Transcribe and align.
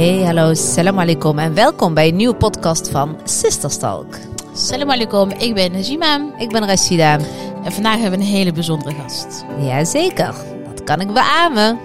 Hey, 0.00 0.22
hallo, 0.24 0.54
salam 0.54 0.98
alaikum 0.98 1.38
en 1.38 1.54
welkom 1.54 1.94
bij 1.94 2.08
een 2.08 2.16
nieuwe 2.16 2.36
podcast 2.36 2.88
van 2.90 3.20
Sisterstalk. 3.24 4.18
Salam 4.54 4.90
alaikum, 4.90 5.30
ik 5.30 5.54
ben 5.54 5.72
Najima 5.72 6.32
Ik 6.38 6.48
ben 6.48 6.66
Rashida. 6.66 7.18
en 7.64 7.72
vandaag 7.72 7.98
hebben 8.00 8.18
we 8.18 8.24
een 8.24 8.30
hele 8.30 8.52
bijzondere 8.52 8.94
gast. 8.94 9.44
Jazeker, 9.58 10.34
dat 10.64 10.84
kan 10.84 11.00
ik 11.00 11.12
beamen. 11.12 11.78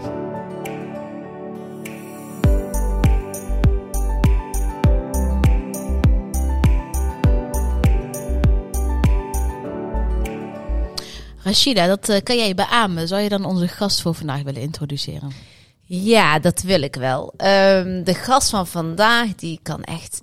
Rashida, 11.44 11.88
dat 11.88 12.10
eh, 12.10 12.24
kan 12.24 12.38
jij 12.38 12.56
beamen. 12.56 13.08
Zou 13.08 13.22
je 13.22 13.30
dan 13.30 13.46
onze 13.46 13.68
gast 13.68 14.02
voor 14.02 14.14
vandaag 14.14 14.42
willen 14.42 14.62
introduceren? 14.62 15.55
Ja, 15.88 16.40
dat 16.40 16.62
wil 16.62 16.82
ik 16.82 16.96
wel. 16.96 17.34
Ehm, 17.38 18.04
de 18.04 18.14
gast 18.14 18.50
van 18.50 18.68
vandaag, 18.68 19.36
die 19.36 19.60
kan 19.64 19.84
echt 19.84 20.22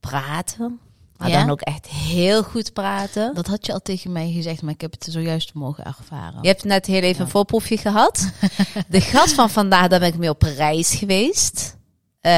praten. 0.00 0.78
Maar 1.16 1.28
Ja? 1.28 1.38
dan 1.40 1.50
ook 1.50 1.60
echt 1.60 1.86
heel 1.86 2.42
goed 2.42 2.72
praten. 2.72 3.34
Dat 3.34 3.46
had 3.46 3.66
je 3.66 3.72
al 3.72 3.80
tegen 3.82 4.12
mij 4.12 4.30
gezegd, 4.32 4.62
maar 4.62 4.72
ik 4.72 4.80
heb 4.80 4.92
het 4.92 5.06
zojuist 5.10 5.54
mogen 5.54 5.84
ervaren. 5.84 6.38
Je 6.42 6.48
hebt 6.48 6.64
net 6.64 6.86
heel 6.86 7.02
even 7.02 7.24
een 7.24 7.30
voorproefje 7.30 7.76
gehad. 7.76 8.30
De 8.88 9.00
gast 9.00 9.34
van 9.34 9.50
vandaag, 9.50 9.88
daar 9.88 9.98
ben 10.00 10.08
ik 10.08 10.18
mee 10.18 10.30
op 10.30 10.42
reis 10.42 10.94
geweest. 10.94 11.76
Eh 12.20 12.32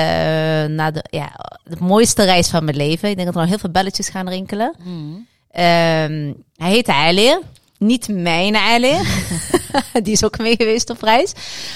naar 0.65 0.93
de, 0.93 1.05
ja, 1.11 1.33
de 1.65 1.77
mooiste 1.81 2.25
reis 2.25 2.49
van 2.49 2.65
mijn 2.65 2.77
leven. 2.77 3.09
Ik 3.09 3.15
denk 3.17 3.27
dat 3.27 3.35
er 3.37 3.41
nog 3.41 3.51
heel 3.51 3.59
veel 3.59 3.71
belletjes 3.71 4.09
gaan 4.09 4.29
rinkelen. 4.29 4.75
Mm. 4.85 5.27
Ehm, 5.51 6.33
hij 6.57 6.71
heet 6.71 6.89
Ali. 6.89 7.39
Niet 7.79 8.09
mijn 8.09 8.57
Ali. 8.57 8.93
Die 10.03 10.13
is 10.13 10.25
ook 10.25 10.39
mee 10.39 10.57
geweest 10.57 10.91
op 10.91 11.03
reis. 11.03 11.33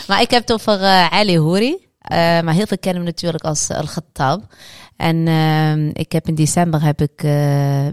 Maar 0.06 0.20
ik 0.20 0.30
heb 0.30 0.40
het 0.40 0.52
over 0.52 0.80
eh, 0.82 1.06
Ali 1.12 1.38
Houri. 1.38 1.76
Eh, 2.00 2.16
maar 2.16 2.54
heel 2.54 2.66
veel 2.66 2.78
kennen 2.78 3.02
hem 3.02 3.12
natuurlijk 3.12 3.44
als 3.44 3.68
eh, 3.68 3.76
Al-Khattab. 3.78 4.42
En 4.96 5.26
ehm, 5.28 5.90
ik 5.92 6.12
heb 6.12 6.28
in 6.28 6.34
december 6.34 6.82
heb 6.82 7.00
ik, 7.00 7.22
eh, 7.22 7.30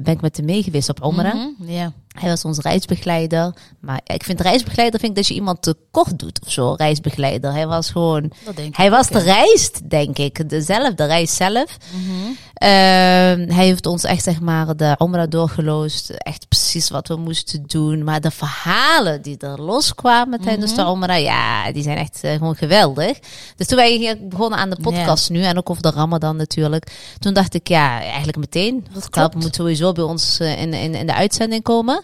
ben 0.01 0.13
ik 0.13 0.21
met 0.21 0.37
hem 0.37 0.45
mee 0.45 0.63
geweest 0.63 0.89
op 0.89 1.03
Omra. 1.03 1.33
Mhm, 1.33 1.71
Ja. 1.71 1.91
Hij 2.19 2.29
was 2.29 2.45
onze 2.45 2.61
reisbegeleider. 2.61 3.53
Maar 3.79 3.99
ik 4.03 4.23
vind 4.23 4.41
reisbegeleider 4.41 4.99
vind 4.99 5.11
ik 5.11 5.17
dat 5.17 5.27
je 5.27 5.33
iemand 5.33 5.61
te 5.61 5.75
kort 5.91 6.19
doet 6.19 6.39
of 6.45 6.51
zo. 6.51 6.73
Reisbegeleider. 6.73 7.51
Hij 7.51 7.67
was 7.67 7.89
gewoon. 7.89 8.31
Dat 8.45 8.55
Hij 8.71 8.89
was 8.89 9.07
de 9.07 9.19
reis, 9.19 9.71
denk 9.87 10.17
ik. 10.17 10.49
De 10.49 10.61
zelf, 10.61 10.93
de 10.93 11.05
reis 11.05 11.35
zelf. 11.35 11.77
Mhm. 11.91 12.31
Ehm, 12.53 13.49
hij 13.55 13.65
heeft 13.65 13.85
ons 13.85 14.03
echt, 14.03 14.23
zeg 14.23 14.39
maar, 14.39 14.75
de 14.75 14.95
Omra 14.97 15.25
doorgeloosd. 15.27 16.09
Echt 16.09 16.47
precies 16.47 16.89
wat 16.89 17.07
we 17.07 17.15
moesten 17.15 17.63
doen. 17.67 18.03
Maar 18.03 18.21
de 18.21 18.31
verhalen 18.31 19.21
die 19.21 19.37
er 19.37 19.61
loskwamen 19.61 20.41
tijdens 20.41 20.71
Mhm. 20.73 20.81
de 20.83 20.87
Omra, 20.89 21.15
ja, 21.15 21.71
die 21.71 21.83
zijn 21.83 21.97
echt 21.97 22.19
eh, 22.21 22.31
gewoon 22.31 22.55
geweldig. 22.55 23.19
Dus 23.55 23.67
toen 23.67 23.77
wij 23.77 23.95
hier 23.95 24.27
begonnen 24.27 24.59
aan 24.59 24.69
de 24.69 24.77
podcast 24.81 25.29
nu, 25.29 25.43
en 25.43 25.57
ook 25.57 25.69
over 25.69 25.81
de 25.81 25.91
Ramadan 25.91 26.35
natuurlijk. 26.35 26.91
Toen 27.19 27.33
dacht 27.33 27.53
ik, 27.53 27.67
ja, 27.67 28.01
eigenlijk 28.01 28.37
meteen. 28.37 28.85
Dat 28.93 29.09
klopt. 29.09 29.35
moet 29.35 29.55
sowieso 29.55 29.91
bij 29.91 30.03
ons 30.03 30.39
eh, 30.39 30.61
in, 30.61 30.73
in, 30.73 30.95
in 30.95 31.05
de 31.07 31.13
uitzending 31.13 31.63
komen. 31.63 32.03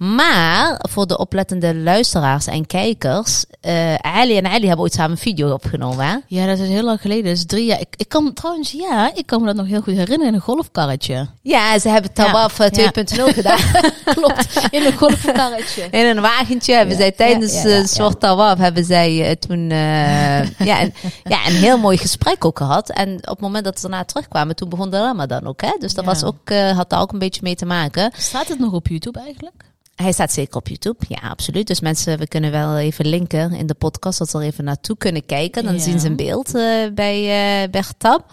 Maar 0.00 0.78
voor 0.88 1.06
de 1.06 1.18
oplettende 1.18 1.74
luisteraars 1.74 2.46
en 2.46 2.66
kijkers, 2.66 3.44
eh 3.60 3.94
Ali 3.94 4.36
en 4.36 4.46
Ali 4.46 4.66
hebben 4.66 4.78
ooit 4.78 4.92
samen 4.92 5.10
een 5.10 5.16
video 5.18 5.52
opgenomen. 5.52 6.06
Hè? 6.06 6.16
Ja, 6.26 6.46
dat 6.46 6.58
is 6.58 6.68
heel 6.68 6.82
lang 6.82 7.00
geleden. 7.00 7.24
Dat 7.24 7.32
is 7.32 7.46
drie 7.46 7.64
jaar. 7.64 7.80
Ik, 7.80 7.94
ik 7.96 8.08
kan 8.08 8.32
trouwens, 8.32 8.72
ja, 8.72 9.10
ik 9.14 9.26
kan 9.26 9.40
me 9.40 9.46
dat 9.46 9.56
nog 9.56 9.66
heel 9.66 9.80
goed 9.80 9.94
herinneren 9.94 10.26
in 10.26 10.34
een 10.34 10.40
golfkarretje. 10.40 11.26
Ja, 11.42 11.78
ze 11.78 11.88
hebben 11.88 12.12
Tawaf 12.12 12.58
Ja, 12.58 12.70
eh, 12.70 12.88
2.0 12.88 13.34
gedaan. 13.34 13.58
Klopt, 14.14 14.68
in 14.70 14.86
een 14.86 14.96
golfkarretje. 14.96 15.88
In 15.90 16.06
een 16.06 16.20
wagentje 16.20 16.74
hebben 16.74 16.94
Ja, 16.94 17.00
zij 17.00 17.12
tijdens 17.12 17.64
een 17.64 17.88
soort 17.88 18.20
tawaf 18.20 18.58
hebben 18.58 18.84
zij 18.84 19.28
eh, 19.28 19.36
toen 19.36 19.70
eh, 19.70 20.48
ja, 20.58 20.82
een, 20.82 20.94
ja, 21.24 21.46
een 21.46 21.54
heel 21.54 21.78
mooi 21.78 21.96
gesprek 21.96 22.44
ook 22.44 22.58
gehad. 22.58 22.90
En 22.90 23.14
op 23.14 23.28
het 23.28 23.40
moment 23.40 23.64
dat 23.64 23.80
ze 23.80 23.88
daarna 23.88 24.04
terugkwamen, 24.04 24.56
toen 24.56 24.68
begon 24.68 24.90
de 24.90 24.98
Ramadan 24.98 25.46
ook. 25.46 25.60
Hè? 25.60 25.72
Dus 25.78 25.94
dat 25.94 26.04
was 26.04 26.24
ook, 26.24 26.50
eh, 26.50 26.76
had 26.76 26.90
daar 26.90 27.00
ook 27.00 27.12
een 27.12 27.18
beetje 27.18 27.40
mee 27.42 27.54
te 27.54 27.66
maken. 27.66 28.12
Staat 28.16 28.48
het 28.48 28.58
nog 28.58 28.72
op 28.72 28.88
YouTube 28.88 29.20
eigenlijk? 29.20 29.68
Hij 30.02 30.12
staat 30.12 30.32
zeker 30.32 30.56
op 30.56 30.68
YouTube, 30.68 31.04
ja, 31.08 31.28
absoluut. 31.28 31.66
Dus 31.66 31.80
mensen, 31.80 32.18
we 32.18 32.28
kunnen 32.28 32.50
wel 32.50 32.76
even 32.78 33.06
linken 33.06 33.52
in 33.52 33.66
de 33.66 33.74
podcast, 33.74 34.18
dat 34.18 34.30
ze 34.30 34.38
er 34.38 34.44
even 34.44 34.64
naartoe 34.64 34.96
kunnen 34.96 35.26
kijken. 35.26 35.64
Dan 35.64 35.74
Ja. 35.74 35.80
zien 35.80 36.00
ze 36.00 36.06
een 36.06 36.16
beeld 36.16 36.54
eh, 36.54 36.62
bij, 36.94 37.22
bij 37.70 37.82
Getab. 37.82 38.32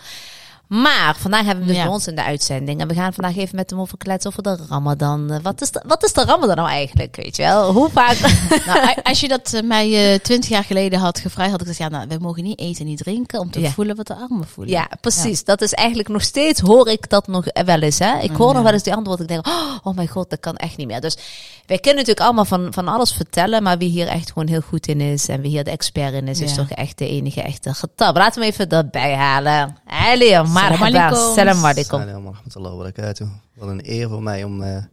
Maar 0.68 1.16
vandaag 1.20 1.46
hebben 1.46 1.64
we 1.64 1.68
dus 1.70 1.78
Ja. 1.78 1.84
bij 1.84 1.94
ons 1.94 2.08
in 2.08 2.16
de 2.16 2.24
uitzending. 2.24 2.82
En 2.82 2.88
we 2.88 2.94
gaan 2.94 3.14
vandaag 3.14 3.38
even 3.38 3.56
met 3.56 3.70
hem 3.70 3.80
over 3.80 3.98
kletsen 3.98 4.30
over 4.32 4.44
de 4.44 4.58
Ramadan. 4.70 5.32
Eh, 5.32 5.40
Wat 5.42 5.62
is 5.62 5.72
de, 5.72 5.84
wat 5.88 6.04
is 6.04 6.14
de 6.14 6.24
Ramadan 6.24 6.56
nou 6.56 6.70
eigenlijk? 6.70 7.16
Weet 7.16 7.36
je 7.36 7.44
wel? 7.44 7.72
Hoe 7.74 7.90
vaak. 7.90 8.18
Nou, 8.66 8.96
als 9.04 9.20
je 9.20 9.28
dat 9.28 9.62
mij 9.64 10.20
twintig 10.20 10.50
jaar 10.50 10.64
geleden 10.64 11.00
had 11.00 11.20
gevraagd, 11.20 11.52
had 11.52 11.62
ik 11.62 11.68
gezegd, 11.68 11.92
ja, 11.92 11.98
nou, 11.98 12.08
we 12.10 12.24
mogen 12.24 12.44
niet 12.44 12.60
eten, 12.60 12.86
niet 12.86 12.98
drinken, 12.98 13.40
om 13.40 13.52
te 13.52 13.60
Ja. 13.60 13.70
voelen 13.70 13.96
wat 13.96 14.08
de 14.08 14.16
armen 14.16 14.48
voelen. 14.48 14.74
Ja, 14.74 14.90
precies. 15.02 15.44
Dat 15.44 15.62
is 15.62 15.74
eigenlijk 15.74 16.10
nog 16.10 16.22
steeds, 16.22 16.60
hoor 16.60 16.88
ik 16.90 17.10
dat 17.10 17.28
nog 17.28 17.46
wel 17.66 17.80
eens. 17.80 18.00
Hè? 18.00 18.20
Ik 18.20 18.32
hoor 18.32 18.54
nog 18.54 18.64
wel 18.64 18.72
eens 18.74 18.84
die 18.84 18.94
antwoord. 18.96 19.20
Ik 19.20 19.28
denk, 19.28 19.48
oh, 19.48 19.76
oh 19.84 19.96
mijn 19.96 20.08
god, 20.08 20.30
dat 20.30 20.40
kan 20.40 20.56
echt 20.56 20.78
niet 20.78 20.88
meer. 20.88 21.02
Dus 21.02 21.18
wij 21.68 21.78
kunnen 21.78 21.96
natuurlijk 22.00 22.26
allemaal 22.26 22.46
van, 22.46 22.74
van 22.74 22.88
alles 22.88 23.12
vertellen. 23.14 23.64
Maar 23.64 23.78
wie 23.78 23.90
hier 23.90 24.08
echt 24.08 24.28
gewoon 24.32 24.48
heel 24.48 24.62
goed 24.62 24.88
in 24.88 25.02
is 25.02 25.28
en 25.28 25.42
wie 25.42 25.50
hier 25.52 25.64
de 25.64 25.72
expert 25.72 26.14
in 26.14 26.28
is, 26.28 26.40
is 26.42 26.54
toch 26.56 26.70
echt 26.70 26.98
de 26.98 27.08
enige 27.08 27.42
echte 27.42 27.74
getab. 27.74 28.16
Laten 28.16 28.42
we 28.42 28.48
even 28.48 28.70
erbij 28.70 29.16
halen. 29.16 29.78
Ali, 29.86 30.28
Salam 30.30 30.52
marhaba. 30.52 30.86
alaikum. 30.86 31.34
Salam 31.36 31.66
alaikum. 31.66 32.24
Wa 32.54 32.76
barakatuh. 32.76 33.28
Wat 33.56 33.70
een 33.70 33.82
eer 33.84 34.10
voor 34.10 34.24
mij 34.24 34.44
om, 34.44 34.62
eh, 34.64 34.76
ik 34.78 34.84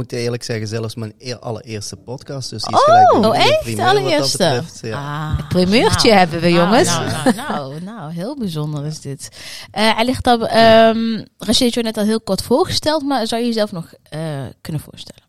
moet 0.00 0.12
eerlijk 0.12 0.42
zeggen, 0.42 0.66
zelfs 0.68 0.94
mijn 0.94 1.12
eer, 1.18 1.38
allereerste 1.38 1.96
podcast. 1.96 2.50
Dus 2.50 2.62
die 2.62 2.74
is 2.74 2.80
Oh, 2.80 2.84
gelijk 2.84 3.26
oh, 3.26 3.36
echt? 3.36 3.60
primeur 3.62 3.84
dat 3.84 3.96
Allereerste? 3.96 4.36
betreft, 4.38 4.78
Ja. 4.82 4.96
Ah, 4.98 5.36
Het 5.36 5.48
primeurtje 5.48 6.08
nou, 6.08 6.18
hebben 6.18 6.40
we, 6.40 6.48
nou, 6.50 6.60
jongens. 6.64 6.88
Nou, 6.88 7.10
nou, 7.12 7.34
nou, 7.34 7.80
nou, 7.82 8.12
heel 8.20 8.36
bijzonder 8.38 8.86
is 8.86 9.00
dit. 9.00 9.28
Eh 9.70 9.94
hij 9.94 10.04
ligt 10.04 10.26
op, 10.26 10.40
um, 10.42 11.26
je 11.38 11.80
net 11.82 11.96
al 11.96 12.04
heel 12.04 12.20
kort 12.20 12.42
voorgesteld, 12.42 13.02
maar 13.02 13.26
zou 13.26 13.40
je 13.40 13.46
jezelf 13.46 13.72
nog 13.72 13.92
eh, 14.02 14.20
kunnen 14.60 14.82
voorstellen? 14.82 15.22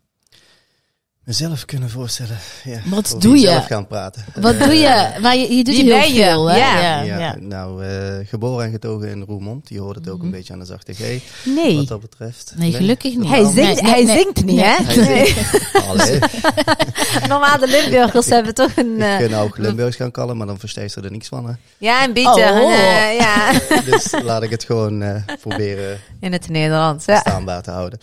Mezelf 1.25 1.65
kunnen 1.65 1.89
voorstellen. 1.89 2.37
Ja, 2.63 2.79
Wat 2.85 3.05
over 3.07 3.19
doe 3.19 3.37
je? 3.39 3.61
gaan 3.67 3.87
praten. 3.87 4.25
Wat 4.35 4.55
Eh, 4.55 4.63
doe 4.65 4.73
je? 4.73 5.07
Maar 5.21 5.35
je, 5.37 5.55
je 5.55 5.63
doet 5.63 5.75
wie 5.75 5.93
heel 5.93 6.23
veel, 6.23 6.49
hè? 6.49 6.57
Ja. 6.57 6.79
ja, 6.81 7.01
Ja, 7.01 7.17
ja. 7.19 7.35
nou, 7.39 7.85
eh, 7.85 8.27
geboren 8.27 8.65
en 8.65 8.71
getogen 8.71 9.09
in 9.09 9.21
Roermond. 9.27 9.69
Je 9.69 9.79
hoort 9.79 9.95
het 9.95 10.09
ook 10.09 10.17
Mhm. 10.17 10.25
een 10.25 10.31
beetje 10.31 10.53
aan 10.53 10.59
de 10.59 10.65
zachte 10.65 10.93
G, 10.93 10.99
Nee, 11.45 11.75
wat 11.75 11.87
dat 11.87 12.01
betreft. 12.01 12.53
Nee, 12.55 12.71
gelukkig 12.73 13.15
niet. 13.15 13.27
hij 13.29 13.43
zingt, 13.43 13.81
nee, 13.81 13.91
hij 13.91 14.03
nee, 14.03 14.17
zingt 14.17 14.43
niet, 14.45 14.55
nee. 14.55 14.65
hè? 14.65 14.75
Hij 14.83 15.25
zingt. 15.25 15.87
Allee, 15.87 16.19
Normaal 17.29 17.59
de 17.59 17.67
Limburgers 17.67 18.25
hebben 18.25 18.53
toch 18.53 18.71
een... 18.75 19.01
eh, 19.01 19.19
ik 19.19 19.29
kan 19.29 19.39
ook 19.39 19.57
Limburgs 19.57 19.95
gaan 19.95 20.11
kallen, 20.11 20.37
maar 20.37 20.47
dan 20.47 20.59
versteest 20.59 20.93
ze 20.93 21.01
er 21.01 21.11
niks 21.11 21.27
van. 21.27 21.45
Hè. 21.47 21.53
ja, 21.77 22.03
een 22.03 22.13
beetje. 22.13 22.29
Oh. 22.51 22.73
eh, 22.73 23.17
ja, 23.23 23.51
Dus 23.85 24.13
laat 24.23 24.43
ik 24.43 24.49
het 24.49 24.63
gewoon 24.63 25.01
eh, 25.01 25.15
proberen 25.41 25.99
in 26.19 26.31
het 26.33 26.49
Nederlands. 26.49 27.05
Ja. 27.05 27.19
staanbaar 27.19 27.61
te 27.61 27.71
houden. 27.71 27.99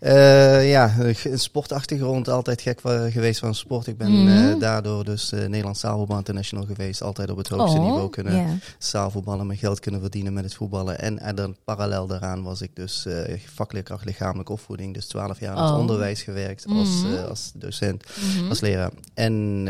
Eh, 0.00 0.70
ja, 0.70 0.94
een 0.98 1.38
sportachtergrond, 1.38 2.28
altijd 2.28 2.62
gek 2.64 2.80
geweest 3.12 3.40
van 3.40 3.54
sport. 3.54 3.86
Ik 3.86 3.96
ben 3.96 4.12
Mhm. 4.22 4.28
eh, 4.52 4.60
daardoor 4.60 5.04
dus 5.04 5.32
eh 5.32 5.40
Nederlands 5.40 5.80
zaalvoetbal 5.80 6.16
international 6.16 6.64
geweest. 6.66 7.02
Altijd 7.02 7.30
op 7.30 7.36
het 7.36 7.48
hoogste 7.48 7.78
Oh, 7.78 7.84
niveau 7.84 8.10
kunnen 8.10 8.36
Ja. 8.36 8.56
zaalvoetballen, 8.78 9.46
mijn 9.46 9.58
geld 9.58 9.80
kunnen 9.80 10.00
verdienen 10.00 10.32
met 10.32 10.44
het 10.44 10.54
voetballen. 10.54 10.98
En, 10.98 11.18
en 11.18 11.34
dan 11.34 11.56
parallel 11.64 12.06
daaraan 12.06 12.42
was 12.42 12.60
ik 12.62 12.76
dus 12.76 13.06
eh 13.06 13.38
vakleerkracht 13.54 14.04
lichamelijke 14.04 14.52
opvoeding. 14.52 14.94
Dus 14.94 15.06
12 15.06 15.40
jaar 15.40 15.56
in 15.56 15.62
het 15.62 15.70
Oh. 15.72 15.78
onderwijs 15.78 16.22
gewerkt 16.22 16.66
als, 16.66 17.02
Mhm. 17.02 17.24
als 17.28 17.52
docent, 17.54 18.04
Mhm. 18.36 18.48
als 18.48 18.60
leraar. 18.60 18.90
En 19.14 19.64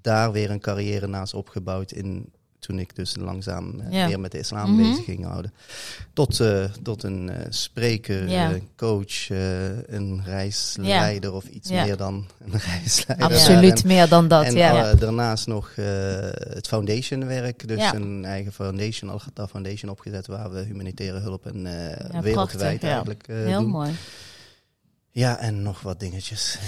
daar 0.00 0.32
weer 0.32 0.50
een 0.50 0.60
carrière 0.60 1.06
naast 1.06 1.34
opgebouwd 1.34 1.92
in... 1.92 2.32
Toen 2.60 2.78
ik 2.78 2.96
dus 2.96 3.16
langzaam 3.16 3.80
eh, 3.80 3.92
Ja. 3.92 4.06
meer 4.06 4.20
met 4.20 4.32
de 4.32 4.38
islam 4.38 4.70
Mhm. 4.74 4.76
bezig 4.90 5.04
ging 5.04 5.24
houden. 5.24 5.52
Tot, 6.12 6.40
eh, 6.40 6.64
tot 6.82 7.02
een 7.02 7.30
eh, 7.30 7.46
spreker, 7.48 8.28
Ja. 8.28 8.52
eh, 8.52 8.60
coach, 8.76 9.30
eh, 9.30 9.38
een 9.86 10.22
reisleider 10.24 11.32
of 11.32 11.44
iets 11.44 11.70
meer 11.70 11.96
dan 11.96 12.26
een 12.44 12.58
reisleider. 12.58 13.26
Absoluut 13.26 13.84
meer 13.84 14.08
dan 14.08 14.28
dat, 14.28 14.44
En 14.44 14.54
ja. 14.54 14.90
eh, 14.90 15.00
daarnaast 15.00 15.46
nog 15.46 15.70
eh, 15.76 15.84
het 16.54 16.66
foundationwerk. 16.68 17.68
Dus 17.68 17.92
een 17.92 18.24
eigen 18.24 18.52
foundation, 18.52 19.10
Al-Ghata 19.10 19.48
Foundation 19.48 19.90
opgezet. 19.90 20.26
Waar 20.26 20.50
we 20.52 20.60
humanitaire 20.60 21.18
hulp 21.18 21.46
en 21.46 21.66
eh, 21.66 22.20
wereldwijd 22.20 22.32
prachtig, 22.34 22.80
ja. 22.80 22.88
eigenlijk 22.88 23.24
eh, 23.28 23.36
Heel 23.36 23.60
doen. 23.60 23.70
mooi. 23.70 23.90
Ja, 25.20 25.38
en 25.38 25.62
nog 25.62 25.80
wat 25.80 26.00
dingetjes. 26.00 26.58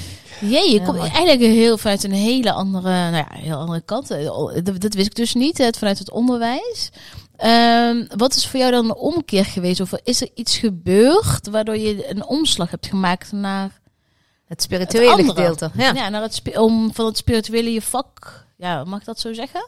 Jee, 0.41 0.71
je 0.73 0.79
Ja, 0.79 0.85
komt 0.85 0.99
eigenlijk 0.99 1.41
heel 1.41 1.79
vanuit 1.79 2.05
een 2.05 2.13
hele 2.13 2.53
andere, 2.53 2.89
nou 2.89 3.17
ja, 3.17 3.29
heel 3.31 3.57
andere 3.57 3.81
kant. 3.81 4.11
Eh, 4.11 4.25
Dat, 4.63 4.81
dat 4.81 4.95
wist 4.95 5.07
ik 5.07 5.15
dus 5.15 5.35
niet, 5.35 5.59
het 5.59 5.79
vanuit 5.79 5.99
het 5.99 6.11
onderwijs. 6.11 6.91
Ehm, 7.37 8.05
wat 8.17 8.35
is 8.35 8.47
voor 8.47 8.61
jou 8.61 8.73
dan 8.73 8.85
een 8.85 8.95
omkeer 8.95 9.45
geweest? 9.45 9.81
Of 9.81 9.93
is 10.05 10.21
er 10.21 10.29
iets 10.35 10.57
gebeurd 10.57 11.49
waardoor 11.49 11.77
je 11.77 12.11
een 12.11 12.25
omslag 12.25 12.71
hebt 12.71 12.87
gemaakt 12.87 13.33
naar 13.33 13.81
Het 14.45 14.63
spirituele 14.63 15.25
gedeelte. 15.25 15.71
Ja. 15.77 15.93
Ja, 15.93 16.09
naar 16.09 16.23
het, 16.23 16.43
om 16.57 16.95
van 16.95 17.07
het 17.07 17.17
spirituele 17.17 17.73
je 17.73 17.83
vak, 17.83 18.47
ja, 18.57 18.85
mag 18.85 18.99
ik 19.01 19.05
dat 19.07 19.21
zo 19.21 19.33
zeggen? 19.33 19.67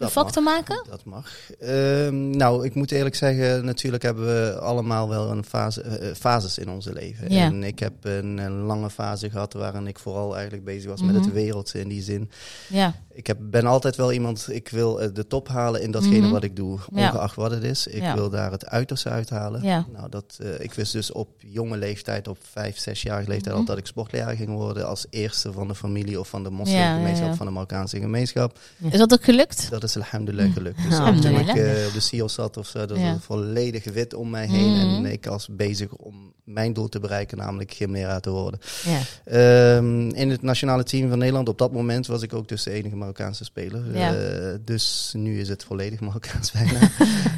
Dat 0.00 0.12
vak 0.12 0.24
mag. 0.24 0.32
te 0.32 0.40
maken? 0.40 0.84
Dat 0.90 1.04
mag. 1.04 1.30
Ehm, 1.60 2.30
nou, 2.30 2.64
ik 2.64 2.74
moet 2.74 2.90
eerlijk 2.90 3.14
zeggen, 3.14 3.64
natuurlijk 3.64 4.02
hebben 4.02 4.26
we 4.26 4.58
allemaal 4.58 5.08
wel 5.08 5.30
een 5.30 5.44
fase, 5.44 5.80
eh, 5.82 6.14
fases 6.14 6.58
in 6.58 6.68
onze 6.68 6.92
leven. 6.92 7.32
Ja. 7.32 7.44
En 7.44 7.64
ik 7.64 7.78
heb 7.78 7.92
een, 8.00 8.38
een 8.38 8.60
lange 8.62 8.90
fase 8.90 9.30
gehad 9.30 9.52
waarin 9.52 9.86
ik 9.86 9.98
vooral 9.98 10.34
eigenlijk 10.34 10.64
bezig 10.64 10.90
was 10.90 11.02
met 11.02 11.14
Mhm. 11.14 11.24
het 11.24 11.32
wereldse 11.32 11.80
in 11.80 11.88
die 11.88 12.02
zin. 12.02 12.30
Ja. 12.68 12.94
Ik 13.12 13.26
heb, 13.26 13.38
ben 13.40 13.66
altijd 13.66 13.96
wel 13.96 14.12
iemand, 14.12 14.46
ik 14.50 14.68
wil 14.68 15.00
eh, 15.00 15.08
de 15.12 15.26
top 15.26 15.48
halen 15.48 15.82
in 15.82 15.90
datgene 15.90 16.18
Mhm. 16.20 16.30
wat 16.30 16.44
ik 16.44 16.56
doe, 16.56 16.78
Ja. 16.94 17.08
ongeacht 17.08 17.36
wat 17.36 17.50
het 17.50 17.62
is. 17.62 17.86
Ik 17.86 18.02
Ja. 18.02 18.14
wil 18.14 18.30
daar 18.30 18.50
het 18.50 18.66
uiterste 18.66 19.08
uithalen. 19.08 19.62
Ja. 19.62 19.86
Nou, 19.92 20.08
dat, 20.08 20.38
eh, 20.42 20.60
ik 20.60 20.72
wist 20.74 20.92
dus 20.92 21.12
op 21.12 21.28
jonge 21.38 21.76
leeftijd, 21.76 22.28
op 22.28 22.38
vijf, 22.50 22.78
zesjarige 22.78 23.28
leeftijd, 23.28 23.50
Mhm. 23.54 23.60
al 23.60 23.64
dat 23.68 23.78
ik 23.78 23.86
sportleraar 23.86 24.36
ging 24.36 24.50
worden 24.50 24.86
als 24.88 25.06
eerste 25.10 25.52
van 25.52 25.68
de 25.68 25.74
familie 25.74 26.20
of 26.20 26.28
van 26.28 26.42
de 26.42 26.50
moslimgemeenschap, 26.50 27.34
van 27.34 27.46
de 27.46 27.52
Marokkaanse 27.52 28.00
gemeenschap. 28.00 28.58
Is 28.90 28.98
dat 28.98 29.12
ook 29.12 29.24
gelukt? 29.24 29.70
Dat 29.70 29.82
is 29.82 29.89
alhamdulillah 29.96 30.52
gelukt. 30.52 30.82
Dus 30.88 30.96
toen 30.96 31.38
ik 31.38 31.48
eh, 31.48 31.86
op 31.86 31.92
de 31.92 32.00
CIO 32.00 32.28
zat 32.28 32.56
of 32.56 32.66
zo, 32.66 32.78
dat 32.78 32.90
was 32.90 33.00
een 33.00 33.20
volledig 33.20 33.84
wit 33.84 34.14
om 34.14 34.30
mij 34.30 34.46
heen. 34.46 34.72
Mhm. 34.72 35.04
En 35.04 35.12
ik 35.12 35.24
was 35.24 35.48
bezig 35.50 35.92
om 35.92 36.32
mijn 36.44 36.72
doel 36.72 36.88
te 36.88 37.00
bereiken, 37.00 37.38
namelijk 37.38 37.72
gymleraar 37.72 38.20
te 38.20 38.30
worden. 38.30 38.60
Ja. 38.84 39.00
Ehm, 39.24 40.08
in 40.08 40.30
het 40.30 40.42
nationale 40.42 40.82
team 40.82 41.08
van 41.08 41.18
Nederland, 41.18 41.48
op 41.48 41.58
dat 41.58 41.72
moment 41.72 42.06
was 42.06 42.22
ik 42.22 42.34
ook 42.34 42.48
dus 42.48 42.62
de 42.62 42.70
enige 42.70 42.96
Marokkaanse 42.96 43.44
speler. 43.44 43.94
Eh, 43.94 44.58
dus 44.64 45.12
nu 45.16 45.40
is 45.40 45.48
het 45.48 45.64
volledig 45.64 46.00
Marokkaans 46.00 46.52
bijna. 46.60 46.80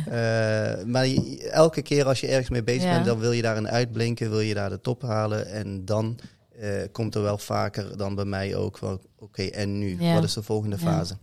Eh, 0.07 0.85
maar 0.85 1.07
elke 1.51 1.83
keer 1.83 2.05
als 2.05 2.21
je 2.21 2.27
ergens 2.27 2.51
mee 2.51 2.63
bezig 2.63 2.91
bent, 2.91 3.05
dan 3.05 3.19
wil 3.19 3.33
je 3.33 3.43
daarin 3.43 3.69
uitblinken, 3.69 4.31
wil 4.31 4.41
je 4.41 4.55
daar 4.55 4.71
de 4.71 4.81
top 4.81 5.03
halen. 5.03 5.47
En 5.47 5.85
dan 5.85 6.19
eh, 6.62 6.69
komt 6.93 7.14
er 7.14 7.23
wel 7.23 7.38
vaker 7.38 7.97
dan 7.97 8.14
bij 8.14 8.25
mij 8.25 8.56
ook 8.56 8.79
van, 8.79 9.00
oké, 9.19 9.43
en 9.43 9.79
nu? 9.79 9.97
Ja. 10.00 10.14
Wat 10.14 10.25
is 10.25 10.32
de 10.35 10.43
volgende 10.43 10.79
fase? 10.79 11.14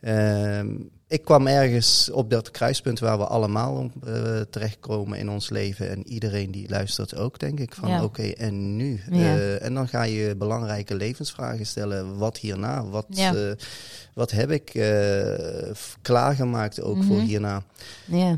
Ja. 0.00 0.58
Ehm, 0.58 0.68
ik 1.08 1.24
kwam 1.24 1.46
ergens 1.46 2.10
op 2.10 2.30
dat 2.30 2.50
kruispunt 2.50 2.98
waar 2.98 3.18
we 3.18 3.24
allemaal 3.26 3.74
op, 3.76 4.06
eh, 4.06 4.40
terechtkomen 4.50 5.18
in 5.18 5.30
ons 5.30 5.50
leven. 5.50 5.90
En 5.90 6.06
iedereen 6.08 6.50
die 6.50 6.68
luistert 6.68 7.16
ook, 7.16 7.38
denk 7.38 7.60
ik. 7.60 7.74
Van 7.74 7.88
Ja. 7.88 8.04
oké, 8.04 8.22
en 8.22 8.76
nu? 8.76 9.00
Eh, 9.10 9.62
en 9.64 9.74
dan 9.74 9.88
ga 9.88 10.02
je 10.02 10.36
belangrijke 10.36 10.94
levensvragen 10.94 11.66
stellen. 11.66 12.16
Wat 12.18 12.38
hierna? 12.38 12.84
Wat, 12.84 13.06
wat 14.14 14.30
heb 14.30 14.50
ik 14.50 14.72
klaargemaakt 16.02 16.80
ook 16.82 17.02
voor 17.04 17.16
Mhm. 17.16 17.24
hierna? 17.26 17.62
Ja. 18.04 18.36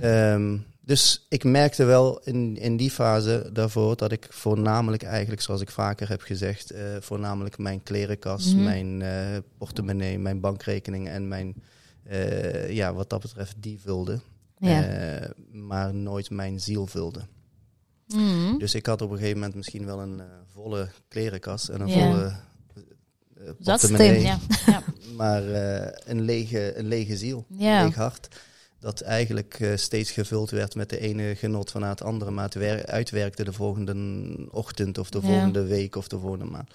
Dus 0.89 1.27
ik 1.29 1.45
merkte 1.45 1.85
wel 1.85 2.21
in, 2.25 2.57
in 2.57 2.77
die 2.77 2.91
fase 2.91 3.51
daarvoor 3.53 3.97
dat 3.97 4.13
ik 4.13 4.27
voornamelijk 4.31 5.03
eigenlijk, 5.03 5.41
zoals 5.43 5.61
ik 5.61 5.71
vaker 5.71 6.09
heb 6.09 6.21
gezegd, 6.21 6.71
eh, 6.71 6.83
voornamelijk 7.01 7.59
mijn 7.59 7.83
klerenkast, 7.83 8.55
Mhm. 8.55 8.63
mijn 8.65 9.03
eh, 9.03 9.37
portemonnee, 9.59 10.19
mijn 10.19 10.41
bankrekening 10.41 11.09
en 11.09 11.29
mijn, 11.29 11.55
eh, 12.05 12.71
ja, 12.71 12.95
wat 12.95 13.11
dat 13.11 13.21
betreft, 13.21 13.55
die 13.59 13.81
vulde. 13.81 14.21
Ja. 14.59 15.31
Maar 15.53 15.95
nooit 15.95 16.31
mijn 16.31 16.61
ziel 16.61 16.87
vulde. 16.87 17.21
Mhm. 18.07 18.59
Dus 18.59 18.75
ik 18.75 18.87
had 18.87 19.03
op 19.03 19.11
een 19.11 19.17
gegeven 19.17 19.39
moment 19.39 19.57
misschien 19.57 19.87
wel 19.87 20.01
een 20.01 20.23
volle 20.53 20.89
klerenkast 21.09 21.69
en 21.69 21.81
een 21.81 21.89
Ja. 21.89 21.95
volle 22.11 22.25
eh, 22.25 23.45
Dat 23.59 23.81
portemonnee, 23.81 24.21
Ja. 24.21 24.39
Maar 25.17 25.43
een, 26.05 26.21
lege, 26.21 26.79
een 26.79 26.87
lege 26.89 27.17
ziel, 27.17 27.45
een 27.51 27.85
leeg 27.85 27.95
hart. 27.95 28.29
Dat 28.81 29.01
eigenlijk 29.01 29.57
eh, 29.61 29.77
steeds 29.77 30.11
gevuld 30.11 30.51
werd 30.51 30.75
met 30.75 30.91
de 30.91 30.99
ene 30.99 31.35
genot 31.37 31.71
van 31.71 31.83
het 31.83 32.03
andere, 32.03 32.31
maar 32.31 32.45
het 32.45 32.55
wer- 32.55 32.87
uitwerkte 32.87 33.45
de 33.45 33.53
volgende 33.53 33.95
ochtend 34.51 34.99
of 34.99 35.11
de 35.11 35.19
Ja. 35.23 35.29
volgende 35.29 35.65
week 35.65 35.97
of 35.97 36.09
de 36.09 36.19
volgende 36.19 36.45
maand. 36.45 36.71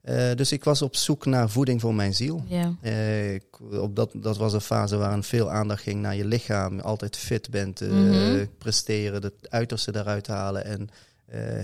Eh, 0.00 0.34
dus 0.34 0.52
ik 0.52 0.64
was 0.64 0.82
op 0.82 0.96
zoek 0.96 1.26
naar 1.26 1.50
voeding 1.50 1.80
voor 1.80 1.94
mijn 1.94 2.14
ziel. 2.14 2.42
Ja. 2.46 2.74
Eh, 2.80 3.34
ik- 3.34 3.60
op 3.72 3.96
dat, 3.96 4.10
dat 4.14 4.36
was 4.36 4.52
een 4.52 4.60
fase 4.60 4.96
waarin 4.96 5.22
veel 5.22 5.50
aandacht 5.50 5.82
ging 5.82 6.00
naar 6.00 6.16
je 6.16 6.24
lichaam. 6.24 6.80
Altijd 6.80 7.16
fit 7.16 7.50
bent, 7.50 7.80
Mhm. 7.80 8.46
presteren, 8.58 9.22
het 9.22 9.34
uiterste 9.48 9.96
eruit 9.96 10.26
halen 10.26 10.64
en 10.64 10.88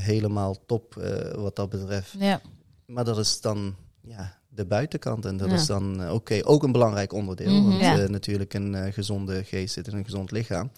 helemaal 0.01 0.57
top 0.67 0.95
wat 1.37 1.57
dat 1.57 1.69
betreft. 1.69 2.15
Ja. 2.19 2.41
Maar 2.87 3.05
dat 3.05 3.19
is 3.19 3.41
dan 3.41 3.75
ja, 4.01 4.39
de 4.57 4.65
buitenkant. 4.67 5.25
En 5.25 5.37
dat 5.37 5.49
Ja. 5.49 5.55
is 5.55 5.67
dan 5.67 6.03
eh, 6.03 6.13
oké, 6.13 6.41
ook 6.45 6.63
een 6.63 6.73
belangrijk 6.73 7.13
onderdeel. 7.13 7.53
Mhm. 7.53 7.69
Want 7.69 7.81
Ja. 7.81 7.99
eh, 7.99 8.09
natuurlijk 8.09 8.55
een 8.55 8.75
eh, 8.75 8.93
gezonde 8.93 9.45
geest 9.45 9.75
zit 9.75 9.87
in 9.89 9.97
een 9.97 10.05
gezond 10.05 10.31
lichaam. 10.31 10.71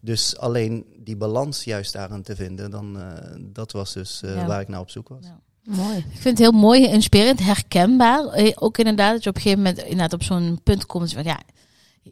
Dus 0.00 0.36
alleen 0.38 0.84
die 0.96 1.16
balans 1.16 1.64
juist 1.64 1.92
daarin 1.92 2.22
te 2.22 2.36
vinden, 2.36 2.70
dan, 2.70 2.98
dat 3.52 3.72
was 3.72 3.92
dus 3.92 4.20
Ja. 4.26 4.46
waar 4.46 4.60
ik 4.60 4.68
naar 4.68 4.80
op 4.80 4.90
zoek 4.90 5.08
was. 5.08 5.18
Ja. 5.24 5.40
Mooi. 5.64 5.96
Ik 5.96 6.04
vind 6.20 6.24
het 6.24 6.38
heel 6.38 6.60
mooi, 6.60 6.86
inspirerend, 6.86 7.40
herkenbaar. 7.44 8.52
Ook 8.54 8.78
inderdaad 8.78 9.12
dat 9.12 9.22
je 9.24 9.28
op 9.30 9.36
een 9.36 9.42
gegeven 9.42 9.62
moment 9.64 9.82
inderdaad 9.82 10.12
op 10.12 10.22
zo'n 10.22 10.60
punt 10.62 10.86
komt 10.86 11.12
van 11.12 11.24
ja, 11.24 11.40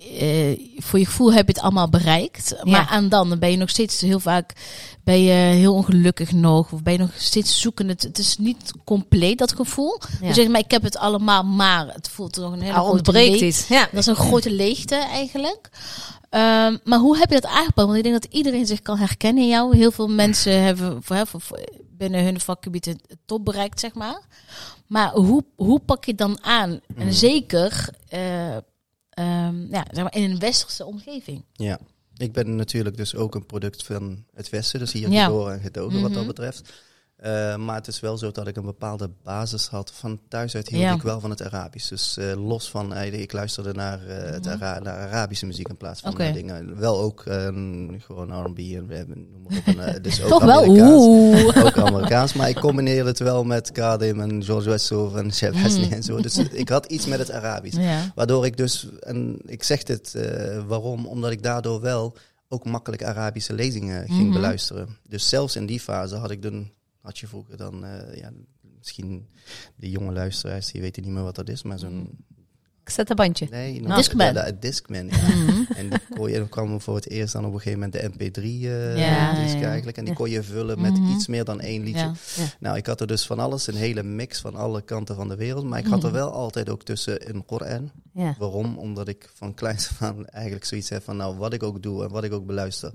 eh, 0.00 0.81
voor 0.82 0.98
je 0.98 1.06
gevoel 1.06 1.32
heb 1.32 1.46
je 1.46 1.52
het 1.52 1.62
allemaal 1.62 1.88
bereikt. 1.88 2.54
Maar 2.62 2.70
Ja. 2.81 2.88
aan 2.88 3.08
dan, 3.08 3.28
dan 3.28 3.38
ben 3.38 3.50
je 3.50 3.56
nog 3.56 3.70
steeds 3.70 4.00
heel 4.00 4.20
vaak 4.20 4.52
ben 5.04 5.22
je 5.22 5.32
heel 5.32 5.75
ongelukkig 5.75 6.32
nog. 6.32 6.72
Of 6.72 6.82
ben 6.82 6.93
je 6.93 6.98
nog 6.98 7.10
steeds 7.16 7.60
zoekend. 7.60 7.88
Het, 7.90 8.02
het 8.02 8.19
is 8.19 8.37
niet 8.38 8.72
compleet 8.84 9.38
dat 9.38 9.52
gevoel. 9.52 10.00
Ja. 10.20 10.26
Je 10.28 10.34
zegt, 10.34 10.48
maar 10.48 10.60
ik 10.60 10.70
heb 10.70 10.82
het 10.82 10.96
allemaal, 10.98 11.43
maar 11.44 11.87
het 11.94 12.08
voelt 12.08 12.37
nog 12.37 12.52
een 12.52 12.60
hele 12.60 12.72
Er 12.72 12.75
grote 12.78 12.90
ontbreekt 12.93 13.31
leeg- 13.40 13.48
iets. 13.48 13.69
Ja. 13.69 13.88
Dat 13.90 14.00
is 14.00 14.06
een 14.06 14.16
grote 14.16 14.50
leegte 14.50 14.94
eigenlijk. 14.94 15.69
Ehm, 16.31 16.76
maar 16.84 16.98
hoe 16.98 17.19
heb 17.19 17.28
je 17.31 17.40
dat 17.40 17.50
aangepakt? 17.50 17.87
Want 17.87 17.96
ik 17.96 18.02
denk 18.02 18.22
dat 18.22 18.32
iedereen 18.32 18.66
zich 18.66 18.82
kan 18.82 18.98
herkennen 18.98 19.43
in 19.43 19.48
jou. 19.48 19.76
Heel 19.76 19.90
veel 19.90 20.08
mensen 20.08 20.62
hebben 20.62 21.02
voor, 21.02 21.26
voor- 21.26 21.40
voor- 21.40 21.64
binnen 21.90 22.25
hun 22.25 22.40
vakgebied 22.40 22.84
het 22.84 22.98
top 23.26 23.44
bereikt, 23.44 23.81
zeg 23.81 23.94
maar. 23.94 24.20
Maar 24.87 25.12
hoe, 25.12 25.44
hoe 25.56 25.78
pak 25.81 26.04
je 26.04 26.10
het 26.10 26.20
dan 26.20 26.38
aan? 26.43 26.81
En 26.96 27.12
zeker 27.14 27.88
eh, 28.08 28.56
ehm, 29.16 29.66
ja, 29.70 29.86
zeg 29.90 30.02
maar 30.02 30.14
in 30.14 30.30
een 30.30 30.38
westerse 30.38 30.84
omgeving. 30.84 31.44
Ja, 31.52 31.78
ik 32.16 32.32
ben 32.32 32.56
natuurlijk 32.56 32.96
dus 32.96 33.14
ook 33.14 33.34
een 33.34 33.46
product 33.46 33.84
van 33.84 34.24
het 34.34 34.48
Westen, 34.48 34.78
dus 34.78 34.92
hier 34.92 35.08
geboren 35.24 35.54
en 35.54 35.60
getogen 35.60 36.00
wat 36.00 36.10
dat 36.12 36.18
Mhm. 36.18 36.26
betreft. 36.26 36.72
Eh, 37.16 37.56
maar 37.56 37.74
het 37.74 37.86
is 37.88 38.00
wel 38.00 38.18
zo 38.18 38.30
dat 38.30 38.46
ik 38.46 38.56
een 38.56 38.64
bepaalde 38.64 39.10
basis 39.22 39.66
had. 39.66 39.92
Van 39.94 40.20
thuis 40.28 40.54
uit 40.54 40.68
hield 40.68 40.82
Ja. 40.82 40.94
ik 40.94 41.02
wel 41.02 41.20
van 41.20 41.30
het 41.30 41.42
Arabisch. 41.42 41.88
Dus 41.88 42.16
eh, 42.16 42.46
los 42.46 42.70
van, 42.70 42.94
eh, 42.94 43.20
ik 43.20 43.32
luisterde 43.32 43.72
naar, 43.72 44.00
het 44.06 44.46
Ara- 44.46 44.78
naar 44.78 44.96
Arabische 44.98 45.46
muziek 45.46 45.68
in 45.68 45.76
plaats 45.76 46.00
van 46.00 46.12
Mhm. 46.12 46.32
Dingen. 46.32 46.78
Wel 46.78 47.00
ook 47.00 47.24
eh, 47.26 47.44
gewoon 47.98 48.44
R&B 48.44 48.58
en 48.58 48.90
en 48.90 49.28
noem 49.30 49.42
maar 49.48 49.58
op. 49.66 49.94
En, 49.94 50.02
dus 50.02 50.22
ook 50.22 50.28
Toch 50.28 50.44
wel, 50.44 50.62
Amerikaans. 50.62 51.04
oeh. 51.06 51.64
Ook 51.66 51.78
Amerikaans, 51.78 52.32
maar 52.32 52.48
ik 52.48 52.56
combineerde 52.60 53.08
het 53.08 53.19
wel 53.19 53.44
met 53.44 53.72
Kadim 53.72 54.20
en 54.20 54.44
George 54.44 54.69
Wessel 54.69 55.19
en 55.19 55.32
Chef 55.32 55.54
Mm. 55.54 55.60
Hasney 55.62 55.90
en 55.92 56.02
zo. 56.02 56.20
Dus 56.20 56.38
ik 56.38 56.69
had 56.69 56.86
iets 56.86 57.06
met 57.06 57.19
het 57.19 57.30
Arabisch. 57.30 57.76
Ja. 57.78 58.12
Waardoor 58.14 58.46
ik 58.46 58.56
dus, 58.56 58.88
en 59.00 59.38
ik 59.46 59.62
zeg 59.62 59.82
dit 59.82 60.14
waarom, 60.66 61.06
omdat 61.06 61.30
ik 61.30 61.42
daardoor 61.42 61.80
wel 61.80 62.16
ook 62.48 62.64
makkelijk 62.64 63.04
Arabische 63.04 63.52
lezingen 63.52 64.06
ging 64.06 64.22
Mhm. 64.24 64.32
beluisteren. 64.32 64.96
Dus 65.08 65.28
zelfs 65.28 65.56
in 65.56 65.66
die 65.66 65.80
fase 65.80 66.14
had 66.16 66.30
ik 66.30 66.42
dan, 66.42 66.70
had 67.06 67.19
je 67.19 67.26
vroeger 67.26 67.56
dan, 67.56 67.85
eh, 67.85 68.17
ja, 68.20 68.31
misschien 68.79 69.29
de 69.76 69.91
jonge 69.91 70.12
luisteraars, 70.12 70.73
die 70.73 70.81
weten 70.81 71.03
niet 71.03 71.12
meer 71.12 71.23
wat 71.23 71.35
dat 71.35 71.49
is, 71.49 71.62
maar 71.62 71.79
zo'n, 71.79 72.25
Ik 72.85 72.91
zet 72.91 73.11
een 73.11 73.17
bandje. 73.17 73.47
nee, 73.50 73.81
Nou. 73.81 73.94
Discman. 73.97 74.32
Ja, 74.35 74.51
Discman, 74.60 75.06
ja. 75.08 75.17
Mhm. 75.29 75.72
En 75.77 75.89
die 75.91 75.98
kon 76.15 76.31
je, 76.31 76.39
dan 76.39 76.48
kwam 76.48 76.81
voor 76.81 76.94
het 76.94 77.08
eerst 77.10 77.32
dan 77.32 77.44
op 77.44 77.53
een 77.53 77.60
gegeven 77.60 77.79
moment 77.81 78.19
de 78.19 78.25
MP3 78.31 78.43
eh 78.44 78.96
Ja, 78.98 79.43
disc 79.43 79.56
ja. 79.58 79.67
eigenlijk. 79.69 79.96
En 79.96 80.05
die 80.05 80.15
kon 80.15 80.31
je 80.31 80.43
vullen 80.43 80.81
met 80.81 80.93
Mhm. 80.98 81.13
iets 81.13 81.27
meer 81.27 81.44
dan 81.44 81.60
één 81.60 81.82
liedje. 81.84 82.13
Nou, 82.60 82.77
ik 82.77 82.86
had 82.86 83.01
er 83.01 83.06
dus 83.06 83.27
van 83.27 83.39
alles, 83.39 83.67
een 83.67 83.75
hele 83.75 84.03
mix 84.03 84.41
van 84.41 84.55
alle 84.55 84.82
kanten 84.82 85.15
van 85.17 85.29
de 85.29 85.36
wereld. 85.36 85.65
Maar 85.65 85.79
ik 85.79 85.86
had 85.86 86.03
er 86.03 86.08
Mhm. 86.08 86.19
wel 86.19 86.31
altijd 86.32 86.69
ook 86.70 86.82
tussen 86.82 87.29
een 87.29 87.44
Koran. 87.44 87.91
Ja. 88.13 88.34
Waarom? 88.39 88.79
Omdat 88.79 89.08
ik 89.08 89.31
van 89.34 89.55
kleins 89.55 89.89
af 89.91 90.03
aan 90.03 90.27
eigenlijk 90.27 90.65
zoiets 90.65 90.89
heb 90.89 91.03
van, 91.03 91.17
nou, 91.17 91.36
wat 91.36 91.53
ik 91.53 91.63
ook 91.63 91.82
doe 91.82 92.05
en 92.05 92.10
wat 92.10 92.25
ik 92.25 92.32
ook 92.32 92.46
beluister, 92.46 92.93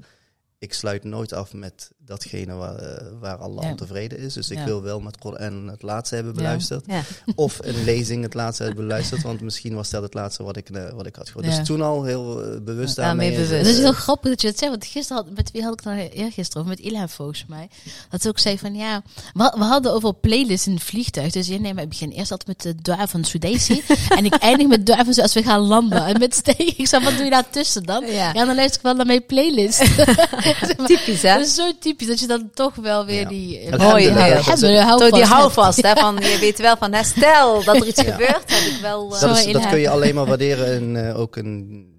ik 0.58 0.74
sluit 0.74 1.04
nooit 1.04 1.34
af 1.34 1.54
met 1.54 1.92
datgene 2.06 2.54
waar, 2.54 2.76
eh, 2.76 3.06
waar 3.20 3.38
Allah 3.38 3.64
Ja. 3.64 3.70
ontevreden 3.70 4.18
is. 4.18 4.34
Dus 4.34 4.50
ik 4.50 4.58
Ja. 4.58 4.66
wil 4.66 4.82
wel 4.82 5.00
met 5.00 5.18
Koran 5.18 5.68
het 5.68 5.82
laatste 5.82 6.16
hebben 6.16 6.34
beluisterd. 6.34 6.86
Ja. 6.88 7.02
Of 7.36 7.58
een 7.62 7.84
lezing 7.84 8.24
het 8.24 8.34
laatste 8.34 8.64
hebben 8.64 8.84
beluisterd, 8.88 9.22
want 9.22 9.42
misschien 9.42 9.74
was 9.76 9.90
dat 9.90 10.02
het 10.04 10.14
laatste 10.14 10.44
wat 10.44 10.58
ik, 10.58 10.70
eh, 10.70 10.90
wat 10.90 11.06
ik 11.06 11.16
had 11.16 11.28
gehoord. 11.28 11.46
Ja. 11.46 11.58
Dus 11.58 11.66
toen 11.68 11.82
al 11.82 12.04
heel 12.04 12.44
eh, 12.44 12.60
bewust 12.62 12.96
Ja, 12.96 13.04
daarmee. 13.04 13.30
mee 13.30 13.38
bewust. 13.40 13.66
Het 13.68 13.76
is 13.76 13.82
heel 13.82 13.92
grappig 13.94 14.30
dat 14.30 14.42
je 14.42 14.48
het 14.48 14.58
zegt. 14.60 14.72
Want 14.72 14.86
gisteren 14.86 15.24
had, 15.24 15.36
met 15.36 15.52
wie 15.52 15.64
had 15.64 15.74
ik 15.74 15.84
dan 15.84 15.94
eergisteren? 15.94 16.62
Of 16.64 16.68
met 16.70 16.80
Ilham 16.80 17.10
volgens 17.10 17.46
mij. 17.48 17.70
Dat 18.10 18.22
ze 18.22 18.28
ook 18.28 18.40
zei 18.40 18.58
van 18.58 18.76
ja, 18.76 19.02
we, 19.34 19.54
we 19.58 19.64
hadden 19.64 19.94
over 19.94 20.14
playlists 20.14 20.68
in 20.68 20.74
het 20.74 20.84
vliegtuig. 20.84 21.32
Dus 21.32 21.48
ja, 21.48 21.58
nee, 21.58 21.74
maar 21.74 21.84
ik 21.84 21.90
begin 21.90 22.10
eerst 22.12 22.32
altijd 22.32 22.48
met 22.48 22.62
de 22.62 22.82
dua 22.82 23.08
van 23.08 23.24
Sudaisi. 23.24 23.84
en 24.18 24.26
ik 24.26 24.34
eindig 24.36 24.68
met 24.68 24.86
dua 24.86 25.06
van 25.06 25.16
als 25.22 25.34
we 25.34 25.44
gaan 25.44 25.60
landen. 25.60 26.06
En 26.06 26.20
met 26.20 26.36
steek. 26.36 26.58
Ik 26.78 26.88
zei, 26.88 27.04
wat 27.04 27.14
doe 27.16 27.24
je 27.24 27.30
daartussen 27.30 27.84
dan? 27.84 28.06
Ja. 28.06 28.34
Ja, 28.34 28.46
dan 28.46 28.56
luister 28.56 28.76
ik 28.78 28.82
wel 28.82 28.94
naar 28.94 29.06
mijn 29.06 29.26
playlist. 29.26 29.80
Typisch, 30.86 31.22
hè? 31.22 31.34
Dat 31.38 31.46
is 31.46 31.56
zo 31.56 31.64
typisch 31.80 31.91
dat 32.00 32.20
je 32.20 32.28
dan 32.28 32.50
toch 32.54 32.76
wel 32.76 33.06
weer 33.06 33.22
Ja. 33.22 33.28
die... 33.30 33.58
eh, 33.60 33.72
Alhamdulillah, 33.74 33.92
Mooi, 33.92 34.06
dat 34.14 34.18
ja. 34.18 34.26
is- 34.40 34.46
Alhamdulillah, 34.46 34.86
hou 34.86 35.00
Door 35.00 35.12
die 35.12 35.20
vast. 35.26 35.32
houvast, 35.34 35.82
hè? 35.82 35.96
Van, 35.96 36.16
je 36.16 36.38
weet 36.40 36.60
wel 36.60 36.78
van, 36.78 36.96
stel 37.04 37.64
dat 37.64 37.76
er 37.76 37.88
iets 37.88 38.02
Ja. 38.02 38.12
gebeurt, 38.12 38.44
heb 38.46 38.74
ik 38.74 38.80
wel... 38.82 39.16
eh, 39.16 39.22
Dat, 39.22 39.38
is, 39.38 39.68
kun 39.70 39.80
je 39.80 39.90
alleen 39.90 40.16
maar 40.16 40.26
waarderen 40.26 40.82
in 40.82 40.96
eh, 40.96 41.20
ook 41.20 41.36
een 41.36 41.90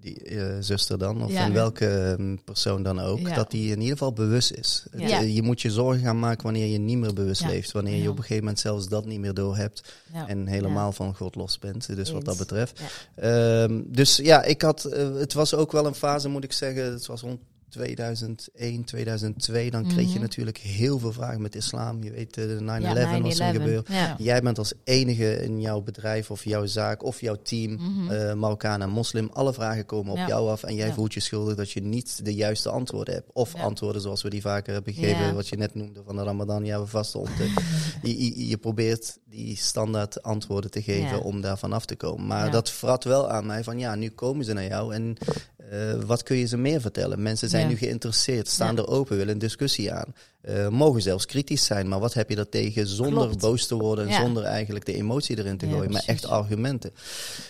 die 0.00 0.22
eh, 0.22 0.46
zuster 0.60 0.98
dan, 0.98 1.24
of 1.24 1.32
Ja. 1.32 1.42
van 1.42 1.52
welke 1.52 2.14
mm, 2.18 2.44
persoon 2.44 2.82
dan 2.82 3.00
ook, 3.00 3.18
Ja. 3.18 3.34
dat 3.34 3.50
die 3.50 3.70
in 3.70 3.76
ieder 3.80 3.92
geval 3.92 4.12
bewust 4.12 4.50
is. 4.52 4.84
Het, 4.90 5.10
Ja. 5.10 5.20
eh, 5.20 5.34
je 5.34 5.42
moet 5.42 5.60
je 5.60 5.70
zorgen 5.70 6.02
gaan 6.02 6.18
maken 6.18 6.42
wanneer 6.42 6.66
je 6.66 6.78
niet 6.78 6.98
meer 6.98 7.12
bewust 7.12 7.40
Ja. 7.40 7.46
leeft. 7.48 7.72
Wanneer 7.72 8.02
je 8.02 8.08
op 8.10 8.16
een 8.16 8.20
gegeven 8.22 8.42
moment 8.42 8.60
zelfs 8.60 8.88
dat 8.88 9.04
niet 9.06 9.20
meer 9.20 9.34
door 9.34 9.56
hebt 9.56 9.82
Ja. 10.12 10.28
en 10.28 10.46
helemaal 10.46 10.92
van 10.92 11.14
God 11.14 11.34
los 11.34 11.58
bent. 11.58 11.96
Dus 11.96 12.10
wat 12.10 12.24
dat 12.24 12.36
betreft. 12.36 12.80
Ehm, 13.16 13.80
dus 13.86 14.16
ja, 14.16 14.42
ik 14.42 14.62
had, 14.62 14.84
eh, 14.84 15.14
het 15.14 15.32
was 15.32 15.54
ook 15.54 15.72
wel 15.72 15.86
een 15.86 15.94
fase, 15.94 16.28
moet 16.28 16.44
ik 16.44 16.52
zeggen. 16.52 16.92
Het 16.92 17.06
was 17.06 17.20
rond 17.20 17.40
2001, 17.72 18.84
2002. 18.84 19.70
Dan 19.70 19.82
kreeg 19.86 20.06
je 20.06 20.12
Mhm. 20.12 20.20
natuurlijk 20.20 20.58
heel 20.58 20.98
veel 20.98 21.12
vragen 21.12 21.42
met 21.42 21.54
islam. 21.54 22.02
Je 22.02 22.10
weet, 22.10 22.36
eh, 22.36 22.44
de 22.46 22.60
9-11 22.60 23.10
Ja, 23.10 23.20
was 23.20 23.38
er 23.38 23.44
9/11. 23.44 23.60
gebeurd. 23.62 23.88
Ja. 23.88 24.16
Jij 24.18 24.42
bent 24.42 24.58
als 24.58 24.72
enige 24.84 25.42
in 25.44 25.60
jouw 25.60 25.80
bedrijf 25.80 26.30
of 26.30 26.44
jouw 26.44 26.66
zaak 26.66 27.02
of 27.04 27.20
jouw 27.20 27.36
team, 27.42 27.78
eh 28.10 28.34
Marokkaan 28.34 28.82
en 28.82 28.90
moslim, 28.90 29.28
alle 29.32 29.52
vragen 29.52 29.86
komen 29.86 30.10
op 30.12 30.18
Ja. 30.18 30.26
jou 30.26 30.50
af 30.50 30.62
en 30.62 30.74
jij 30.74 30.92
voelt 30.92 31.14
je 31.14 31.20
schuldig 31.20 31.54
dat 31.54 31.70
je 31.70 31.80
niet 31.82 32.24
de 32.24 32.34
juiste 32.34 32.70
antwoorden 32.70 33.14
hebt. 33.14 33.30
Of 33.32 33.54
antwoorden 33.54 34.02
zoals 34.02 34.22
we 34.22 34.30
die 34.30 34.40
vaker 34.40 34.72
hebben 34.72 34.94
gegeven, 34.94 35.34
wat 35.34 35.48
je 35.48 35.56
net 35.56 35.74
noemde 35.74 36.02
van 36.06 36.16
de 36.16 36.22
Ramadan, 36.22 36.64
ja, 36.64 36.80
we 36.80 36.86
vasten 36.86 37.20
om 37.20 37.26
te... 37.36 37.52
je, 38.02 38.24
je, 38.24 38.48
je 38.48 38.56
probeert 38.56 39.18
die 39.28 39.56
standaard 39.56 40.22
antwoorden 40.22 40.70
te 40.70 40.82
geven 40.82 41.22
om 41.22 41.40
daar 41.40 41.58
vanaf 41.58 41.84
te 41.86 41.96
komen. 41.96 42.26
Maar 42.26 42.50
dat 42.50 42.70
vrat 42.70 43.04
wel 43.04 43.30
aan 43.30 43.46
mij 43.46 43.64
van 43.64 43.78
ja, 43.78 43.94
nu 43.94 44.08
komen 44.10 44.44
ze 44.44 44.52
naar 44.52 44.66
jou 44.66 44.94
en 44.94 45.16
eh, 45.72 45.94
wat 46.06 46.22
kun 46.22 46.36
je 46.36 46.46
ze 46.46 46.56
meer 46.56 46.80
vertellen? 46.80 47.22
Mensen 47.22 47.48
zijn 47.48 47.62
Ja. 47.62 47.68
nu 47.68 47.76
geïnteresseerd, 47.76 48.48
staan 48.48 48.74
Ja. 48.76 48.82
er 48.82 48.88
open, 48.88 49.16
willen 49.16 49.32
een 49.32 49.38
discussie 49.38 49.92
aan. 49.92 50.14
Eh, 50.40 50.68
mogen 50.68 51.02
zelfs 51.02 51.26
kritisch 51.26 51.64
zijn, 51.64 51.88
maar 51.88 52.00
wat 52.00 52.14
heb 52.14 52.30
je 52.30 52.36
er 52.36 52.48
tegen 52.48 52.86
zonder 52.86 53.24
Klopt. 53.26 53.40
boos 53.40 53.66
te 53.66 53.74
worden 53.74 54.04
en 54.04 54.10
Ja. 54.10 54.20
zonder 54.20 54.42
eigenlijk 54.44 54.84
de 54.86 54.94
emotie 54.94 55.38
erin 55.38 55.56
te 55.56 55.66
gooien, 55.68 55.90
maar 55.92 56.02
echt 56.06 56.26
argumenten. 56.26 56.92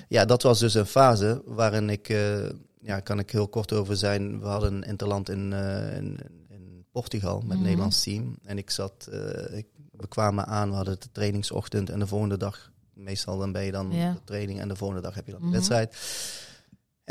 Ja, 0.08 0.24
dat 0.24 0.42
was 0.42 0.58
dus 0.58 0.74
een 0.74 0.86
fase 0.86 1.42
waarin 1.46 1.90
ik, 1.90 2.08
eh, 2.08 2.48
ja, 2.80 3.00
kan 3.00 3.18
ik 3.18 3.30
heel 3.30 3.48
kort 3.48 3.72
over 3.72 3.96
zijn. 3.96 4.40
We 4.40 4.46
hadden 4.46 4.72
een 4.74 4.82
interland 4.82 5.28
in, 5.28 5.52
in, 5.96 6.18
in 6.48 6.84
Portugal 6.92 7.34
met 7.38 7.48
het 7.48 7.56
Mhm. 7.58 7.62
Nederlands 7.66 8.02
team. 8.02 8.36
En 8.44 8.58
ik 8.58 8.70
zat, 8.70 9.08
ik, 9.52 9.66
we 9.96 10.08
kwamen 10.08 10.46
aan, 10.46 10.68
we 10.70 10.74
hadden 10.76 11.00
de 11.00 11.08
trainingsochtend 11.12 11.90
en 11.90 11.98
de 11.98 12.06
volgende 12.06 12.36
dag, 12.36 12.70
meestal 12.94 13.38
dan 13.38 13.52
ben 13.52 13.64
je 13.64 13.72
dan 13.72 13.90
de 13.90 14.14
training 14.24 14.60
en 14.60 14.68
de 14.68 14.76
volgende 14.76 15.02
dag 15.02 15.14
heb 15.14 15.26
je 15.26 15.32
dan 15.32 15.40
de 15.40 15.46
Mhm. 15.46 15.54
wedstrijd. 15.56 15.96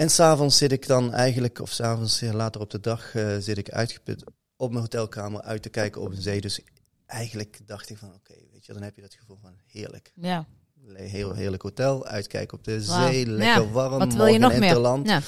En 0.01 0.10
s'avonds 0.10 0.58
zit 0.58 0.72
ik 0.72 0.88
dan 0.88 1.13
eigenlijk, 1.13 1.60
of 1.60 1.72
s'avonds 1.72 2.22
later 2.22 2.62
op 2.62 2.70
de 2.70 2.79
dag, 2.79 3.15
eh, 3.15 3.38
zit 3.38 3.58
ik 3.58 3.70
uitgeput 3.70 4.24
op 4.55 4.70
mijn 4.70 4.81
hotelkamer 4.81 5.41
uit 5.41 5.62
te 5.62 5.70
kijken 5.70 6.01
op 6.01 6.12
een 6.12 6.22
zee. 6.22 6.41
Dus 6.41 6.62
eigenlijk 7.05 7.60
dacht 7.65 7.89
ik 7.89 7.98
van, 7.98 8.13
oké, 8.13 8.34
weet 8.51 8.65
je, 8.65 8.74
dan 8.74 8.81
heb 8.81 8.96
je 8.96 9.01
dat 9.01 9.13
gevoel 9.13 9.38
van 9.41 9.53
heerlijk. 9.65 10.12
Ja. 10.15 10.48
Heel 10.93 11.33
heerlijk 11.33 11.61
hotel, 11.61 12.05
uitkijken 12.05 12.57
op 12.57 12.63
de 12.63 12.81
zee, 12.81 13.25
lekker 13.25 13.63
Ja, 13.63 13.69
warm, 13.71 14.00
Wat 14.00 14.13
wil 14.13 14.25
je 14.25 14.39
nog 14.39 14.57
meer? 14.57 15.05
Ja. 15.05 15.21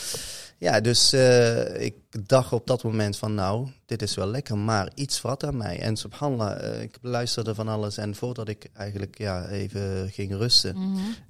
Ja, 0.63 0.81
dus 0.81 1.13
eh, 1.13 1.81
ik 1.81 1.95
dacht 2.27 2.53
op 2.53 2.67
dat 2.67 2.83
moment 2.83 3.17
van 3.17 3.33
nou, 3.33 3.67
dit 3.85 4.01
is 4.01 4.15
wel 4.15 4.27
lekker, 4.27 4.57
maar 4.57 4.91
iets 4.95 5.21
wat 5.21 5.43
aan 5.43 5.57
mij. 5.57 5.79
En 5.79 5.97
subhanallah, 5.97 6.75
eh, 6.75 6.81
ik 6.81 6.97
beluisterde 7.01 7.55
van 7.55 7.67
alles 7.67 7.97
en 7.97 8.15
voordat 8.15 8.47
ik 8.47 8.69
eigenlijk 8.73 9.17
ja, 9.17 9.47
even 9.47 10.09
ging 10.09 10.31
rusten, 10.33 10.77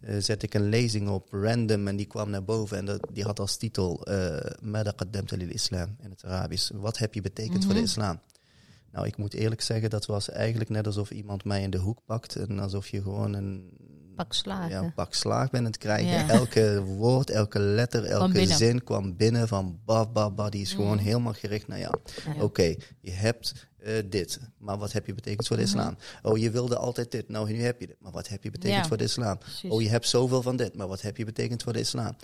eh, 0.01 0.15
zette 0.19 0.45
ik 0.45 0.53
een 0.53 0.69
lezing 0.69 1.09
op 1.09 1.27
random 1.31 1.87
en 1.87 1.95
die 1.95 2.05
kwam 2.05 2.29
naar 2.29 2.43
boven 2.43 2.77
en 2.77 2.85
dat, 2.85 3.07
die 3.13 3.23
had 3.23 3.39
als 3.39 3.57
titel 3.57 4.07
Mada 4.61 4.93
lil 5.25 5.49
Islam 5.49 5.95
in 6.01 6.09
het 6.09 6.25
Arabisch. 6.25 6.71
Wat 6.73 6.97
heb 6.97 7.13
je 7.13 7.21
betekend 7.21 7.63
voor 7.65 7.73
de 7.73 7.79
Mhm. 7.79 7.89
islam? 7.89 8.19
Nou, 8.91 9.07
ik 9.07 9.17
moet 9.17 9.33
eerlijk 9.33 9.61
zeggen, 9.61 9.89
dat 9.89 10.05
was 10.05 10.29
eigenlijk 10.29 10.69
net 10.69 10.85
alsof 10.85 11.11
iemand 11.11 11.43
mij 11.43 11.61
in 11.61 11.69
de 11.69 11.77
hoek 11.77 11.99
pakt 12.05 12.35
en 12.35 12.59
alsof 12.59 12.87
je 12.87 13.01
gewoon 13.01 13.33
een 13.33 13.71
Pak 14.15 14.33
slagen. 14.33 14.69
ja, 14.69 14.81
een 14.81 14.93
pak 14.93 15.13
slaag 15.13 15.51
aan 15.51 15.65
het 15.65 15.77
krijgen. 15.77 16.11
Ja. 16.11 16.29
Elke 16.29 16.83
woord, 16.83 17.29
elke 17.29 17.59
letter, 17.59 18.03
elke 18.05 18.45
zin 18.47 18.83
kwam 18.83 19.15
binnen 19.17 19.47
van 19.47 19.79
ba, 19.85 20.05
ba, 20.07 20.29
ba. 20.31 20.49
Die 20.49 20.61
is 20.61 20.73
gewoon 20.73 20.95
Mhm. 20.95 21.03
helemaal 21.05 21.33
gericht 21.33 21.67
naar 21.67 21.79
jou. 21.79 21.95
Ja. 22.35 22.43
Oké, 22.43 22.75
je 23.01 23.11
hebt 23.11 23.67
eh, 23.83 23.93
dit, 24.09 24.39
maar 24.57 24.77
wat 24.77 24.91
heb 24.91 25.05
je 25.05 25.13
betekend 25.13 25.47
voor 25.47 25.55
de 25.57 25.61
Mhm. 25.63 25.71
islam? 25.77 25.97
Oh, 26.21 26.37
je 26.37 26.51
wilde 26.51 26.77
altijd 26.77 27.11
dit, 27.11 27.29
nou 27.29 27.51
nu 27.51 27.61
heb 27.61 27.79
je 27.79 27.87
dit, 27.87 27.95
maar 27.99 28.11
wat 28.11 28.27
heb 28.27 28.43
je 28.43 28.51
betekend 28.51 28.87
voor 28.87 28.97
de 28.97 29.03
islam? 29.03 29.37
Precies. 29.37 29.71
Oh, 29.71 29.81
je 29.81 29.89
hebt 29.89 30.07
zoveel 30.07 30.41
van 30.41 30.55
dit, 30.55 30.75
maar 30.75 30.87
wat 30.87 31.01
heb 31.01 31.17
je 31.17 31.25
betekend 31.25 31.63
voor 31.63 31.73
de 31.73 31.79
islam? 31.79 32.15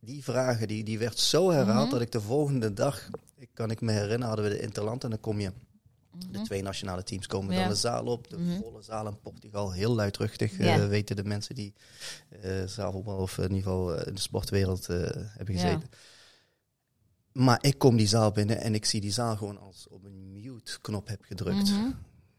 Die 0.00 0.22
vragen, 0.24 0.68
die, 0.68 0.84
die 0.84 0.98
werd 0.98 1.18
zo 1.18 1.50
herhaald 1.50 1.82
Mhm. 1.84 1.90
dat 1.92 2.00
ik 2.00 2.12
de 2.12 2.20
volgende 2.20 2.72
dag, 2.72 3.08
ik 3.38 3.48
kan 3.54 3.70
ik 3.70 3.80
me 3.80 3.92
herinneren, 3.92 4.22
hadden 4.26 4.44
we 4.44 4.50
de 4.50 4.60
interland 4.60 5.04
en 5.04 5.10
dan 5.10 5.20
kom 5.20 5.40
je 5.40 5.52
de 6.30 6.36
Mhm. 6.38 6.44
twee 6.44 6.62
nationale 6.62 7.02
teams 7.02 7.26
komen 7.26 7.54
Ja. 7.54 7.60
dan 7.60 7.68
de 7.68 7.74
zaal 7.74 8.04
op. 8.04 8.28
De 8.30 8.38
Mhm. 8.38 8.60
volle 8.60 8.82
zaal 8.82 9.06
in 9.06 9.20
Portugal. 9.20 9.72
Heel 9.72 9.94
luidruchtig. 9.94 10.58
Ja. 10.58 10.78
eh, 10.78 10.86
weten 10.88 11.16
de 11.16 11.24
mensen 11.24 11.54
die 11.54 11.74
eh 12.42 12.64
zaalvoetbal 12.66 13.16
of 13.16 13.38
in 13.38 13.42
ieder 13.42 13.56
geval 13.62 13.94
eh, 13.96 14.06
in 14.06 14.14
de 14.14 14.20
sportwereld 14.20 14.88
eh, 14.88 14.96
hebben 15.12 15.54
Ja. 15.54 15.60
gezeten. 15.60 15.88
Maar 17.32 17.58
ik 17.60 17.78
kom 17.78 17.96
die 17.96 18.06
zaal 18.06 18.30
binnen 18.30 18.60
en 18.60 18.74
ik 18.74 18.84
zie 18.84 19.00
die 19.00 19.12
zaal 19.12 19.36
gewoon 19.36 19.58
als 19.60 19.86
op 19.90 20.04
een 20.04 20.32
mute-knop 20.32 21.08
heb 21.08 21.22
gedrukt. 21.24 21.70
Mhm. 21.70 21.90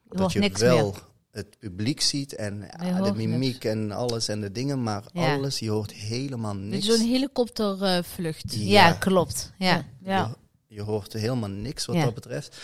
Dat 0.10 0.32
je 0.34 0.40
niks 0.40 0.62
wel 0.62 0.92
meer. 0.92 1.02
het 1.32 1.58
publiek 1.60 2.02
ziet 2.02 2.36
en 2.36 2.70
ja, 2.80 3.02
de 3.02 3.14
mimiek 3.14 3.64
en 3.66 3.92
alles 3.92 4.28
en 4.28 4.42
de 4.42 4.52
dingen, 4.52 4.84
maar 4.84 5.04
Ja. 5.14 5.36
alles, 5.36 5.60
je 5.60 5.70
hoort 5.70 5.92
helemaal 5.92 6.56
niks. 6.56 6.86
zo'n 6.86 7.00
helikoptervlucht. 7.08 8.54
Ja, 8.56 8.92
klopt. 8.92 9.52
Ja. 9.58 9.86
ja. 10.04 10.36
Je, 10.68 10.76
je 10.76 10.82
hoort 10.82 11.14
helemaal 11.14 11.50
niks 11.50 11.86
wat 11.86 11.96
Ja. 11.96 12.04
dat 12.04 12.14
betreft. 12.14 12.58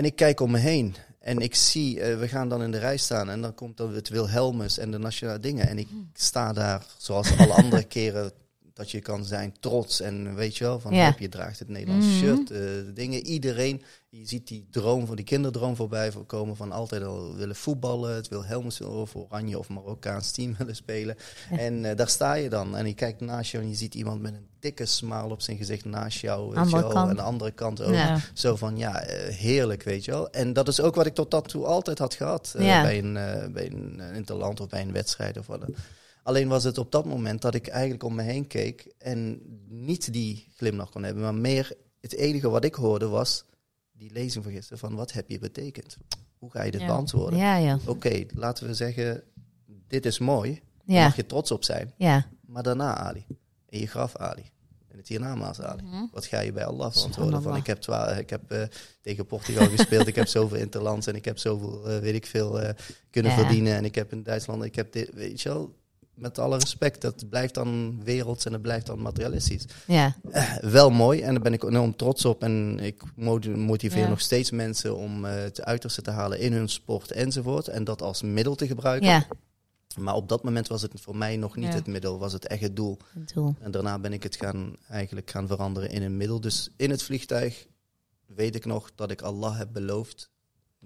En 0.00 0.06
ik 0.06 0.16
kijk 0.16 0.40
om 0.40 0.50
me 0.50 0.58
heen 0.58 0.94
en 1.18 1.38
ik 1.38 1.54
zie, 1.54 2.00
eh, 2.00 2.18
we 2.18 2.28
gaan 2.28 2.48
dan 2.48 2.62
in 2.62 2.70
de 2.70 2.78
rij 2.78 2.96
staan 2.96 3.30
en 3.30 3.40
dan 3.40 3.54
komt 3.54 3.76
dan 3.76 3.94
het 3.94 4.08
Wilhelmus 4.08 4.78
en 4.78 4.90
de 4.90 4.98
nationale 4.98 5.40
dingen. 5.40 5.68
En 5.68 5.78
ik 5.78 5.88
sta 6.12 6.52
daar, 6.52 6.86
zoals 6.98 7.38
alle 7.38 7.52
andere 7.52 7.84
keren 7.96 8.32
dat 8.80 8.90
je 8.90 9.00
kan 9.00 9.24
zijn, 9.24 9.54
trots 9.60 10.00
en 10.00 10.34
weet 10.34 10.56
je 10.56 10.64
wel, 10.64 10.80
van 10.80 10.94
Ja. 10.94 11.04
heb 11.04 11.18
je 11.18 11.28
draagt 11.28 11.58
het 11.58 11.68
Nederlands 11.68 12.06
Mhm. 12.06 12.16
shirt, 12.16 12.48
de 12.48 12.90
dingen. 12.94 13.26
Iedereen, 13.26 13.82
je 14.08 14.26
ziet 14.26 14.48
die 14.48 14.66
droom 14.70 15.06
van 15.06 15.16
die 15.16 15.24
kinderdroom 15.24 15.76
voorbij 15.76 16.12
komen 16.26 16.56
van 16.56 16.72
altijd 16.72 17.02
al 17.02 17.34
willen 17.36 17.56
voetballen, 17.56 18.14
het 18.14 18.28
wil 18.28 18.44
of 18.88 19.14
Oranje 19.16 19.58
of 19.58 19.68
Marokkaans 19.68 20.30
team 20.30 20.54
willen 20.58 20.76
spelen. 20.76 21.16
Ja. 21.50 21.58
En 21.58 21.84
eh, 21.84 21.96
daar 21.96 22.08
sta 22.08 22.34
je 22.34 22.48
dan 22.48 22.76
en 22.76 22.86
je 22.86 22.94
kijkt 22.94 23.20
naast 23.20 23.50
jou 23.50 23.64
en 23.64 23.70
je 23.70 23.76
ziet 23.76 23.94
iemand 23.94 24.20
met 24.20 24.34
een 24.34 24.46
dikke 24.60 24.86
smile 24.86 25.30
op 25.30 25.40
zijn 25.42 25.56
gezicht 25.56 25.84
naast 25.84 26.20
jou, 26.20 26.54
weet 26.54 26.70
je 26.70 26.76
wel, 26.76 27.08
en 27.08 27.16
de 27.16 27.22
andere 27.22 27.50
kant 27.50 27.82
ook. 27.82 27.94
Ja. 27.94 28.18
Zo 28.34 28.56
van, 28.56 28.76
ja, 28.76 29.00
eh, 29.02 29.34
heerlijk, 29.34 29.82
weet 29.82 30.04
je 30.04 30.10
wel. 30.10 30.30
En 30.30 30.52
dat 30.52 30.68
is 30.68 30.80
ook 30.80 30.94
wat 30.94 31.06
ik 31.06 31.14
tot 31.14 31.30
dat 31.30 31.48
toe 31.48 31.64
altijd 31.66 31.98
had 31.98 32.14
gehad. 32.14 32.54
eh, 32.56 32.82
bij, 32.82 32.98
een, 32.98 33.12
bij 33.52 33.66
een 33.70 34.00
interland 34.14 34.60
of 34.60 34.68
bij 34.68 34.80
een 34.82 34.92
wedstrijd 34.92 35.38
of 35.38 35.46
wat 35.46 35.60
dan. 35.60 35.74
Alleen 36.22 36.48
was 36.48 36.64
het 36.64 36.78
op 36.78 36.92
dat 36.92 37.04
moment 37.04 37.42
dat 37.42 37.54
ik 37.54 37.66
eigenlijk 37.66 38.02
om 38.02 38.14
me 38.14 38.22
heen 38.22 38.46
keek 38.46 38.92
en 38.98 39.40
niet 39.68 40.12
die 40.12 40.46
glimlach 40.56 40.90
kon 40.90 41.02
hebben, 41.02 41.22
maar 41.22 41.34
meer 41.34 41.72
het 42.00 42.14
enige 42.14 42.48
wat 42.48 42.64
ik 42.64 42.74
hoorde 42.74 43.08
was 43.08 43.44
die 43.92 44.12
lezing 44.12 44.44
van 44.44 44.52
gisteren 44.52 44.78
van 44.78 44.94
wat 44.94 45.12
heb 45.12 45.28
je 45.30 45.38
betekend? 45.38 45.96
Hoe 46.38 46.50
ga 46.50 46.62
je 46.62 46.70
dit 46.70 46.80
Ja. 46.80 46.86
beantwoorden? 46.86 47.38
Ja, 47.38 47.56
ja. 47.56 47.78
Oké, 47.86 48.24
laten 48.34 48.66
we 48.66 48.74
zeggen, 48.74 49.22
dit 49.88 50.06
is 50.06 50.18
mooi, 50.18 50.60
daar 50.84 51.04
mag 51.04 51.16
je 51.16 51.26
trots 51.26 51.50
op 51.50 51.64
zijn. 51.64 51.92
Ja. 51.96 52.26
Maar 52.46 52.62
daarna 52.62 52.96
Ali, 52.96 53.24
in 53.68 53.80
je 53.80 53.86
graf 53.86 54.16
Ali, 54.16 54.44
in 54.90 54.96
het 54.98 55.08
hiernamaals 55.08 55.60
Ali. 55.60 55.82
Mhm. 55.82 56.04
Wat 56.12 56.26
ga 56.26 56.40
je 56.40 56.52
bij 56.52 56.64
Allah 56.64 56.92
verantwoorden? 56.92 57.42
Van, 57.42 57.56
ik 57.56 57.66
heb, 57.66 57.80
twa- 57.80 58.08
ik 58.16 58.30
heb 58.30 58.50
eh, 58.50 58.62
tegen 59.00 59.26
Portugal 59.26 59.68
gespeeld, 59.68 60.06
ik 60.06 60.14
heb 60.14 60.28
zoveel 60.38 60.58
interlands 60.58 61.06
en 61.06 61.14
ik 61.14 61.24
heb 61.24 61.38
zoveel, 61.38 61.88
eh, 61.88 61.98
weet 61.98 62.14
ik 62.14 62.26
veel, 62.26 62.60
eh, 62.60 62.74
kunnen 63.10 63.32
verdienen. 63.32 63.74
En 63.74 63.84
ik 63.84 63.94
heb 63.94 64.12
in 64.12 64.22
Duitsland, 64.22 64.64
ik 64.64 64.74
heb 64.74 64.92
dit, 64.92 65.10
weet 65.14 65.40
je 65.40 65.48
wel, 65.48 65.74
met 66.20 66.38
alle 66.38 66.58
respect, 66.58 67.00
dat 67.00 67.28
blijft 67.28 67.54
dan 67.54 68.00
werelds 68.04 68.44
en 68.44 68.52
dat 68.52 68.62
blijft 68.62 68.86
dan 68.86 69.02
materialistisch. 69.02 69.64
Ja. 69.86 70.16
Eh, 70.30 70.56
wel 70.56 70.90
mooi 70.90 71.20
en 71.20 71.32
daar 71.32 71.42
ben 71.42 71.52
ik 71.52 71.62
enorm 71.62 71.96
trots 71.96 72.24
op. 72.24 72.42
En 72.42 72.78
ik 72.78 73.02
mo- 73.16 73.38
motiveer 73.56 74.02
Ja. 74.02 74.08
nog 74.08 74.20
steeds 74.20 74.50
mensen 74.50 74.96
om 74.96 75.24
eh, 75.24 75.34
het 75.34 75.62
uiterste 75.62 76.02
te 76.02 76.10
halen 76.10 76.38
in 76.40 76.52
hun 76.52 76.68
sport 76.68 77.10
enzovoort. 77.10 77.68
En 77.68 77.84
dat 77.84 78.02
als 78.02 78.22
middel 78.22 78.54
te 78.54 78.66
gebruiken. 78.66 79.08
Ja. 79.08 79.26
Maar 79.98 80.14
op 80.14 80.28
dat 80.28 80.42
moment 80.42 80.68
was 80.68 80.82
het 80.82 80.92
voor 81.00 81.16
mij 81.16 81.36
nog 81.36 81.56
niet 81.56 81.68
Ja. 81.68 81.74
het 81.74 81.86
middel, 81.86 82.18
was 82.18 82.32
het 82.32 82.46
echt 82.46 82.60
het 82.62 82.76
doel. 82.76 82.98
Het 83.18 83.32
doel. 83.34 83.54
En 83.60 83.70
daarna 83.70 83.98
ben 83.98 84.12
ik 84.12 84.22
het 84.22 84.36
gaan, 84.36 84.76
eigenlijk 84.88 85.30
gaan 85.30 85.46
veranderen 85.46 85.90
in 85.90 86.02
een 86.02 86.16
middel. 86.16 86.40
Dus 86.40 86.70
in 86.76 86.90
het 86.90 87.02
vliegtuig 87.02 87.66
weet 88.26 88.54
ik 88.54 88.64
nog 88.64 88.90
dat 88.94 89.10
ik 89.10 89.22
Allah 89.22 89.58
heb 89.58 89.68
beloofd. 89.72 90.30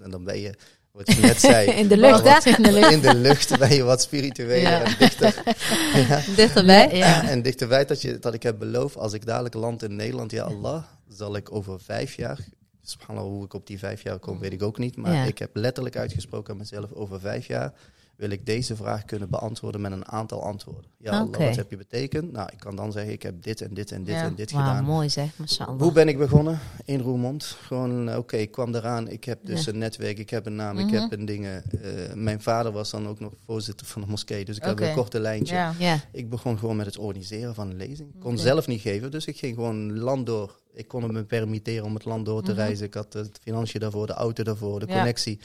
En 0.00 0.10
dan 0.10 0.24
ben 0.24 0.38
je, 0.38 0.54
wat 0.94 1.12
je 1.14 1.20
net 1.20 1.40
zei, 1.40 1.70
In 1.82 1.88
de 1.88 1.96
lucht, 1.96 2.22
wat-? 2.22 2.44
In 2.46 2.62
de 2.62 2.72
lucht. 2.72 2.92
in 2.92 3.00
de 3.00 3.14
lucht 3.14 3.58
ben 3.58 3.74
je 3.74 3.82
wat 3.82 4.02
spiritueler 4.02 4.60
Ja. 4.60 4.82
en 4.82 4.94
dichter. 4.98 5.42
Ja. 6.08 6.20
Dichterbij. 6.36 6.96
Ja. 6.96 7.28
En 7.28 7.42
dichterbij 7.42 7.84
dat, 7.84 8.02
je, 8.02 8.18
dat 8.18 8.34
ik 8.34 8.42
heb 8.42 8.58
beloofd, 8.58 8.96
als 8.96 9.12
ik 9.12 9.26
dadelijk 9.26 9.54
land 9.54 9.82
in 9.82 9.96
Nederland, 9.96 10.30
ja 10.30 10.42
Allah, 10.42 10.82
zal 11.08 11.36
ik 11.36 11.52
over 11.52 11.80
vijf 11.80 12.14
jaar, 12.14 12.38
subhanallah 12.82 13.30
hoe 13.30 13.44
ik 13.44 13.54
op 13.54 13.66
die 13.66 13.78
vijf 13.78 14.02
jaar 14.02 14.18
kom, 14.18 14.38
weet 14.38 14.52
ik 14.52 14.62
ook 14.62 14.78
niet, 14.78 14.96
maar 14.96 15.12
Ja. 15.14 15.24
ik 15.24 15.38
heb 15.38 15.50
letterlijk 15.52 15.96
uitgesproken 15.96 16.52
aan 16.52 16.58
mezelf, 16.58 16.92
over 16.92 17.20
vijf 17.20 17.46
jaar 17.46 17.72
wil 18.16 18.30
ik 18.30 18.46
deze 18.46 18.76
vraag 18.76 19.04
kunnen 19.04 19.30
beantwoorden 19.30 19.80
met 19.80 19.92
een 19.92 20.08
aantal 20.08 20.42
antwoorden. 20.42 20.90
Ja, 20.98 21.10
Allah, 21.10 21.46
wat 21.46 21.56
heb 21.56 21.70
je 21.70 21.76
betekend? 21.76 22.32
Nou, 22.32 22.48
ik 22.52 22.58
kan 22.58 22.76
dan 22.76 22.92
zeggen, 22.92 23.12
ik 23.12 23.22
heb 23.22 23.42
dit 23.42 23.60
en 23.60 23.74
dit 23.74 23.92
en 23.92 24.04
dit 24.04 24.14
Ja. 24.14 24.22
en 24.22 24.34
dit 24.34 24.50
gedaan. 24.50 24.84
mooi 24.84 25.08
zeg, 25.10 25.38
mashallah. 25.38 25.80
Hoe 25.80 25.92
ben 25.92 26.08
ik 26.08 26.18
begonnen? 26.18 26.58
In 26.84 27.00
Roermond. 27.00 27.44
Gewoon, 27.44 28.08
eh, 28.08 28.16
oké, 28.18 28.36
ik 28.36 28.50
kwam 28.50 28.74
eraan. 28.74 29.08
Ik 29.08 29.24
heb 29.24 29.38
dus 29.42 29.64
Ja. 29.64 29.72
een 29.72 29.78
netwerk, 29.78 30.18
ik 30.18 30.30
heb 30.30 30.46
een 30.46 30.56
naam, 30.56 30.78
ik 30.78 30.84
Mhm. 30.86 30.94
heb 30.94 31.12
een 31.12 31.24
dingen. 31.24 31.62
Eh, 31.82 32.14
mijn 32.14 32.40
vader 32.42 32.72
was 32.72 32.90
dan 32.90 33.08
ook 33.08 33.20
nog 33.20 33.32
voorzitter 33.44 33.86
van 33.86 34.02
de 34.02 34.08
moskee, 34.08 34.44
dus 34.44 34.56
ik 34.56 34.62
heb 34.64 34.80
een 34.80 34.94
korte 34.94 35.20
lijntje. 35.20 35.54
Ja. 35.78 36.00
Ik 36.12 36.30
begon 36.30 36.58
gewoon 36.58 36.76
met 36.76 36.86
het 36.86 36.98
organiseren 36.98 37.54
van 37.54 37.70
een 37.70 37.76
lezing. 37.76 38.14
Ik 38.14 38.20
kon 38.20 38.38
zelf 38.38 38.66
niet 38.66 38.80
geven, 38.80 39.10
dus 39.10 39.26
ik 39.26 39.38
ging 39.38 39.54
gewoon 39.54 39.98
land 39.98 40.26
door. 40.26 40.60
Ik 40.72 40.88
kon 40.88 41.02
het 41.02 41.12
me 41.12 41.24
permitteren 41.24 41.84
om 41.84 41.94
het 41.94 42.04
land 42.04 42.26
door 42.26 42.42
te 42.42 42.50
Mhm. 42.50 42.60
reizen. 42.60 42.86
Ik 42.86 42.94
had 42.94 43.12
het 43.12 43.38
financiën 43.42 43.80
daarvoor, 43.80 44.06
de 44.06 44.12
auto 44.12 44.42
daarvoor, 44.42 44.80
de 44.80 44.86
Ja. 44.86 44.94
connectie. 44.94 45.40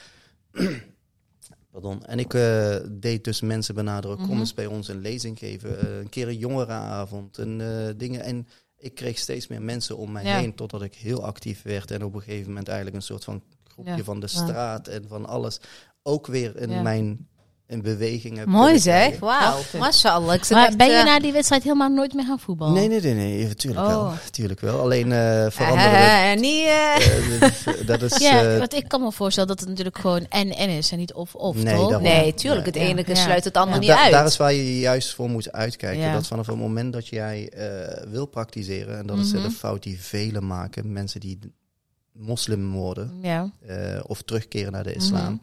Pardon. 1.71 2.05
En 2.05 2.19
ik 2.19 2.33
eh, 2.33 2.75
deed 2.91 3.23
dus 3.23 3.41
mensen 3.41 3.75
benaderen, 3.75 4.17
kom 4.17 4.25
Mhm. 4.27 4.39
eens 4.39 4.53
bij 4.53 4.65
ons 4.65 4.87
een 4.87 5.01
lezing 5.01 5.39
geven. 5.39 5.79
eh, 5.79 5.97
een 5.99 6.09
keer 6.09 6.27
een 6.27 6.37
jongerenavond 6.37 7.37
en 7.37 7.61
eh, 7.61 7.93
dingen. 7.97 8.21
En 8.21 8.47
ik 8.77 8.95
kreeg 8.95 9.17
steeds 9.17 9.47
meer 9.47 9.61
mensen 9.61 9.97
om 9.97 10.11
mij 10.11 10.23
Ja. 10.23 10.37
heen, 10.37 10.55
totdat 10.55 10.81
ik 10.81 10.95
heel 10.95 11.25
actief 11.25 11.61
werd. 11.61 11.91
En 11.91 12.03
op 12.03 12.13
een 12.15 12.21
gegeven 12.21 12.47
moment 12.47 12.67
eigenlijk 12.67 12.97
een 12.97 13.03
soort 13.03 13.23
van 13.23 13.43
groepje 13.63 13.95
Ja. 13.95 14.03
van 14.03 14.19
de 14.19 14.27
straat 14.27 14.87
en 14.87 15.07
van 15.07 15.25
alles. 15.25 15.59
Ook 16.03 16.27
weer 16.27 16.57
in 16.57 16.69
Ja. 16.69 16.81
mijn 16.81 17.27
in 17.69 17.81
beweging 17.81 18.37
heb 18.37 18.45
mooi 18.47 18.79
zeg. 18.79 19.19
Wauw, 19.19 19.59
mashallah. 19.77 20.33
Ik 20.35 20.43
zit 20.43 20.57
Maar 20.57 20.67
echt, 20.67 20.77
ben 20.77 20.87
je 20.87 20.93
eh, 20.97 21.03
na 21.05 21.19
die 21.19 21.31
wedstrijd 21.31 21.63
helemaal 21.63 21.89
nooit 21.89 22.13
meer 22.13 22.25
gaan 22.25 22.39
voetballen? 22.39 22.73
Nee, 22.73 22.87
nee, 22.87 22.99
nee, 23.01 23.13
nee, 23.13 23.47
natuurlijk 23.47 23.85
Oh. 23.85 23.91
wel. 23.91 24.13
Tuurlijk 24.31 24.59
wel. 24.59 24.79
Alleen 24.79 25.11
eh 25.11 25.45
eh, 25.45 25.51
veranderen. 25.51 25.91
eh, 25.93 26.31
eh, 26.31 26.39
niet... 26.39 27.87
dat 27.87 28.01
is. 28.01 28.17
Ja, 28.27 28.57
want 28.57 28.73
ik 28.73 28.87
kan 28.87 29.01
me 29.01 29.11
voorstellen 29.11 29.49
dat 29.49 29.59
het 29.59 29.69
natuurlijk 29.69 29.97
gewoon 29.97 30.25
en-en 30.29 30.69
is 30.69 30.91
en 30.91 30.97
niet 30.97 31.13
of-of, 31.13 31.55
Nee, 31.55 31.75
toch? 31.75 32.01
nee, 32.01 32.33
tuurlijk. 32.33 32.65
Het 32.65 32.75
ene 32.75 33.03
Ja. 33.07 33.15
sluit 33.15 33.43
het 33.43 33.57
andere 33.57 33.73
Ja. 33.81 33.87
niet 33.87 33.89
da- 33.97 34.03
uit. 34.03 34.11
daar 34.11 34.25
is 34.25 34.37
waar 34.37 34.53
je 34.53 34.79
juist 34.79 35.13
voor 35.13 35.29
moet 35.29 35.51
uitkijken. 35.51 36.01
Ja. 36.01 36.13
Dat 36.13 36.27
vanaf 36.27 36.47
het 36.47 36.55
moment 36.57 36.93
dat 36.93 37.07
jij 37.07 37.49
eh, 37.49 38.03
wil 38.11 38.25
praktiseren, 38.25 38.97
en 38.97 39.05
dat 39.07 39.17
is 39.17 39.31
Mhm. 39.33 39.41
de 39.43 39.49
fout 39.51 39.83
die 39.83 40.01
velen 40.01 40.47
maken, 40.47 40.91
mensen 40.91 41.19
die 41.19 41.39
moslim 42.19 42.71
worden 42.71 43.11
Ja. 43.21 43.51
eh, 43.65 43.99
of 44.07 44.21
terugkeren 44.21 44.71
naar 44.71 44.83
de 44.83 44.93
islam, 44.93 45.33
Mhm. 45.33 45.41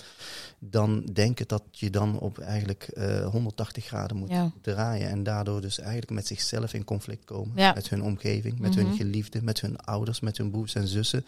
dan 0.59 1.05
denken 1.13 1.49
dat 1.49 1.63
je 1.71 1.91
dan 1.91 2.19
op 2.19 2.39
eigenlijk 2.39 2.83
eh 2.83 3.27
180 3.27 3.85
graden 3.85 4.17
moet 4.17 4.29
Ja. 4.31 4.53
draaien. 4.61 5.09
En 5.09 5.23
daardoor 5.23 5.61
dus 5.61 5.79
eigenlijk 5.79 6.11
met 6.11 6.27
zichzelf 6.27 6.75
in 6.75 6.85
conflict 6.85 7.25
komen. 7.25 7.53
Ja. 7.57 7.73
Met 7.75 7.89
hun 7.89 8.03
omgeving, 8.03 8.59
met 8.59 8.75
Mhm. 8.77 8.85
hun 8.87 8.97
geliefden, 8.97 9.45
met 9.45 9.61
hun 9.61 9.77
ouders, 9.77 10.21
met 10.21 10.37
hun 10.37 10.51
broers 10.51 10.75
en 10.75 10.89
zussen. 10.89 11.25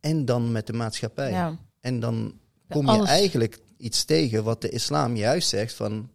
En 0.00 0.24
dan 0.24 0.52
met 0.52 0.66
de 0.66 0.72
maatschappij. 0.72 1.56
En 1.80 2.00
dan 2.00 2.34
kom 2.68 2.86
je 2.86 2.92
alles. 2.92 3.08
eigenlijk 3.08 3.58
iets 3.76 4.04
tegen 4.04 4.44
wat 4.44 4.60
de 4.60 4.68
islam 4.68 5.16
juist 5.16 5.48
zegt 5.48 5.74
van... 5.74 6.10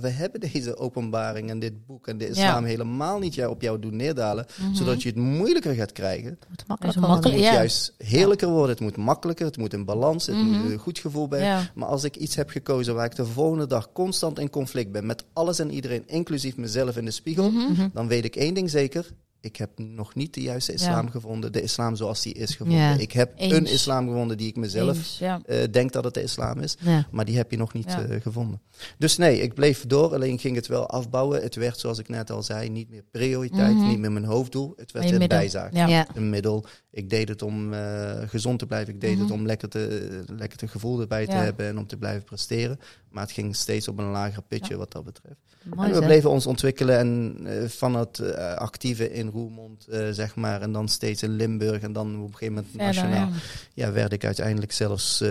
We 0.00 0.08
hebben 0.08 0.40
deze 0.40 0.76
openbaring 0.76 1.50
en 1.50 1.58
dit 1.58 1.86
boek 1.86 2.06
en 2.06 2.18
de 2.18 2.28
islam 2.28 2.64
helemaal 2.64 3.18
niet 3.18 3.34
jou- 3.34 3.50
op 3.50 3.62
jou 3.62 3.78
doen 3.78 3.96
neerdalen, 3.96 4.46
Mhm. 4.60 4.74
zodat 4.74 5.02
je 5.02 5.08
het 5.08 5.18
moeilijker 5.18 5.74
gaat 5.74 5.92
krijgen. 5.92 6.30
Het 6.30 6.48
moet 6.48 6.64
makkelijker 6.68 7.02
Het 7.12 7.32
moet 7.32 7.42
Ja. 7.42 7.52
juist 7.52 7.94
heerlijker 7.98 8.48
worden, 8.48 8.70
het 8.70 8.80
moet 8.80 8.96
makkelijker, 8.96 9.46
het 9.46 9.56
moet 9.56 9.72
in 9.72 9.84
balans, 9.84 10.26
het 10.26 10.36
Mhm. 10.36 10.44
moet 10.46 10.70
een 10.70 10.78
goed 10.78 10.98
gevoel 10.98 11.28
bij. 11.28 11.42
Ja. 11.44 11.70
Maar 11.74 11.88
als 11.88 12.04
ik 12.04 12.16
iets 12.16 12.34
heb 12.36 12.50
gekozen 12.50 12.94
waar 12.94 13.04
ik 13.04 13.14
de 13.16 13.26
volgende 13.26 13.66
dag 13.66 13.92
constant 13.92 14.38
in 14.38 14.50
conflict 14.50 14.92
ben 14.92 15.06
met 15.06 15.24
alles 15.32 15.58
en 15.58 15.70
iedereen, 15.70 16.02
inclusief 16.06 16.56
mezelf 16.56 16.96
in 16.96 17.04
de 17.04 17.10
spiegel, 17.10 17.50
Mhm. 17.50 17.88
dan 17.92 18.08
weet 18.08 18.24
ik 18.24 18.36
één 18.36 18.54
ding 18.54 18.70
zeker. 18.70 19.06
Ik 19.40 19.56
heb 19.56 19.70
nog 19.78 20.14
niet 20.14 20.34
de 20.34 20.40
juiste 20.42 20.72
islam 20.72 21.04
Ja. 21.04 21.10
gevonden, 21.10 21.52
de 21.52 21.62
islam 21.62 21.96
zoals 21.96 22.22
die 22.22 22.34
is 22.34 22.50
gevonden. 22.50 22.78
Ja. 22.82 22.94
Ik 22.98 23.12
heb 23.12 23.32
Eens. 23.36 23.52
een 23.52 23.66
islam 23.66 24.06
gevonden 24.08 24.36
die 24.36 24.48
ik 24.48 24.56
mezelf 24.56 24.96
Eens, 24.96 25.18
ja. 25.18 25.40
eh, 25.46 25.56
denk 25.70 25.92
dat 25.92 26.04
het 26.04 26.14
de 26.14 26.22
islam 26.22 26.58
is. 26.60 26.76
Maar 27.10 27.24
die 27.24 27.36
heb 27.36 27.50
je 27.50 27.56
nog 27.56 27.72
niet 27.72 27.86
eh, 27.86 28.20
gevonden. 28.20 28.60
Dus 28.98 29.16
nee, 29.16 29.40
ik 29.40 29.54
bleef 29.54 29.86
door. 29.86 30.14
Alleen 30.14 30.38
ging 30.38 30.56
het 30.56 30.66
wel 30.66 30.88
afbouwen. 30.88 31.42
Het 31.42 31.54
werd, 31.54 31.78
zoals 31.78 31.98
ik 31.98 32.08
net 32.08 32.30
al 32.30 32.42
zei, 32.42 32.68
niet 32.70 32.90
meer 32.90 33.02
prioriteit. 33.10 33.74
Mhm. 33.74 33.88
Niet 33.88 33.98
meer 33.98 34.12
mijn 34.12 34.24
hoofddoel. 34.24 34.72
Het 34.76 34.92
werd 34.92 35.10
Een 35.10 35.28
bijzaak. 35.28 35.72
Een 36.14 36.30
middel. 36.30 36.64
Ik 36.90 37.10
deed 37.10 37.28
het 37.28 37.42
om 37.42 37.72
eh, 37.72 38.12
gezond 38.28 38.58
te 38.58 38.66
blijven. 38.66 38.94
Ik 38.94 39.00
deed 39.00 39.12
Mhm. 39.14 39.22
het 39.22 39.30
om 39.30 39.46
lekker 39.46 39.68
te, 39.68 40.22
lekker 40.26 40.58
te 40.58 40.68
gevoel 40.68 41.00
erbij 41.00 41.26
te 41.26 41.32
hebben. 41.32 41.66
En 41.66 41.78
om 41.78 41.86
te 41.86 41.96
blijven 41.96 42.24
presteren. 42.24 42.78
Maar 43.10 43.22
het 43.22 43.32
ging 43.32 43.56
steeds 43.56 43.88
op 43.88 43.98
een 43.98 44.10
lager 44.10 44.42
pitje 44.42 44.76
wat 44.76 44.92
dat 44.92 45.04
betreft. 45.04 45.36
Mooi 45.74 45.88
en 45.92 45.98
we 46.00 46.04
bleven 46.06 46.30
ons 46.30 46.46
ontwikkelen. 46.46 46.98
En 46.98 47.38
eh, 47.44 47.68
van 47.68 47.94
het 47.94 48.18
eh, 48.18 48.54
actieve 48.54 49.12
in 49.12 49.28
Roermond, 49.28 49.86
eh, 49.86 50.08
zeg 50.10 50.34
maar. 50.36 50.62
En 50.62 50.72
dan 50.72 50.88
steeds 50.88 51.22
in 51.22 51.30
Limburg. 51.36 51.82
En 51.82 51.92
dan 51.92 52.16
op 52.20 52.26
een 52.28 52.32
gegeven 52.36 52.54
moment 52.54 52.74
nationaal 52.74 53.28
ja. 53.28 53.30
ja, 53.74 53.92
werd 53.92 54.12
ik 54.12 54.24
uiteindelijk 54.24 54.72
zelfs 54.72 55.24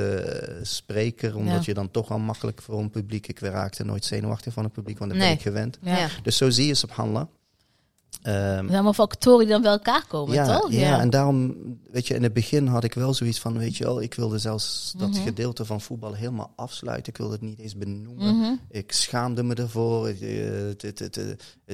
spreker. 0.62 1.36
Omdat 1.36 1.54
Ja. 1.56 1.62
je 1.66 1.74
dan 1.74 1.92
toch 1.92 2.08
wel 2.08 2.20
makkelijk 2.20 2.62
voor 2.62 2.80
een 2.80 2.90
publiek... 2.90 3.28
Ik 3.28 3.40
raakte 3.40 3.84
nooit 3.86 4.06
zenuwachtig 4.06 4.54
van 4.54 4.64
het 4.64 4.74
publiek, 4.74 4.98
want 4.98 5.12
dat 5.12 5.20
Nee. 5.20 5.28
ben 5.30 5.38
ik 5.38 5.44
gewend. 5.44 5.80
Dus 6.24 6.38
zo 6.38 6.50
zie 6.50 6.68
je 6.68 6.76
subhanallah. 6.76 7.28
Ehm, 8.22 8.36
Het 8.36 8.56
zijn 8.56 8.70
allemaal 8.70 8.94
factoren 8.94 9.40
die 9.40 9.48
dan 9.54 9.62
bij 9.62 9.72
elkaar 9.72 10.06
komen, 10.08 10.34
ja, 10.36 10.58
toch? 10.60 10.72
ja, 10.72 11.00
en 11.00 11.10
daarom, 11.10 11.56
weet 11.92 12.08
je, 12.08 12.14
in 12.16 12.24
het 12.24 12.34
begin 12.34 12.68
had 12.68 12.84
ik 12.84 12.94
wel 12.94 13.14
zoiets 13.14 13.40
van, 13.40 13.58
weet 13.58 13.78
je 13.78 13.84
wel, 13.84 14.02
ik 14.02 14.14
wilde 14.14 14.38
zelfs 14.38 14.94
dat 14.98 15.10
Mhm. 15.10 15.22
gedeelte 15.22 15.66
van 15.66 15.82
voetbal 15.82 16.14
helemaal 16.14 16.52
afsluiten. 16.56 17.12
Ik 17.14 17.18
wilde 17.18 17.34
het 17.34 17.42
niet 17.42 17.60
eens 17.60 17.76
benoemen. 17.78 18.36
Mhm. 18.38 18.52
Ik 18.70 18.92
schaamde 18.92 19.44
me 19.44 19.54
ervoor. 19.56 20.02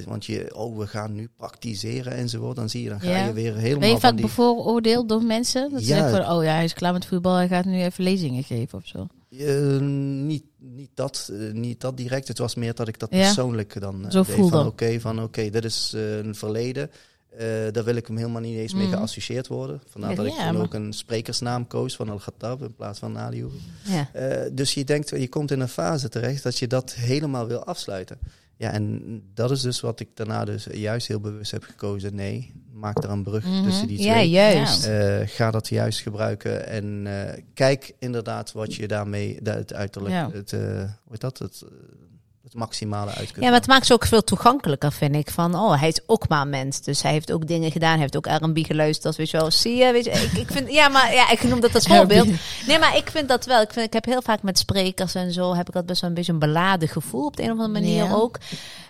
Want 0.05 0.25
je, 0.25 0.51
oh, 0.55 0.77
we 0.77 0.87
gaan 0.87 1.13
nu 1.13 1.29
praktiseren 1.37 2.13
enzovoort. 2.13 2.55
Dan 2.55 2.69
zie 2.69 2.83
je, 2.83 2.89
dan 2.89 2.99
ga 3.01 3.09
Ja. 3.09 3.25
je 3.25 3.33
weer 3.33 3.55
helemaal 3.55 3.79
Ben 3.79 3.89
je 3.89 3.99
vaak 3.99 4.11
die... 4.13 4.21
bevooroordeeld 4.21 5.09
door 5.09 5.23
mensen? 5.23 5.71
Dat 5.71 5.81
ze 5.81 5.87
Ja. 5.87 5.95
zeggen 5.95 6.23
van, 6.25 6.35
oh 6.35 6.43
ja, 6.43 6.53
hij 6.53 6.63
is 6.63 6.73
klaar 6.73 6.93
met 6.93 7.05
voetbal, 7.05 7.35
hij 7.35 7.47
gaat 7.47 7.65
nu 7.65 7.81
even 7.81 8.03
lezingen 8.03 8.43
geven 8.43 8.77
of 8.77 8.87
zo. 8.87 9.07
Eh, 9.39 9.79
niet, 9.79 10.43
niet, 10.57 10.89
dat, 10.93 11.29
eh, 11.33 11.51
niet 11.51 11.81
dat 11.81 11.97
direct. 11.97 12.27
Het 12.27 12.37
was 12.37 12.55
meer 12.55 12.73
dat 12.73 12.87
ik 12.87 12.99
dat 12.99 13.09
Ja. 13.11 13.17
persoonlijk 13.19 13.79
dan 13.81 14.05
eh, 14.05 14.11
Zo 14.11 14.23
deed. 14.23 14.49
Van 14.49 14.67
oké, 14.67 14.99
van 14.99 15.21
oké, 15.23 15.49
dit 15.49 15.63
is 15.65 15.93
een 15.95 16.35
verleden. 16.35 16.91
Daar 17.71 17.83
wil 17.83 17.95
ik 17.95 18.07
hem 18.07 18.17
helemaal 18.17 18.41
niet 18.41 18.57
eens 18.57 18.73
mee 18.73 18.87
Mhm. 18.87 18.95
geassocieerd 18.97 19.47
worden. 19.47 19.81
Vandaar 19.87 20.09
Ja, 20.09 20.15
dat 20.15 20.25
ik 20.25 20.31
ja, 20.33 20.51
maar- 20.51 20.61
ook 20.61 20.73
een 20.73 20.93
sprekersnaam 20.93 21.67
koos 21.67 21.95
van 21.95 22.09
Al-Ghattab 22.09 22.61
in 22.63 22.75
plaats 22.75 22.99
van 22.99 23.17
Ali 23.17 23.45
dus 24.51 24.73
je 24.73 24.83
denkt, 24.83 25.09
je 25.09 25.29
komt 25.29 25.51
in 25.51 25.59
een 25.59 25.67
fase 25.67 26.09
terecht 26.09 26.43
dat 26.43 26.57
je 26.59 26.67
dat 26.67 26.93
helemaal 26.93 27.47
wil 27.47 27.63
afsluiten. 27.63 28.17
Ja, 28.57 28.71
en 28.71 29.21
dat 29.33 29.51
is 29.51 29.61
dus 29.61 29.79
wat 29.79 29.99
ik 29.99 30.07
daarna 30.13 30.45
dus 30.45 30.67
juist 30.71 31.07
heel 31.07 31.19
bewust 31.19 31.51
heb 31.51 31.63
gekozen. 31.63 32.15
Nee, 32.15 32.51
maak 32.83 33.03
er 33.03 33.09
een 33.09 33.23
brug 33.23 33.43
Mhm. 33.45 33.63
tussen 33.63 33.87
die 33.87 34.01
ja, 34.01 34.13
twee. 34.13 34.29
juist. 34.29 34.85
Eh, 34.85 35.15
ga 35.25 35.51
dat 35.51 35.67
juist 35.67 35.99
gebruiken 35.99 36.67
en 36.67 37.03
eh, 37.07 37.41
kijk 37.53 37.93
inderdaad 37.99 38.51
wat 38.51 38.75
je 38.75 38.87
daarmee 38.87 39.39
da- 39.41 39.53
het 39.55 39.73
uiterlijk, 39.73 40.13
Ja. 40.13 40.29
het, 40.33 40.53
eh, 40.53 40.59
hoe 40.59 40.87
heet 41.09 41.21
dat, 41.21 41.37
het, 41.39 41.63
het 42.43 42.53
maximale 42.53 43.11
uit 43.11 43.31
kunt 43.31 43.43
Ja, 43.43 43.49
maar 43.51 43.59
het 43.59 43.67
maakt 43.67 43.85
ze 43.85 43.93
ook 43.93 44.05
veel 44.05 44.23
toegankelijker, 44.23 44.91
vind 44.91 45.15
ik. 45.15 45.29
Van, 45.29 45.55
oh, 45.55 45.79
hij 45.79 45.87
is 45.87 45.99
ook 46.05 46.27
maar 46.27 46.41
een 46.41 46.49
mens. 46.49 46.81
Dus 46.81 47.01
hij 47.01 47.11
heeft 47.11 47.31
ook 47.31 47.47
dingen 47.47 47.71
gedaan. 47.71 47.91
Hij 47.91 47.99
heeft 47.99 48.17
ook 48.17 48.25
R&B 48.27 48.57
geluisterd. 48.65 49.15
Weet 49.15 49.29
je 49.29 49.37
wel, 49.37 49.51
zie 49.51 49.75
je? 49.75 49.91
Weet 49.91 50.05
je 50.05 50.11
ik, 50.11 50.31
ik 50.31 50.51
vind, 50.51 50.71
ja, 50.71 50.87
maar 50.87 51.13
ja, 51.13 51.29
ik 51.31 51.43
noem 51.43 51.59
dat 51.59 51.75
als 51.75 51.87
voorbeeld. 51.97 52.27
Nee, 52.67 52.79
maar 52.79 52.97
ik 52.97 53.09
vind 53.11 53.27
dat 53.27 53.45
wel. 53.45 53.61
Ik, 53.61 53.71
vind, 53.73 53.85
ik 53.85 53.93
heb 53.93 54.05
heel 54.05 54.21
vaak 54.21 54.41
met 54.41 54.57
sprekers 54.57 55.15
en 55.15 55.31
zo, 55.33 55.55
heb 55.55 55.67
ik 55.67 55.73
dat 55.73 55.85
best 55.85 56.01
wel 56.01 56.09
een 56.09 56.15
beetje 56.15 56.31
een 56.33 56.39
beladen 56.39 56.87
gevoel 56.87 57.25
op 57.25 57.35
de 57.35 57.43
een 57.43 57.51
of 57.51 57.57
andere 57.59 57.79
manier 57.81 58.03
Ja. 58.05 58.13
ook. 58.13 58.37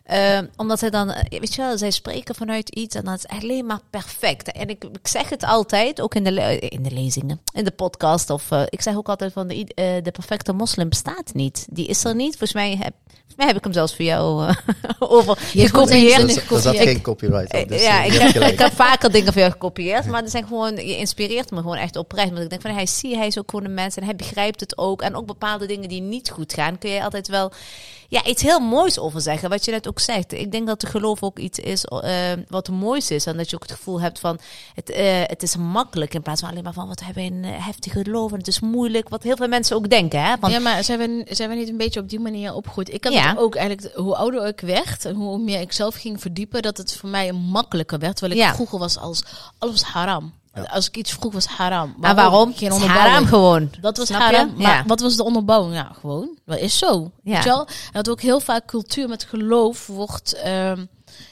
Eh, 0.04 0.40
omdat 0.56 0.80
zij 0.80 0.90
dan, 0.90 1.12
eh, 1.12 1.40
weet 1.40 1.54
je 1.56 1.62
wel, 1.62 1.78
zij 1.78 1.92
spreken 1.92 2.36
vanuit 2.36 2.70
iets 2.70 2.96
en 2.96 3.04
dan 3.04 3.14
is 3.14 3.28
alleen 3.28 3.66
maar 3.66 3.80
perfect. 3.90 4.52
En 4.52 4.70
ik, 4.70 4.84
ik 4.84 5.08
zeg 5.08 5.30
het 5.30 5.44
altijd, 5.44 6.02
ook 6.02 6.16
in 6.16 6.24
de, 6.24 6.32
le- 6.32 6.58
in 6.60 6.84
de 6.84 6.92
lezingen, 6.92 7.42
in 7.54 7.64
de 7.64 7.72
podcast. 7.72 8.30
Of 8.30 8.52
eh, 8.52 8.62
ik 8.70 8.82
zeg 8.82 8.96
ook 8.96 9.10
altijd 9.10 9.34
van 9.34 9.48
de, 9.48 9.66
eh, 9.76 9.86
de 10.04 10.12
perfecte 10.12 10.54
moslim 10.54 10.90
bestaat 10.90 11.34
niet. 11.34 11.66
Die 11.70 11.88
is 11.88 12.04
er 12.04 12.16
niet. 12.16 12.30
Volgens 12.38 12.54
mij 12.54 12.70
heb, 12.70 12.94
volgens 13.08 13.36
mij 13.36 13.48
heb 13.48 13.56
ik 13.58 13.64
hem 13.64 13.74
zelfs 13.74 13.96
voor 13.96 14.06
jou 14.06 14.48
eh, 14.48 14.56
over 15.00 15.38
Je 15.54 15.66
gekopieerd. 15.68 16.52
Er 16.52 16.60
zat- 16.62 16.76
geen 16.78 17.02
copyright 17.02 17.54
op, 17.62 17.68
dus 17.68 17.84
ja, 17.84 18.06
eh, 18.06 18.14
ik 18.14 18.20
heb, 18.34 18.44
ik 18.52 18.60
heb 18.60 18.74
vaker 18.74 19.12
dingen 19.12 19.34
van 19.34 19.42
jou 19.42 19.54
gekopieerd, 19.54 20.06
maar 20.06 20.24
er 20.24 20.30
zijn 20.30 20.48
gewoon, 20.48 20.76
je 20.76 20.98
inspireert 20.98 21.52
me 21.52 21.58
gewoon 21.58 21.76
echt 21.78 21.96
oprecht. 21.96 22.30
Want 22.30 22.44
ik 22.44 22.50
denk 22.50 22.62
van, 22.62 22.72
hij 22.74 22.86
zie, 22.86 23.18
hij 23.18 23.28
is 23.28 23.40
ook 23.40 23.50
gewoon 23.50 23.66
een 23.66 23.74
mens 23.74 23.96
en 23.96 24.04
hij 24.04 24.16
begrijpt 24.16 24.60
het 24.60 24.78
ook. 24.78 25.02
En 25.02 25.16
ook 25.16 25.26
bepaalde 25.26 25.66
dingen 25.66 25.90
die 25.90 26.02
niet 26.02 26.30
goed 26.30 26.54
gaan, 26.54 26.78
kun 26.78 26.90
je 26.90 27.04
altijd 27.04 27.28
wel 27.28 27.52
ja, 28.14 28.24
iets 28.26 28.42
heel 28.42 28.60
moois 28.60 29.00
over 29.00 29.22
zeggen. 29.22 29.50
Wat 29.50 29.66
je 29.66 29.72
net 29.72 29.88
ook 29.88 30.00
zegt. 30.00 30.34
Ik 30.34 30.52
denk 30.52 30.68
dat 30.68 30.82
de 30.82 30.88
geloof 30.88 31.24
ook 31.24 31.40
iets 31.40 31.60
is 31.60 31.86
eh, 31.86 32.32
wat 32.48 32.70
moois 32.70 33.12
is. 33.12 33.26
En 33.26 33.38
dat 33.38 33.50
je 33.50 33.56
ook 33.56 33.62
het 33.62 33.72
gevoel 33.72 34.02
hebt 34.02 34.20
van, 34.20 34.40
het, 34.74 34.90
eh, 34.90 35.22
het 35.24 35.44
is 35.44 35.56
makkelijk 35.56 36.14
in 36.14 36.22
plaats 36.22 36.42
van 36.42 36.50
alleen 36.50 36.64
maar 36.64 36.74
van, 36.74 36.88
wat 36.88 37.04
hebben 37.04 37.24
we 37.24 37.32
een 37.32 37.44
eh, 37.44 37.66
heftig 37.66 37.92
geloof 37.92 38.32
en 38.32 38.38
het 38.38 38.48
is 38.48 38.60
moeilijk. 38.60 39.10
Wat 39.10 39.24
heel 39.24 39.36
veel 39.36 39.48
mensen 39.48 39.76
ook 39.76 39.90
denken, 39.90 40.24
hè. 40.24 40.34
Want, 40.40 40.54
ja, 40.54 40.60
maar 40.60 40.84
zijn 40.84 41.00
we, 41.00 41.26
zijn 41.36 41.50
we 41.50 41.56
niet 41.56 41.70
een 41.70 41.78
beetje 41.78 42.00
op 42.00 42.10
die 42.10 42.20
manier 42.20 42.54
opgegroeid? 42.54 42.94
Ik 42.94 43.04
had 43.04 43.14
Ja. 43.14 43.30
het 43.30 43.38
ook 43.38 43.56
eigenlijk, 43.56 43.96
hoe 43.96 44.16
ouder 44.16 44.48
ik 44.48 44.60
werd 44.60 45.06
en 45.06 45.16
hoe 45.16 45.38
meer 45.40 45.60
ik 45.62 45.72
zelf 45.72 45.96
ging 45.96 46.22
verdiepen, 46.22 46.62
dat 46.62 46.78
het 46.78 46.96
voor 46.96 47.10
mij 47.10 47.32
makkelijker 47.32 48.00
werd. 48.00 48.16
Terwijl 48.18 48.40
ik 48.40 48.46
Ja. 48.48 48.54
vroeger 48.56 48.80
was 48.80 48.98
als 48.98 49.24
alles 49.58 49.82
was 49.82 49.92
haram. 50.54 50.70
Als 50.72 50.88
ik 50.88 50.98
iets 50.98 51.12
vroeg 51.12 51.34
was 51.34 51.46
haram. 51.46 51.96
Maar 51.98 52.16
waarom? 52.16 52.54
Geen 52.54 52.68
Het 52.68 52.78
is 52.78 52.82
onderbouwing. 52.82 53.12
haram 53.14 53.26
gewoon. 53.28 53.70
Dat 53.82 53.98
was 53.98 54.08
Snap 54.08 54.20
je? 54.20 54.26
haram. 54.26 54.54
Maar 54.58 54.76
Ja. 54.76 54.84
wat 54.88 55.00
was 55.00 55.16
de 55.16 55.24
onderbouwing? 55.24 55.76
Ja, 55.76 55.92
gewoon. 56.00 56.38
Dat 56.46 56.60
is 56.60 56.78
zo. 56.78 57.12
Ja. 57.24 57.34
Weet 57.34 57.44
je 57.44 57.50
wel? 57.50 57.66
En 57.68 57.92
dat 57.92 58.10
ook 58.10 58.22
heel 58.22 58.40
vaak 58.40 58.66
cultuur 58.66 59.08
met 59.10 59.24
geloof 59.24 59.88
wordt... 59.88 60.34
ehm, 60.34 60.86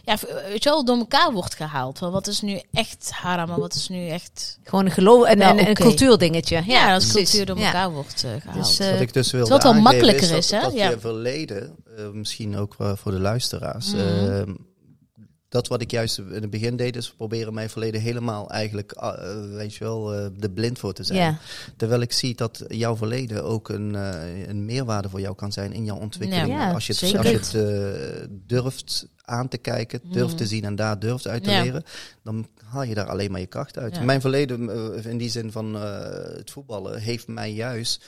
ja, 0.04 0.16
weet 0.48 0.64
je 0.64 0.70
wel, 0.70 0.86
door 0.86 0.98
elkaar 0.98 1.32
wordt 1.32 1.56
gehaald. 1.56 1.98
Van 1.98 2.12
wat 2.12 2.28
is 2.28 2.42
nu 2.42 2.62
echt 2.72 3.12
haram 3.12 3.50
en 3.50 3.60
wat 3.60 3.74
is 3.74 3.88
nu 3.90 4.08
echt... 4.08 4.60
Gewoon 4.64 4.86
een 4.86 4.92
geloof 4.92 5.26
en, 5.26 5.38
Nou, 5.38 5.52
en, 5.52 5.58
en 5.58 5.66
een 5.66 5.72
oké. 5.72 5.82
cultuurdingetje. 5.84 6.56
Ja, 6.56 6.62
Ja, 6.66 6.92
dat 6.94 6.98
precies. 7.08 7.14
cultuur 7.30 7.46
door 7.46 7.58
Ja. 7.58 7.66
elkaar 7.66 7.92
wordt 7.92 8.24
eh, 8.24 8.32
gehaald. 8.42 8.78
Dus, 8.78 8.90
Wat 8.92 9.00
ik 9.00 9.14
dus 9.14 9.32
wilde 9.32 9.50
Terwijl 9.50 9.74
het 9.74 9.84
wel 9.84 9.92
makkelijker 9.94 10.28
dat, 10.30 10.38
is, 10.38 10.52
hè? 10.52 10.60
Dat 10.62 10.74
Ja. 10.74 10.90
je 10.90 11.00
verleden, 11.00 11.76
eh, 11.98 12.10
misschien 12.10 12.58
ook 12.58 12.76
wel 12.78 12.96
voor 12.98 13.12
de 13.12 13.20
luisteraars... 13.20 13.94
Eh, 13.94 14.42
dat 15.52 15.68
wat 15.68 15.82
ik 15.82 15.92
juist 15.92 16.18
in 16.18 16.42
het 16.42 16.50
begin 16.50 16.76
deed, 16.76 16.96
is 16.96 17.12
proberen 17.12 17.54
mijn 17.54 17.70
verleden 17.70 18.02
helemaal 18.02 18.50
eigenlijk, 18.50 18.92
eh, 18.92 19.14
weet 19.54 19.76
je 19.76 19.84
wel, 19.84 20.14
eh 20.14 20.26
de 20.38 20.50
blind 20.50 20.80
voor 20.80 20.94
te 20.94 21.04
zijn. 21.04 21.38
Terwijl 21.78 22.02
ik 22.02 22.12
zie 22.12 22.36
dat 22.36 22.64
jouw 22.68 22.96
verleden 22.96 23.44
ook 23.44 23.70
een, 23.70 23.96
eh, 23.96 24.48
een 24.48 24.66
meerwaarde 24.66 25.10
voor 25.10 25.20
jou 25.20 25.36
kan 25.36 25.52
zijn 25.52 25.74
in 25.74 25.86
jouw 25.86 25.98
ontwikkeling. 25.98 26.48
Ja, 26.48 26.72
als 26.72 26.88
je 26.88 26.92
het, 26.94 27.02
zeker. 27.02 27.18
als 27.20 27.50
je 27.52 27.58
het 27.58 28.30
durft 28.48 29.08
aan 29.22 29.48
te 29.48 29.58
kijken, 29.58 30.02
durft 30.12 30.38
te 30.38 30.48
zien 30.48 30.64
en 30.64 30.76
daar 30.76 31.00
durft 31.00 31.28
uit 31.28 31.44
te 31.44 31.52
Ja. 31.52 31.64
leren, 31.64 31.84
dan 32.24 32.48
haal 32.64 32.84
je 32.84 32.94
daar 32.96 33.10
alleen 33.10 33.32
maar 33.32 33.40
je 33.40 33.46
kracht 33.48 33.78
uit. 33.78 34.04
Mijn 34.06 34.22
verleden, 34.22 34.70
in 35.06 35.18
die 35.18 35.30
zin 35.30 35.52
van 35.52 35.74
het 35.74 36.52
voetballen, 36.52 37.00
heeft 37.00 37.28
mij 37.28 37.54
juist 37.54 38.06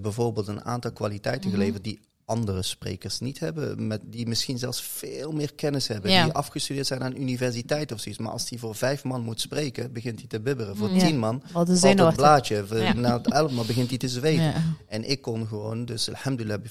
bijvoorbeeld 0.00 0.48
een 0.48 0.64
aantal 0.64 0.92
kwaliteiten 0.92 1.50
Mhm. 1.50 1.58
geleverd 1.58 1.84
die 1.84 2.00
andere 2.26 2.62
sprekers 2.62 3.20
niet 3.20 3.38
hebben. 3.38 3.86
Met, 3.86 4.00
die 4.04 4.26
misschien 4.26 4.58
zelfs 4.58 4.82
veel 4.82 5.32
meer 5.32 5.54
kennis 5.54 5.88
hebben. 5.88 6.10
Ja. 6.10 6.24
Die 6.24 6.32
afgestudeerd 6.32 6.86
zijn 6.86 7.02
aan 7.02 7.16
universiteit 7.16 7.92
of 7.92 8.00
zoiets. 8.00 8.20
Maar 8.20 8.32
als 8.32 8.48
hij 8.50 8.58
voor 8.58 8.74
vijf 8.74 9.04
man 9.04 9.22
moet 9.22 9.40
spreken, 9.40 9.92
begint 9.92 10.18
hij 10.18 10.28
te 10.28 10.40
bibberen. 10.40 10.76
Voor 10.76 10.90
Ja. 10.90 10.98
tien 10.98 11.18
man 11.18 11.42
valt 11.52 11.68
het 11.68 12.14
blaadje. 12.16 12.64
Ja. 12.70 12.92
Na 12.94 13.16
het 13.16 13.32
elf 13.32 13.52
man 13.52 13.66
begint 13.66 13.88
hij 13.88 13.98
te 13.98 14.08
zweven. 14.08 14.44
Ja. 14.44 14.62
En 14.88 15.10
ik 15.10 15.20
kon 15.22 15.46
gewoon, 15.46 15.84
dus 15.84 16.08
alhamdulillah 16.08 16.62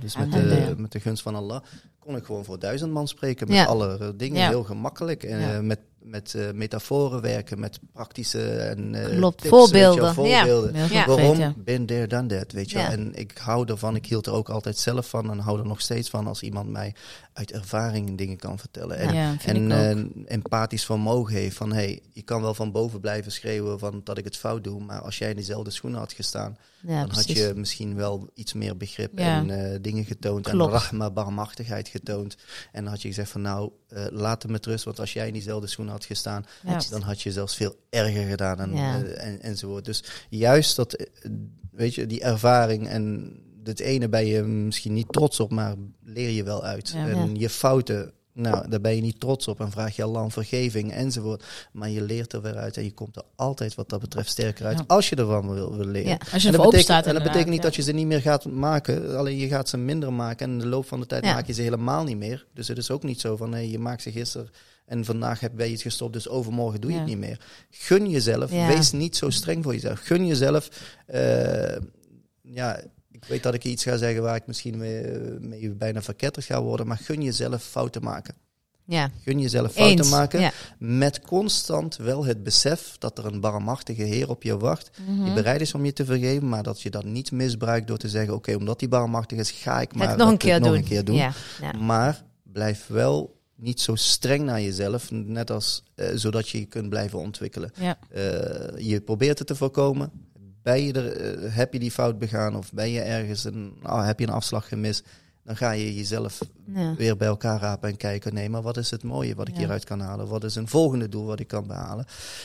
dus 0.00 0.16
met 0.16 0.32
de, 0.32 0.74
met 0.76 0.92
de 0.92 1.00
gunst 1.00 1.22
van 1.22 1.34
Allah, 1.34 1.62
kon 1.98 2.16
ik 2.16 2.24
gewoon 2.24 2.44
voor 2.44 2.58
duizend 2.58 2.92
man 2.92 3.08
spreken. 3.08 3.46
Met 3.48 3.56
Ja. 3.56 3.64
alle 3.64 3.98
eh, 3.98 4.08
dingen, 4.16 4.38
Ja. 4.38 4.48
heel 4.48 4.64
gemakkelijk. 4.64 5.22
En 5.22 5.40
Ja. 5.40 5.54
eh, 5.54 5.60
met, 5.60 5.78
met 6.02 6.34
eh, 6.34 6.50
metaforen 6.50 7.20
werken, 7.20 7.60
met 7.60 7.78
praktische 7.92 8.50
en 8.50 8.94
eh, 8.94 9.16
Klopt, 9.16 9.38
tips, 9.38 9.50
wel, 9.50 9.60
voorbeelden. 9.60 10.04
Ja. 10.04 10.14
voorbeelden. 10.14 10.88
Ja. 10.90 11.06
Waarom? 11.06 11.38
ja. 11.38 11.54
Ben 11.56 11.86
there, 11.86 12.06
done 12.06 12.26
that, 12.26 12.52
weet 12.52 12.70
je. 12.70 12.78
Ja. 12.78 12.90
En 12.90 13.14
ik 13.14 13.38
hou 13.38 13.68
ervan, 13.68 13.96
ik 13.96 14.06
hield 14.06 14.26
er 14.26 14.32
ook 14.32 14.48
altijd 14.48 14.78
zelf 14.78 15.08
van 15.08 15.30
en 15.30 15.38
hou 15.38 15.58
er 15.58 15.66
nog 15.66 15.80
steeds 15.80 16.10
van 16.10 16.26
als 16.26 16.42
iemand 16.42 16.70
mij 16.70 16.94
uit 17.32 17.52
ervaring 17.52 18.18
dingen 18.18 18.36
kan 18.36 18.58
vertellen. 18.58 18.96
En, 18.98 19.38
en 19.44 19.72
eh, 19.72 20.34
empathisch 20.34 20.84
vermogen 20.84 21.34
heeft 21.34 21.56
van, 21.56 21.72
hey, 21.72 22.02
je 22.12 22.22
kan 22.22 22.42
wel 22.42 22.54
van 22.54 22.72
boven 22.72 23.00
blijven 23.00 23.32
schreeuwen 23.32 23.78
van 23.78 24.00
dat 24.04 24.18
ik 24.18 24.24
het 24.24 24.36
fout 24.36 24.64
doe, 24.64 24.80
maar 24.80 25.00
als 25.00 25.18
jij 25.18 25.30
in 25.30 25.36
dezelfde 25.36 25.70
schoenen 25.70 25.98
had 26.00 26.12
gestaan, 26.12 26.56
dan 26.82 27.10
had 27.10 27.28
je 27.28 27.52
misschien 27.56 27.94
wel 27.94 28.30
iets 28.34 28.52
meer 28.52 28.76
begrip 28.76 29.18
en 29.18 29.78
dingen 29.82 30.04
getoond 30.04 30.48
Klopt. 30.48 30.72
en 30.72 30.78
rahma, 30.78 31.10
barmhartigheid 31.10 31.88
getoond. 31.88 32.36
En 32.72 32.82
dan 32.82 32.92
had 32.92 33.02
je 33.02 33.08
gezegd 33.08 33.30
van, 33.30 33.40
nou, 33.40 33.70
laat 34.10 34.42
hem 34.42 34.52
met 34.52 34.66
rust, 34.66 34.84
want 34.84 35.00
als 35.00 35.12
jij 35.12 35.26
in 35.26 35.32
diezelfde 35.32 35.66
schoenen 35.66 35.87
had 35.88 36.04
gestaan, 36.04 36.44
Ja. 36.66 36.80
dan 36.90 37.02
had 37.02 37.20
je 37.22 37.32
zelfs 37.32 37.56
veel 37.56 37.76
erger 37.90 38.24
gedaan 38.28 38.60
en, 38.60 38.72
Ja. 38.76 39.02
eh, 39.02 39.26
en, 39.26 39.40
enzovoort. 39.40 39.84
Dus 39.84 40.04
juist 40.28 40.76
dat, 40.76 40.92
eh, 40.92 41.06
weet 41.70 41.94
je, 41.94 42.06
die 42.06 42.20
ervaring 42.20 42.88
en 42.88 43.32
het 43.64 43.80
ene 43.80 44.08
ben 44.08 44.26
je 44.26 44.42
misschien 44.42 44.92
niet 44.92 45.12
trots 45.12 45.40
op, 45.40 45.50
maar 45.50 45.74
leer 46.04 46.30
je 46.30 46.42
wel 46.42 46.64
uit. 46.64 46.88
Ja. 46.88 47.08
en 47.08 47.34
je 47.36 47.48
fouten, 47.50 48.12
nou, 48.38 48.68
daar 48.68 48.80
ben 48.80 48.94
je 48.94 49.00
niet 49.00 49.20
trots 49.20 49.48
op 49.48 49.60
en 49.60 49.70
vraag 49.70 49.96
je 49.96 50.02
Allah 50.02 50.22
om 50.22 50.30
vergeving 50.30 50.92
enzovoort. 50.92 51.44
Maar 51.72 51.88
je 51.88 52.02
leert 52.02 52.32
er 52.32 52.42
weer 52.42 52.56
uit 52.56 52.76
en 52.76 52.84
je 52.84 52.92
komt 52.92 53.16
er 53.16 53.22
altijd 53.36 53.74
wat 53.74 53.88
dat 53.88 54.00
betreft 54.00 54.30
sterker 54.30 54.66
uit 54.66 54.78
Ja. 54.78 54.84
als 54.86 55.08
je 55.08 55.16
ervan 55.16 55.54
wil, 55.54 55.76
wil 55.76 55.86
leren. 55.86 56.08
Ja. 56.08 56.18
Als 56.32 56.42
je 56.42 56.48
En 56.48 56.54
dat, 56.54 56.62
betekent, 56.62 56.82
staat 56.84 57.06
en 57.06 57.14
dat 57.14 57.22
betekent 57.22 57.50
niet 57.50 57.62
dat 57.62 57.74
je 57.74 57.82
ze 57.82 57.92
niet 57.92 58.06
meer 58.06 58.20
gaat 58.20 58.44
maken, 58.44 59.16
alleen 59.16 59.36
je 59.36 59.48
gaat 59.48 59.68
ze 59.68 59.76
minder 59.76 60.12
maken 60.12 60.46
en 60.46 60.52
in 60.52 60.58
de 60.58 60.66
loop 60.66 60.86
van 60.86 61.00
de 61.00 61.06
tijd 61.06 61.24
maak 61.24 61.46
je 61.46 61.52
ze 61.52 61.62
helemaal 61.62 62.04
niet 62.04 62.16
meer. 62.16 62.46
Dus 62.54 62.68
het 62.68 62.78
is 62.78 62.90
ook 62.90 63.02
niet 63.02 63.20
zo 63.20 63.36
van 63.36 63.52
hey, 63.52 63.68
je 63.68 63.78
maakt 63.78 64.02
ze 64.02 64.12
gisteren 64.12 64.50
en 64.86 65.04
vandaag 65.04 65.40
heb, 65.40 65.52
je 65.58 65.64
het 65.64 65.82
gestopt, 65.82 66.12
dus 66.12 66.28
overmorgen 66.28 66.80
doe 66.80 66.90
je 66.90 66.96
het 66.96 67.06
niet 67.06 67.18
meer. 67.18 67.40
Gun 67.70 68.10
jezelf, 68.10 68.50
wees 68.50 68.92
niet 68.92 69.16
zo 69.16 69.30
streng 69.30 69.64
voor 69.64 69.72
jezelf. 69.72 70.00
Gun 70.00 70.26
jezelf, 70.26 70.68
eh, 71.06 71.76
ja, 72.42 72.80
ik 73.20 73.28
weet 73.28 73.42
dat 73.42 73.54
ik 73.54 73.64
iets 73.64 73.82
ga 73.82 73.96
zeggen 73.96 74.22
waar 74.22 74.36
ik 74.36 74.46
misschien 74.46 74.76
mee, 74.78 75.02
mee 75.40 75.70
bijna 75.70 76.02
verketterd 76.02 76.46
ga 76.46 76.62
worden, 76.62 76.86
maar 76.86 76.98
gun 76.98 77.22
jezelf 77.22 77.62
fouten 77.62 78.02
maken. 78.02 78.34
Ja, 78.84 79.10
Gun 79.24 79.40
jezelf 79.40 79.72
fouten 79.72 79.98
eens. 79.98 80.10
maken. 80.10 80.40
Ja. 80.40 80.52
Met 80.78 81.20
constant 81.20 81.96
wel 81.96 82.24
het 82.24 82.42
besef 82.42 82.96
dat 82.98 83.18
er 83.18 83.26
een 83.26 83.40
barmhartige 83.40 84.02
Heer 84.02 84.28
op 84.28 84.42
je 84.42 84.56
wacht. 84.58 84.90
Mhm. 85.06 85.24
Die 85.24 85.32
bereid 85.32 85.60
is 85.60 85.74
om 85.74 85.84
je 85.84 85.92
te 85.92 86.04
vergeven, 86.04 86.48
maar 86.48 86.62
dat 86.62 86.82
je 86.82 86.90
dat 86.90 87.04
niet 87.04 87.32
misbruikt 87.32 87.86
door 87.86 87.96
te 87.98 88.08
zeggen: 88.08 88.34
Oké, 88.34 88.54
omdat 88.54 88.78
die 88.78 88.88
barmhartig 88.88 89.38
is, 89.38 89.50
ga 89.50 89.80
ik 89.80 89.94
maar 89.94 90.16
nog 90.16 90.30
een 90.30 90.36
keer 90.36 90.60
nog 90.60 90.68
doen. 90.68 90.78
een 90.78 90.84
keer 90.84 91.04
doen. 91.04 91.16
Ja, 91.16 91.32
ja. 91.60 91.72
Maar 91.72 92.24
blijf 92.42 92.86
wel 92.86 93.36
niet 93.56 93.80
zo 93.80 93.94
streng 93.94 94.44
naar 94.44 94.60
jezelf, 94.60 95.10
net 95.10 95.50
als 95.50 95.82
eh, 95.94 96.08
zodat 96.14 96.48
je 96.48 96.58
je 96.58 96.66
kunt 96.66 96.88
blijven 96.88 97.18
ontwikkelen. 97.18 97.70
Ja. 97.80 97.98
Eh, 98.10 98.86
je 98.88 99.00
probeert 99.00 99.38
het 99.38 99.46
te 99.48 99.54
voorkomen. 99.54 100.10
Ben 100.74 100.82
je 100.82 100.92
er, 100.92 101.12
eh, 101.12 101.54
heb 101.54 101.72
je 101.72 101.78
die 101.78 101.90
fout 101.90 102.18
begaan 102.18 102.56
of 102.56 102.72
ben 102.72 102.90
je 102.90 103.00
ergens 103.00 103.44
een, 103.44 103.72
ah, 103.82 104.06
heb 104.06 104.18
je 104.20 104.26
een 104.26 104.32
afslag 104.32 104.68
gemist? 104.68 105.02
Dan 105.44 105.56
ga 105.56 105.70
je 105.70 105.94
jezelf 105.94 106.38
Ja. 106.74 106.94
weer 106.96 107.16
bij 107.16 107.28
elkaar 107.28 107.60
rapen 107.60 107.88
en 107.88 107.96
kijken. 107.96 108.34
Nee, 108.34 108.48
maar 108.48 108.62
wat 108.62 108.76
is 108.76 108.90
het 108.90 109.02
mooie 109.02 109.34
wat 109.34 109.48
ik 109.48 109.54
Ja. 109.54 109.60
hieruit 109.60 109.84
kan 109.84 110.00
halen? 110.00 110.26
Wat 110.28 110.44
is 110.44 110.54
een 110.54 110.68
volgende 110.68 111.08
doel 111.08 111.24
wat 111.24 111.40
ik 111.40 111.46
kan 111.48 111.66
behalen? 111.66 112.04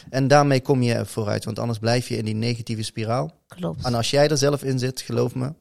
En 0.09 0.27
daarmee 0.27 0.61
kom 0.61 0.81
je 0.81 1.05
vooruit, 1.05 1.45
want 1.45 1.59
anders 1.59 1.79
blijf 1.79 2.07
je 2.07 2.17
in 2.17 2.25
die 2.25 2.35
negatieve 2.35 2.83
spiraal. 2.83 3.31
Klopt. 3.47 3.85
En 3.85 3.93
als 3.93 4.09
jij 4.09 4.27
er 4.29 4.37
zelf 4.37 4.63
in 4.63 4.79
zit, 4.79 5.01
geloof 5.01 5.35
me, 5.35 5.53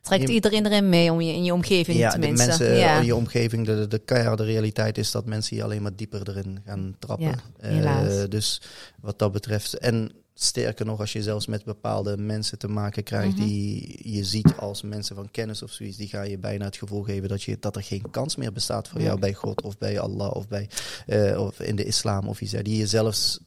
Trekt 0.00 0.28
iedereen 0.28 0.66
erin 0.66 0.88
mee 0.88 1.12
om 1.12 1.20
je 1.20 1.32
in 1.32 1.44
je 1.44 1.52
omgeving 1.52 1.98
ja, 1.98 2.10
tenminste. 2.10 2.46
mensen 2.46 2.76
ja. 2.76 2.98
in 2.98 3.04
je 3.04 3.14
omgeving, 3.16 3.66
de, 3.66 3.86
de 3.88 3.98
keiharde 3.98 4.44
realiteit 4.44 4.98
is 4.98 5.10
dat 5.10 5.26
mensen 5.26 5.56
je 5.56 5.62
alleen 5.62 5.82
maar 5.82 5.96
dieper 5.96 6.28
erin 6.28 6.58
gaan 6.66 6.96
trappen. 6.98 7.26
Ja, 7.26 7.34
Eh, 7.60 7.70
helaas. 7.70 8.28
dus 8.28 8.60
wat 9.00 9.18
dat 9.18 9.32
betreft. 9.32 9.78
En 9.78 10.12
sterker 10.34 10.86
nog, 10.86 11.00
als 11.00 11.12
je 11.12 11.22
zelfs 11.22 11.46
met 11.46 11.64
bepaalde 11.64 12.16
mensen 12.16 12.58
te 12.58 12.68
maken 12.68 13.02
krijgt 13.02 13.36
Mhm. 13.36 13.46
die 13.46 13.98
je 14.14 14.24
ziet 14.24 14.52
als 14.56 14.82
mensen 14.82 15.16
van 15.16 15.30
kennis 15.30 15.62
of 15.62 15.70
zoiets, 15.70 15.96
die 15.96 16.08
ga 16.08 16.22
je 16.22 16.38
bijna 16.38 16.64
het 16.64 16.76
gevoel 16.76 17.02
geven 17.02 17.28
dat, 17.28 17.42
je, 17.42 17.56
dat 17.60 17.76
er 17.76 17.82
geen 17.82 18.10
kans 18.10 18.36
meer 18.36 18.52
bestaat 18.52 18.88
voor 18.88 19.00
jou 19.00 19.18
bij 19.18 19.34
God 19.34 19.62
of 19.62 19.78
bij 19.78 20.00
Allah 20.00 20.30
of, 20.34 20.48
bij, 20.48 20.68
eh, 21.06 21.40
of 21.40 21.60
in 21.60 21.76
de 21.76 21.84
islam 21.84 22.28
of 22.28 22.40
iets. 22.40 22.52
Die 22.52 22.76
je 22.76 22.86
zelfs 22.86 23.38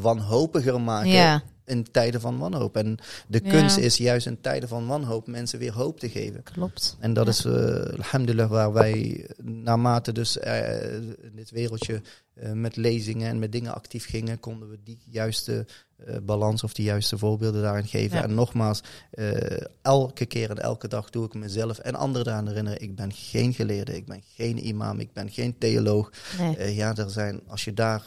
wanhopiger 0.00 0.80
maken 0.80 1.10
ja. 1.10 1.42
In 1.66 1.86
tijden 1.90 2.20
van 2.20 2.38
wanhoop. 2.38 2.76
En 2.76 2.96
de 3.28 3.40
Ja. 3.44 3.50
kunst 3.50 3.76
is 3.76 3.96
juist 3.96 4.26
in 4.26 4.40
tijden 4.40 4.68
van 4.68 4.86
wanhoop 4.86 5.26
mensen 5.26 5.58
weer 5.58 5.72
hoop 5.72 6.00
te 6.00 6.08
geven. 6.08 6.42
klopt. 6.42 6.96
En 7.00 7.12
dat 7.12 7.24
Ja. 7.24 7.30
is, 7.30 7.44
eh 7.44 7.98
alhamdulillah, 7.98 8.50
waar 8.50 8.72
wij 8.72 9.26
naarmate 9.42 10.12
dus 10.12 10.38
eh, 10.38 10.94
in 10.94 11.32
dit 11.34 11.50
wereldje 11.50 12.02
eh, 12.34 12.52
met 12.52 12.76
lezingen 12.76 13.28
en 13.28 13.38
met 13.38 13.52
dingen 13.52 13.74
actief 13.74 14.06
gingen, 14.08 14.40
konden 14.40 14.70
we 14.70 14.78
die 14.84 14.98
juiste 15.10 15.66
balans 16.22 16.62
of 16.64 16.72
die 16.74 16.84
juiste 16.84 17.18
voorbeelden 17.18 17.62
daarin 17.62 17.86
geven. 17.86 18.16
Ja. 18.16 18.22
En 18.24 18.34
nogmaals, 18.34 18.80
elke 19.82 20.26
keer 20.26 20.50
en 20.50 20.58
elke 20.62 20.88
dag 20.88 21.10
doe 21.10 21.24
ik 21.26 21.34
mezelf 21.34 21.78
en 21.78 21.94
anderen 21.94 22.26
eraan 22.26 22.48
herinneren, 22.48 22.80
ik 22.82 22.94
ben 22.96 23.12
geen 23.12 23.52
geleerde, 23.54 23.96
ik 23.96 24.06
ben 24.06 24.22
geen 24.34 24.66
imam, 24.66 25.00
ik 25.00 25.12
ben 25.12 25.30
geen 25.30 25.58
theoloog. 25.58 26.10
Nee. 26.38 26.74
Ja, 26.74 26.96
er 26.96 27.10
zijn, 27.10 27.40
als 27.46 27.64
je 27.64 27.74
daar, 27.74 28.02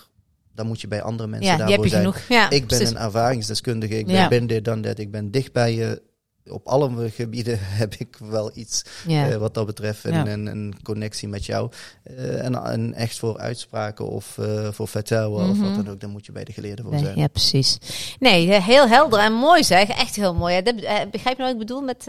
dan 0.57 0.67
moet 0.67 0.81
je 0.81 0.87
bij 0.87 1.01
andere 1.01 1.29
mensen 1.29 1.51
Ja, 1.51 1.57
daarvoor 1.57 1.75
heb 1.75 1.83
je 1.83 1.89
zijn. 1.89 2.01
genoeg. 2.01 2.19
Ja, 2.29 2.43
Ik 2.49 2.49
ben 2.67 2.67
precies. 2.67 2.89
een 2.89 2.97
ervaringsdeskundige. 2.97 3.97
Ik 3.97 4.09
Ja. 4.09 4.27
ben 4.27 4.47
dit 4.47 4.65
dan 4.65 4.81
dat. 4.81 4.97
Ik 4.99 5.11
ben 5.11 5.31
dicht 5.31 5.51
bij 5.53 5.73
je. 5.75 6.01
Op 6.49 6.67
alle 6.67 7.09
gebieden 7.09 7.57
heb 7.81 7.93
ik 7.97 8.17
wel 8.29 8.51
iets 8.53 8.81
eh, 9.07 9.35
wat 9.35 9.53
dat 9.53 9.65
betreft. 9.65 10.03
Ja. 10.03 10.27
een, 10.27 10.73
connectie 10.83 11.27
met 11.27 11.45
jou. 11.45 11.71
Eh, 12.03 12.45
en, 12.45 12.55
en 12.63 12.93
echt 12.93 13.19
voor 13.19 13.37
uitspraken 13.37 14.07
of 14.09 14.37
eh, 14.37 14.67
voor 14.71 14.87
vertellen 14.87 15.31
of 15.49 15.59
wat 15.59 15.67
Mhm. 15.69 15.75
dan 15.75 15.89
ook. 15.89 15.99
Dan 15.99 16.09
moet 16.09 16.25
je 16.25 16.31
bij 16.31 16.43
de 16.43 16.53
geleerden 16.53 16.85
voor 16.85 16.93
Nee, 16.93 17.03
zijn. 17.03 17.17
ja, 17.17 17.27
precies. 17.27 17.77
Nee, 18.19 18.61
heel 18.61 18.87
helder 18.87 19.19
en 19.19 19.33
mooi 19.33 19.63
zeg. 19.63 19.87
Echt 19.89 20.15
heel 20.15 20.33
mooi. 20.35 20.61
Dat- 20.61 20.75
begrijp 20.75 21.11
je 21.11 21.19
nou 21.23 21.37
wat 21.37 21.51
ik 21.51 21.57
bedoel 21.57 21.81
met 21.81 22.05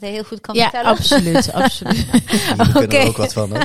dat 0.00 0.08
hij 0.08 0.14
heel 0.14 0.24
goed 0.24 0.40
kan 0.40 0.54
Ja, 0.54 0.62
vertellen? 0.62 0.90
absoluut, 0.90 1.52
absoluut. 1.62 2.06
Hier 2.26 2.56
kunnen 2.56 2.82
Oké. 2.84 2.96
er 2.96 3.06
ook 3.08 3.16
wat 3.16 3.32
van. 3.32 3.50
Hè? 3.52 3.60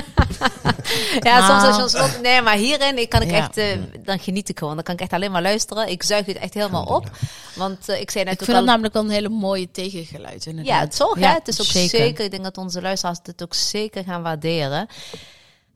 Ja, 1.20 1.46
soms 1.46 1.62
als 1.62 1.62
je 1.62 1.70
Nou. 1.70 1.82
ons 1.82 1.92
wat- 1.92 2.22
Nee, 2.22 2.42
maar 2.42 2.56
hierin 2.56 2.98
ik 2.98 3.08
kan 3.08 3.22
ik 3.22 3.30
Ja. 3.30 3.36
echt, 3.36 3.56
eh, 3.56 3.66
dan 4.04 4.18
geniet 4.18 4.48
ik 4.48 4.58
gewoon. 4.58 4.74
Dan 4.74 4.84
kan 4.84 4.94
ik 4.94 5.00
echt 5.00 5.12
alleen 5.12 5.30
maar 5.30 5.42
luisteren. 5.42 5.88
Ik 5.88 6.02
zuig 6.02 6.24
dit 6.26 6.36
echt 6.36 6.54
helemaal 6.54 6.84
op. 6.84 7.10
Want 7.54 7.88
eh, 7.88 8.00
ik 8.00 8.10
zei 8.10 8.24
net 8.24 8.34
Ik 8.34 8.40
ook 8.40 8.46
vind 8.46 8.58
al... 8.58 8.64
namelijk 8.64 8.94
wel 8.94 9.02
een 9.02 9.10
hele 9.10 9.28
mooie 9.28 9.70
tegengeluid. 9.70 10.46
Inderdaad. 10.46 10.74
Ja, 10.74 10.80
het 10.80 10.96
toch, 10.96 11.18
Ja, 11.18 11.28
hè? 11.28 11.34
Het 11.34 11.48
is 11.48 11.60
ook 11.60 11.66
zeker. 11.66 12.24
Ik 12.24 12.30
denk 12.30 12.44
dat 12.44 12.58
onze 12.58 12.80
luisteraars 12.80 13.18
dit 13.22 13.42
ook 13.42 13.54
zeker 13.54 14.04
gaan 14.04 14.22
waarderen. 14.22 14.86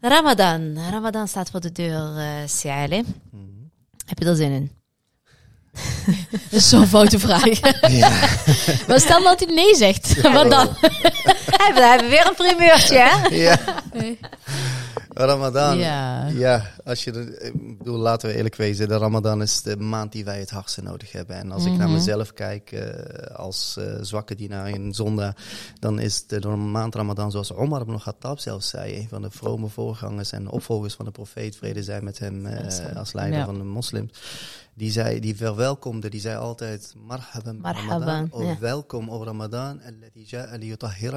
Ramadan. 0.01 0.79
Ramadan 0.91 1.29
staat 1.29 1.51
voor 1.51 1.61
de 1.61 1.73
deur, 1.73 2.17
eh. 2.17 2.25
Mhm. 3.31 3.43
Heb 4.07 4.19
je 4.19 4.25
er 4.25 4.37
zin 4.37 4.51
in? 4.53 4.71
Dat 6.51 6.61
is 6.61 6.69
zo'n 6.69 6.87
foute 6.87 7.19
vraag. 7.19 7.61
maar 8.89 9.01
stel 9.01 9.23
dat 9.23 9.41
hij 9.41 9.55
nee 9.55 9.75
zegt. 9.75 10.21
Wat 10.33 10.51
dan? 10.51 10.69
we 10.81 11.59
hebben 11.59 12.05
we 12.05 12.11
weer 12.11 12.27
een 12.27 12.35
primeurtje, 12.35 12.99
hè? 12.99 13.35
ja. 13.37 13.59
Ramadan. 15.15 15.79
Ja. 15.79 16.27
Ja. 16.35 16.63
Als 16.87 17.05
je 17.05 17.11
de, 17.13 17.39
ik 17.41 17.79
bedoel, 17.79 17.99
laten 17.99 18.29
we 18.29 18.35
eerlijk 18.37 18.55
wezen, 18.57 18.89
de 18.89 18.97
Ramadan 18.97 19.43
is 19.43 19.63
de 19.63 19.77
maand 19.77 20.13
die 20.13 20.25
wij 20.25 20.39
het 20.39 20.51
hardste 20.51 20.83
nodig 20.83 21.13
hebben. 21.13 21.37
En 21.37 21.53
als 21.53 21.65
ik 21.65 21.73
naar 21.73 21.87
Mhm. 21.87 21.97
mezelf 21.97 22.33
kijk, 22.33 22.73
eh, 22.73 23.37
als 23.37 23.77
eh, 23.79 23.85
zwakke 24.01 24.35
dienaar 24.35 24.69
in 24.69 24.95
zondag, 24.95 25.33
dan 25.81 25.99
is 25.99 26.27
de, 26.27 26.41
de 26.41 26.49
maand 26.49 26.95
Ramadan, 26.95 27.31
zoals 27.31 27.53
Omar 27.53 27.81
ibn 27.81 27.99
Khattab 27.99 28.39
zelfs 28.39 28.69
zei, 28.69 28.97
een 28.97 29.09
van 29.09 29.23
de 29.23 29.31
vrome 29.31 29.69
voorgangers 29.69 30.33
en 30.33 30.49
opvolgers 30.51 30.95
van 30.95 31.05
de 31.05 31.11
profeet, 31.11 31.57
vrede 31.57 31.83
zij 31.83 32.01
met 32.03 32.19
hem 32.19 32.47
eh, 32.47 32.97
als 32.97 33.13
leider 33.13 33.39
Ja. 33.39 33.45
van 33.45 33.59
de 33.59 33.65
moslims. 33.65 34.13
Die, 34.75 34.91
zei, 34.91 35.21
die 35.21 35.37
verwelkomde, 35.37 36.09
die 36.11 36.21
zei 36.21 36.37
altijd, 36.37 36.95
marhaban, 37.07 37.61
Marhaban, 37.61 37.89
Ramadan, 38.01 38.29
oh, 38.31 38.45
ja. 38.45 38.57
welkom 38.59 39.11
o 39.11 39.25
Ramadan, 39.25 39.81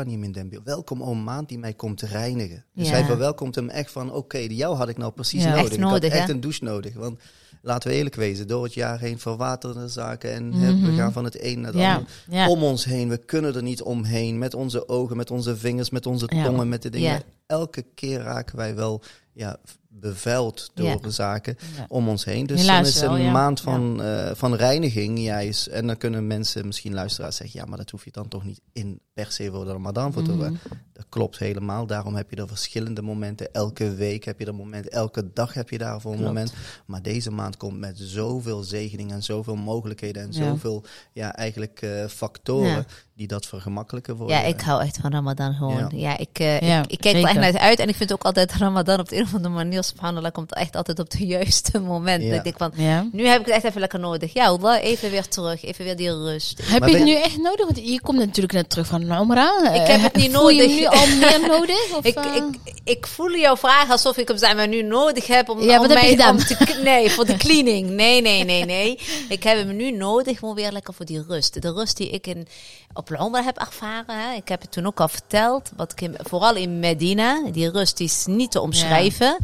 min 0.06 0.32
dambi. 0.32 0.60
welkom 0.64 1.04
o 1.04 1.14
maand 1.14 1.50
die 1.50 1.60
mij 1.60 1.74
komt 1.74 2.02
reinigen. 2.02 2.66
Dus 2.74 2.88
Ja. 2.88 2.94
hij 2.94 3.04
verwelkomt 3.06 3.56
hem 3.56 3.70
echt 3.70 3.92
van, 3.92 4.12
oké, 4.14 4.38
jou 4.38 4.76
had 4.76 4.90
ik 4.90 4.98
nou 4.98 5.12
precies. 5.12 5.44
Nodig. 5.62 5.72
Echt 5.72 5.82
ik 5.84 5.86
nodig, 5.90 6.12
had 6.12 6.20
echt 6.22 6.30
een 6.30 6.40
douche 6.40 6.64
nodig, 6.64 6.94
want 6.94 7.20
laten 7.62 7.90
we 7.90 7.96
eerlijk 7.96 8.16
wezen, 8.16 8.48
door 8.48 8.64
het 8.64 8.74
jaar 8.74 9.00
heen 9.00 9.20
verwaterde 9.20 9.88
zaken 9.88 10.34
en 10.34 10.48
Mhm. 10.50 10.86
we 10.86 10.92
gaan 10.96 11.12
van 11.12 11.24
het 11.24 11.44
een 11.44 11.62
naar 11.62 11.72
het 11.72 11.82
Ja. 11.82 11.96
ander 11.96 12.10
Ja. 12.30 12.50
om 12.50 12.64
ons 12.64 12.86
heen. 12.86 13.10
We 13.10 13.18
kunnen 13.18 13.56
er 13.56 13.64
niet 13.64 13.82
omheen, 13.82 14.38
met 14.38 14.54
onze 14.54 14.88
ogen, 14.90 15.18
met 15.18 15.32
onze 15.32 15.58
vingers, 15.58 15.90
met 15.90 16.06
onze 16.06 16.30
Ja. 16.36 16.44
tongen, 16.44 16.70
met 16.70 16.82
de 16.82 16.90
dingen. 16.90 17.22
Elke 17.48 17.86
keer 17.96 18.20
raken 18.20 18.58
wij 18.58 18.76
wel 18.76 19.02
ja, 19.34 19.58
bevuild 19.92 20.72
door 20.74 21.00
Ja. 21.02 21.10
zaken 21.10 21.58
Ja. 21.76 21.86
om 21.88 22.10
ons 22.10 22.26
heen. 22.26 22.46
Dus 22.46 22.60
Helaas 22.60 22.78
dan 22.78 22.88
is 22.88 23.00
wel, 23.02 23.16
een 23.16 23.26
ja. 23.26 23.32
maand 23.32 23.62
van, 23.62 24.02
eh, 24.02 24.32
van 24.34 24.56
reiniging 24.56 25.20
juist. 25.20 25.68
En 25.68 25.88
dan 25.88 25.98
kunnen 25.98 26.28
mensen, 26.28 26.66
misschien 26.66 26.94
luisteraars, 26.94 27.36
zeggen... 27.36 27.60
ja, 27.60 27.66
maar 27.66 27.78
dat 27.78 27.90
hoef 27.90 28.06
je 28.06 28.12
dan 28.12 28.28
toch 28.28 28.44
niet 28.44 28.62
in 28.74 29.00
per 29.14 29.32
se 29.32 29.52
voor 29.52 29.66
de 29.66 29.72
Ramadan 29.72 30.14
voor 30.14 30.24
te 30.24 30.38
doen. 30.38 30.60
Dat 30.94 31.06
klopt 31.10 31.40
helemaal. 31.40 31.86
Daarom 31.86 32.16
heb 32.16 32.30
je 32.30 32.36
er 32.36 32.48
verschillende 32.48 33.02
momenten. 33.02 33.54
Elke 33.54 33.94
week 33.96 34.24
heb 34.24 34.40
je 34.40 34.46
er 34.46 34.56
momenten. 34.56 34.92
Elke 34.92 35.34
dag 35.34 35.54
heb 35.54 35.70
je 35.70 35.78
daarvoor 35.78 36.14
een 36.14 36.24
moment. 36.24 36.54
Maar 36.86 37.02
deze 37.02 37.32
maand 37.32 37.58
komt 37.58 37.80
met 37.80 37.98
zoveel 37.98 38.64
zegeningen 38.64 39.16
en 39.16 39.24
zoveel 39.24 39.56
mogelijkheden... 39.56 40.24
en 40.24 40.34
zoveel, 40.34 40.84
ja, 41.14 41.36
eigenlijk 41.36 41.82
eh, 41.82 42.06
factoren. 42.06 42.86
Die 43.20 43.28
dat 43.28 43.46
vergemakkelijker 43.46 44.16
worden. 44.16 44.38
Ja, 44.38 44.44
ik 44.44 44.62
hou 44.62 44.82
echt 44.82 44.98
van 45.02 45.12
Ramadan 45.12 45.54
gewoon. 45.54 45.78
Ja. 45.78 45.88
Ja, 45.92 46.18
ik, 46.18 46.30
eh, 46.40 46.60
Ja, 46.60 46.82
ik, 46.84 46.92
ik 46.92 47.00
kijk 47.00 47.16
er 47.16 47.24
echt 47.24 47.34
naar 47.40 47.58
uit. 47.58 47.80
En 47.80 47.88
ik 47.90 47.96
vind 47.96 48.14
ook 48.14 48.24
altijd 48.24 48.54
Ramadan 48.54 49.00
op 49.00 49.10
de 49.10 49.16
een 49.16 49.24
of 49.24 49.34
andere 49.34 49.54
manier, 49.54 49.84
subhanallah, 49.84 50.32
komt 50.32 50.54
echt 50.54 50.76
altijd 50.76 51.00
op 51.00 51.12
het 51.12 51.22
juiste 51.36 51.80
moment. 51.80 52.24
Ja. 52.24 52.30
Dat 52.30 52.38
ik 52.38 52.44
denk 52.44 52.58
van, 52.58 52.72
Ja. 52.86 53.08
nu 53.12 53.28
heb 53.28 53.40
ik 53.40 53.46
het 53.46 53.56
echt 53.56 53.64
even 53.64 53.80
lekker 53.80 54.00
nodig. 54.00 54.34
Ja, 54.34 54.46
Allah, 54.46 54.84
even 54.84 55.12
weer 55.12 55.28
terug. 55.28 55.64
Even 55.64 55.86
weer 55.86 55.96
die 55.96 56.12
rust. 56.12 56.62
Heb 56.64 56.80
Maar 56.80 56.90
je 56.90 56.96
het 56.96 57.06
nu 57.06 57.14
echt 57.16 57.38
nodig? 57.38 57.66
Want 57.66 57.78
je 57.88 58.02
komt 58.02 58.18
natuurlijk 58.18 58.54
net 58.54 58.70
terug 58.70 58.88
van 58.88 59.02
Umrah. 59.02 59.76
Ik 59.76 59.88
heb 59.88 60.02
het 60.02 60.16
niet 60.16 60.34
Voel 60.36 60.50
je 60.50 60.62
nodig. 60.62 60.78
nu 60.80 60.86
al 60.86 61.08
meer 61.28 61.48
nodig? 61.48 61.96
Of, 61.98 62.06
Ik, 62.06 62.16
eh? 62.16 62.36
ik, 62.36 62.44
ik 62.84 63.08
voel 63.08 63.36
jouw 63.38 63.58
vraag 63.58 63.90
alsof 63.90 64.18
ik 64.18 64.28
hem 64.28 64.38
zeg 64.38 64.56
maar, 64.56 64.68
nu 64.68 64.82
nodig 64.84 65.28
heb 65.28 65.50
om, 65.50 65.62
Ja, 65.62 65.76
om 65.80 65.82
heb 65.90 65.94
mij 66.00 66.10
gedaan? 66.10 66.36
om 66.36 66.38
te 66.44 66.80
Nee, 66.84 67.10
voor 67.12 67.26
de 67.26 67.38
cleaning. 67.46 67.90
Nee, 67.90 68.22
nee, 68.22 68.44
nee, 68.44 68.66
nee. 68.66 69.00
Ik 69.30 69.44
heb 69.44 69.58
hem 69.58 69.76
nu 69.76 69.92
nodig 69.92 70.40
gewoon 70.40 70.56
weer 70.56 70.72
lekker 70.72 70.94
voor 70.94 71.06
die 71.06 71.24
rust. 71.28 71.62
De 71.62 71.72
rust 71.74 71.98
die 71.98 72.10
ik 72.10 72.28
in, 72.28 72.48
op 72.94 73.09
Umrah 73.16 73.46
heb 73.46 73.58
ervaren. 73.58 74.20
Hè. 74.30 74.34
Ik 74.36 74.48
heb 74.48 74.62
het 74.62 74.72
toen 74.72 74.86
ook 74.86 75.00
al 75.00 75.08
verteld. 75.08 75.72
Wat 75.76 75.92
ik 75.92 76.02
in- 76.02 76.18
vooral 76.24 76.56
in 76.56 76.80
Medina. 76.80 77.42
Die 77.52 77.70
rust 77.72 78.00
is 78.00 78.26
niet 78.26 78.52
te 78.52 78.62
omschrijven. 78.62 79.38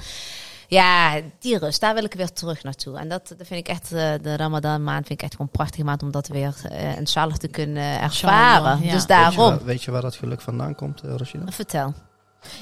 Ja. 0.67 1.21
die 1.39 1.58
rust, 1.58 1.82
daar 1.82 1.93
wil 1.93 2.04
ik 2.04 2.13
weer 2.13 2.34
terug 2.34 2.63
naartoe. 2.63 2.97
En 2.97 3.10
dat, 3.10 3.28
dat 3.38 3.47
vind 3.47 3.60
ik 3.60 3.67
echt, 3.67 3.91
eh, 3.91 4.13
de 4.21 4.36
Ramadan 4.38 4.84
maand 4.84 5.08
vind 5.08 5.19
ik 5.19 5.25
echt 5.25 5.32
gewoon 5.32 5.47
een 5.51 5.58
prachtige 5.58 5.84
maand 5.84 6.04
om 6.04 6.12
dat 6.12 6.28
weer 6.28 6.56
uh, 6.71 6.97
inshallah 6.97 7.36
te 7.36 7.47
kunnen 7.47 7.84
ervaren. 8.01 8.01
Inshallah, 8.12 8.84
ja. 8.84 8.91
Dus 8.91 8.91
Weet 8.91 9.01
je, 9.01 9.08
daarom. 9.08 9.38
waar, 9.49 9.63
weet 9.63 9.84
je 9.84 9.91
waar 9.91 10.01
dat 10.01 10.15
geluk 10.15 10.41
vandaan 10.41 10.75
komt, 10.75 11.01
Rashida? 11.04 11.51
Vertel. 11.51 11.93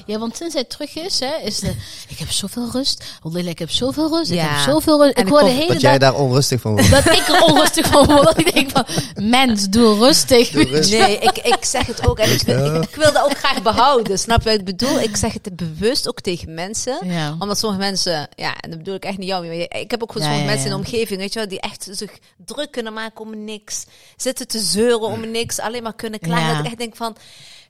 Ja, 0.06 0.18
want 0.18 0.36
sinds 0.36 0.54
hij 0.54 0.64
terug 0.64 0.94
is, 0.96 1.20
hè, 1.20 1.36
is 1.44 1.58
de, 1.58 1.74
ik 2.08 2.18
heb 2.18 2.30
zoveel 2.30 2.68
rust. 2.72 3.04
Wallah, 3.22 3.46
ik 3.46 3.58
heb 3.58 3.70
zoveel 3.70 4.08
rust. 4.16 4.30
Ik 4.30 4.38
heb 4.40 4.58
zoveel 4.58 5.02
rust. 5.02 5.14
En 5.14 5.20
Ik 5.20 5.26
ik 5.26 5.32
hoor 5.32 5.42
de 5.42 5.46
kom- 5.46 5.54
hele 5.56 5.72
Dat 5.72 5.80
jij 5.80 5.98
daar 5.98 6.14
onrustig 6.14 6.60
van 6.60 6.72
wordt. 6.72 6.90
dat 6.90 7.04
ik 7.04 7.28
er 7.28 7.42
onrustig 7.42 7.86
van 7.86 8.06
word. 8.06 8.38
Ik 8.38 8.54
denk 8.54 8.70
van, 8.70 8.84
mens, 9.14 9.68
doe 9.68 9.98
rustig. 9.98 10.50
Doe 10.50 10.64
rustig. 10.64 10.98
Nee, 11.06 11.18
ik, 11.18 11.38
ik 11.38 11.64
zeg 11.64 11.86
het 11.86 12.06
ook. 12.08 12.18
En 12.18 12.32
ik, 12.32 12.42
wil- 12.42 12.74
ik, 12.74 12.82
ik 12.88 12.94
wil 12.94 13.12
dat 13.12 13.24
ook 13.24 13.38
graag 13.38 13.62
behouden. 13.62 14.18
Snap 14.18 14.42
je 14.42 14.50
wat 14.50 14.58
ik 14.58 14.64
bedoel? 14.64 15.00
Ik 15.00 15.16
zeg 15.16 15.32
het 15.32 15.56
bewust 15.56 16.08
ook 16.08 16.20
tegen 16.20 16.54
mensen. 16.54 16.98
Ja. 17.06 17.36
Omdat 17.38 17.58
sommige 17.58 17.80
mensen, 17.82 18.28
ja, 18.34 18.54
en 18.60 18.68
dat 18.70 18.78
bedoel 18.78 18.94
ik 18.94 19.04
echt 19.04 19.18
niet 19.18 19.28
jou. 19.28 19.46
maar 19.46 19.54
Ik 19.80 19.90
heb 19.90 20.02
ook 20.02 20.12
gewoon 20.12 20.28
Ja, 20.28 20.34
sommige 20.34 20.40
ja, 20.40 20.44
mensen 20.44 20.64
in 20.64 20.82
de 20.82 20.90
omgeving, 20.90 21.20
weet 21.20 21.32
je 21.32 21.38
wel, 21.38 21.48
die 21.48 21.60
echt 21.60 21.88
zich 21.90 22.10
druk 22.46 22.70
kunnen 22.70 22.92
maken 22.92 23.20
om 23.24 23.44
niks. 23.44 23.84
Zitten 24.16 24.48
te 24.48 24.58
zeuren 24.58 25.00
om 25.00 25.30
niks. 25.30 25.60
Alleen 25.60 25.82
maar 25.82 25.94
kunnen 25.94 26.20
klagen. 26.20 26.46
Ja. 26.46 26.50
Dat 26.56 26.60
ik 26.64 26.66
echt 26.66 26.78
denk 26.78 26.96
van, 26.96 27.16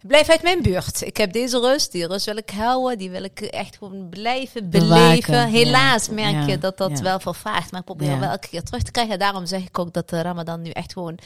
blijf 0.07 0.29
uit 0.29 0.43
mijn 0.43 0.63
buurt. 0.63 1.03
Ik 1.03 1.17
heb 1.17 1.33
deze 1.33 1.61
rust. 1.61 1.93
Die 1.93 2.07
rust 2.07 2.27
wil 2.27 2.37
ik 2.37 2.51
houden. 2.51 2.99
Die 2.99 3.11
wil 3.11 3.25
ik 3.25 3.41
echt 3.41 3.77
gewoon 3.77 4.09
blijven 4.09 4.71
Bewaken, 4.71 4.97
beleven. 4.99 5.47
Helaas 5.47 6.07
ja. 6.07 6.13
merk 6.13 6.33
Ja, 6.33 6.47
je 6.47 6.59
dat 6.59 6.77
dat 6.79 6.91
ja. 6.91 7.03
wel 7.03 7.21
vervaagt. 7.21 7.71
Maar 7.71 7.81
ik 7.81 7.87
probeer 7.87 8.11
Ja. 8.11 8.19
wel 8.19 8.31
elke 8.31 8.49
keer 8.49 8.63
terug 8.63 8.83
te 8.83 8.91
krijgen. 8.91 9.19
Daarom 9.19 9.47
zeg 9.47 9.63
ik 9.63 9.79
ook 9.79 9.93
dat 9.93 10.09
de 10.09 10.23
Ramadan 10.23 10.63
nu 10.63 10.71
echt 10.71 10.93
gewoon... 10.93 11.19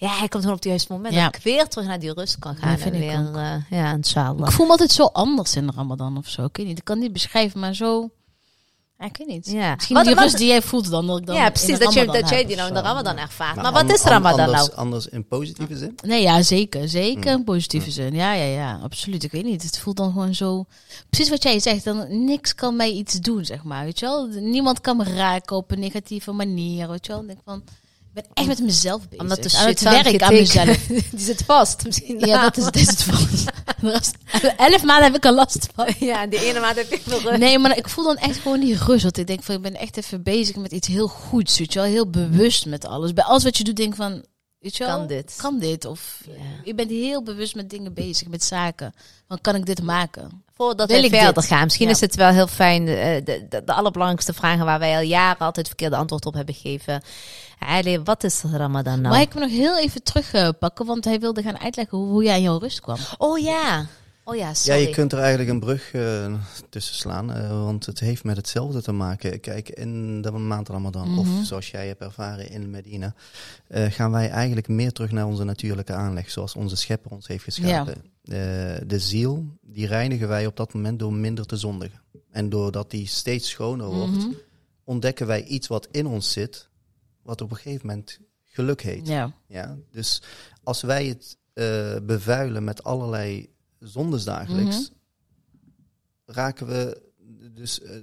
Ja, 0.00 0.08
hij 0.08 0.28
komt 0.28 0.32
gewoon 0.42 0.56
op 0.56 0.62
het 0.62 0.64
juiste 0.64 0.92
moment. 0.92 1.14
Ja. 1.14 1.24
Dat 1.24 1.36
ik 1.36 1.42
weer 1.42 1.68
terug 1.68 1.86
naar 1.86 1.98
die 1.98 2.12
rust 2.12 2.38
kan 2.38 2.56
gaan. 2.56 2.70
Ja, 2.70 2.78
vind 2.78 2.94
en 2.94 3.02
ik 3.02 3.08
weer, 3.08 3.34
eh, 3.34 3.54
ja, 3.70 3.92
inshallah. 3.92 4.46
Ik 4.46 4.52
voel 4.52 4.66
me 4.66 4.72
altijd 4.72 4.90
zo 4.90 5.04
anders 5.04 5.56
in 5.56 5.66
de 5.66 5.72
Ramadan 5.76 6.16
of 6.16 6.28
zo. 6.28 6.44
Ik 6.44 6.56
weet 6.56 6.66
niet, 6.66 6.78
ik 6.78 6.84
kan 6.84 6.94
het 6.94 7.04
niet 7.04 7.12
beschrijven, 7.12 7.60
maar 7.60 7.74
zo... 7.74 8.10
Ja, 8.98 9.06
ik 9.06 9.16
weet 9.16 9.26
niet. 9.26 9.46
Ja. 9.50 9.74
Misschien 9.74 9.96
Wat- 9.96 10.04
die 10.04 10.14
wat- 10.14 10.24
rust 10.24 10.36
die 10.38 10.46
jij 10.46 10.62
voelt 10.62 10.90
dan, 10.90 11.06
dat 11.06 11.18
ik 11.18 11.26
dan 11.26 11.36
ja, 11.36 11.50
precies. 11.50 11.78
Dat, 11.78 11.92
je, 11.92 12.06
dat 12.06 12.28
jij 12.28 12.44
die 12.46 12.56
nou 12.56 12.68
in 12.68 12.74
de. 12.74 12.80
Ramadan 12.80 13.16
ervaart. 13.16 13.54
Maar, 13.54 13.64
Maar 13.64 13.72
wat 13.72 13.82
an- 13.82 13.90
is 13.90 14.02
an- 14.02 14.10
Ramadan 14.10 14.40
anders, 14.46 14.66
nou? 14.66 14.78
Anders 14.78 15.06
in 15.08 15.26
positieve 15.26 15.76
zin? 15.76 15.94
Nee, 16.04 16.22
ja, 16.22 16.42
zeker. 16.42 16.88
Zeker 16.88 17.32
Mm. 17.32 17.38
in 17.38 17.44
positieve 17.44 17.90
zin. 17.90 18.14
Ja, 18.14 18.32
ja, 18.32 18.44
ja. 18.44 18.78
Absoluut. 18.82 19.22
Ik 19.24 19.30
weet 19.32 19.44
niet. 19.44 19.62
Het 19.62 19.78
voelt 19.78 19.96
dan 19.96 20.12
gewoon 20.12 20.34
zo... 20.34 20.64
Precies 21.10 21.30
wat 21.30 21.42
jij 21.42 21.60
zegt. 21.60 21.84
Dan, 21.84 22.24
niks 22.24 22.54
kan 22.54 22.76
mij 22.76 22.90
iets 22.90 23.14
doen, 23.14 23.44
zeg 23.44 23.62
maar. 23.64 23.84
Weet 23.84 23.98
je 23.98 24.06
wel? 24.06 24.26
Niemand 24.26 24.80
kan 24.80 24.96
me 24.96 25.04
raken 25.04 25.56
op 25.56 25.70
een 25.70 25.80
negatieve 25.80 26.32
manier. 26.32 26.88
Weet 26.88 27.06
je 27.06 27.12
wel? 27.12 27.20
Ik 27.20 27.26
denk 27.26 27.40
van... 27.44 27.62
Ik 28.18 28.24
ben 28.24 28.44
echt 28.44 28.46
met 28.58 28.60
mezelf 28.66 29.02
bezig. 29.08 29.20
Omdat 29.20 29.42
de 29.42 29.56
aan 29.58 29.66
het 29.66 29.80
werk 29.80 30.22
aan 30.22 30.32
mezelf. 30.32 30.76
Die 30.86 31.02
zit 31.16 31.42
vast. 31.46 31.84
Misschien 31.84 32.18
Ja, 32.18 32.42
dat 32.42 32.56
is, 32.56 32.64
dat 32.64 32.76
is 32.76 32.86
het 32.86 33.02
vast. 33.02 33.50
Elf 34.56 34.82
maanden 34.84 35.04
heb 35.04 35.14
ik 35.16 35.24
er 35.24 35.32
last 35.32 35.68
van. 35.74 35.86
Ja, 36.08 36.26
de 36.26 36.46
ene 36.46 36.60
maand 36.60 36.76
heb 36.76 36.98
veel 37.02 37.20
rust. 37.20 37.38
Nee, 37.38 37.58
maar 37.58 37.76
ik 37.76 37.88
voel 37.88 38.04
dan 38.04 38.16
echt 38.16 38.38
gewoon 38.38 38.60
die 38.60 38.76
rust. 38.84 39.02
Want 39.02 39.18
ik 39.18 39.26
denk 39.26 39.42
van, 39.42 39.54
ik 39.54 39.62
ben 39.62 39.74
echt 39.74 39.96
even 39.96 40.22
bezig 40.22 40.56
met 40.56 40.72
iets 40.72 40.88
heel 40.88 41.08
goeds. 41.08 41.58
Weet 41.58 41.72
je 41.72 41.78
wel? 41.78 41.88
Heel 41.88 42.10
bewust 42.10 42.66
met 42.66 42.84
alles. 42.86 43.12
Bij 43.12 43.24
alles 43.24 43.44
wat 43.44 43.56
je 43.56 43.64
doet, 43.64 43.76
denk 43.76 43.90
ik 43.90 43.96
van, 43.96 44.24
weet 44.58 44.76
je 44.76 44.84
wel? 44.84 44.96
Kan 44.96 45.06
dit? 45.06 45.34
Kan 45.36 45.58
dit? 45.58 45.84
Of 45.84 46.20
Ja. 46.26 46.32
je 46.64 46.74
bent 46.74 46.90
heel 46.90 47.22
bewust 47.22 47.54
met 47.54 47.70
dingen 47.70 47.94
bezig, 47.94 48.28
met 48.28 48.44
zaken. 48.44 48.94
Van, 49.28 49.40
kan 49.40 49.54
ik 49.54 49.66
dit 49.66 49.82
maken? 49.82 50.42
Voordat 50.54 50.88
Wil 50.90 51.00
we 51.00 51.04
ik 51.06 51.14
verder 51.14 51.34
dit? 51.34 51.44
gaan. 51.46 51.64
Misschien 51.64 51.86
Ja. 51.86 51.92
is 51.92 52.00
het 52.00 52.14
wel 52.14 52.30
heel 52.30 52.46
fijn. 52.46 52.84
De, 52.84 53.20
de, 53.24 53.46
de, 53.48 53.62
de 53.64 53.72
allerbelangrijkste 53.72 54.32
vragen 54.32 54.64
waar 54.64 54.78
wij 54.78 54.94
al 54.96 55.02
jaren 55.02 55.38
altijd 55.46 55.66
verkeerde 55.66 55.96
antwoord 55.96 56.26
op 56.26 56.34
hebben 56.34 56.54
gegeven. 56.54 57.02
Ali, 57.58 57.98
wat 57.98 58.24
is 58.24 58.42
Ramadan 58.42 59.00
nou? 59.00 59.14
Maar 59.14 59.22
ik 59.22 59.32
wil 59.32 59.42
nog 59.42 59.50
heel 59.50 59.78
even 59.78 60.02
terugpakken, 60.02 60.86
want 60.86 61.04
hij 61.04 61.20
wilde 61.20 61.42
gaan 61.42 61.58
uitleggen 61.58 61.98
hoe, 61.98 62.06
hoe 62.08 62.22
jij 62.24 62.36
in 62.36 62.42
jouw 62.42 62.58
rust 62.58 62.80
kwam. 62.80 62.96
Oh 63.18 63.38
ja. 63.38 63.86
Oh 64.24 64.36
ja, 64.36 64.46
Ja, 64.48 64.54
sorry. 64.54 64.80
je 64.80 64.90
kunt 64.90 65.12
er 65.12 65.18
eigenlijk 65.18 65.50
een 65.50 65.60
brug 65.60 65.92
eh, 65.92 66.34
tussen 66.70 66.94
slaan, 66.94 67.32
eh, 67.32 67.48
want 67.62 67.86
het 67.86 68.00
heeft 68.00 68.24
met 68.24 68.36
hetzelfde 68.36 68.82
te 68.82 68.92
maken. 68.92 69.40
Kijk, 69.40 69.68
in 69.68 70.22
de 70.22 70.30
maand 70.30 70.68
Ramadan, 70.68 71.08
Mhm. 71.10 71.18
of 71.18 71.26
zoals 71.42 71.70
jij 71.70 71.86
hebt 71.86 72.00
ervaren 72.00 72.50
in 72.50 72.70
Medina, 72.70 73.14
eh, 73.68 73.84
gaan 73.90 74.10
wij 74.10 74.30
eigenlijk 74.30 74.68
meer 74.68 74.92
terug 74.92 75.10
naar 75.10 75.26
onze 75.26 75.44
natuurlijke 75.44 75.92
aanleg, 75.92 76.30
zoals 76.30 76.54
onze 76.54 76.76
schepper 76.76 77.10
ons 77.10 77.26
heeft 77.26 77.44
geschapen. 77.44 77.94
Eh, 78.24 78.34
de 78.86 78.98
ziel, 78.98 79.44
die 79.62 79.86
reinigen 79.86 80.28
wij 80.28 80.46
op 80.46 80.56
dat 80.56 80.74
moment 80.74 80.98
door 80.98 81.12
minder 81.12 81.46
te 81.46 81.56
zondigen. 81.56 82.00
En 82.30 82.48
doordat 82.48 82.90
die 82.90 83.06
steeds 83.06 83.48
schoner 83.48 83.86
wordt, 83.86 84.16
Mhm. 84.16 84.28
ontdekken 84.84 85.26
wij 85.26 85.44
iets 85.44 85.66
wat 85.66 85.88
in 85.90 86.06
ons 86.06 86.32
zit, 86.32 86.67
wat 87.28 87.40
op 87.40 87.50
een 87.50 87.56
gegeven 87.56 87.86
moment 87.86 88.18
geluk 88.44 88.80
heet. 88.82 89.06
Ja. 89.06 89.32
Ja, 89.46 89.78
dus 89.90 90.22
als 90.62 90.82
wij 90.82 91.06
het 91.06 91.36
eh, 91.52 91.96
bevuilen 92.02 92.64
met 92.64 92.84
allerlei 92.84 93.52
zondes 93.78 94.24
dagelijks, 94.24 94.76
Mhm. 94.90 94.92
raken 96.24 96.66
we, 96.66 97.02
dus 97.54 97.80
eh, 97.80 97.96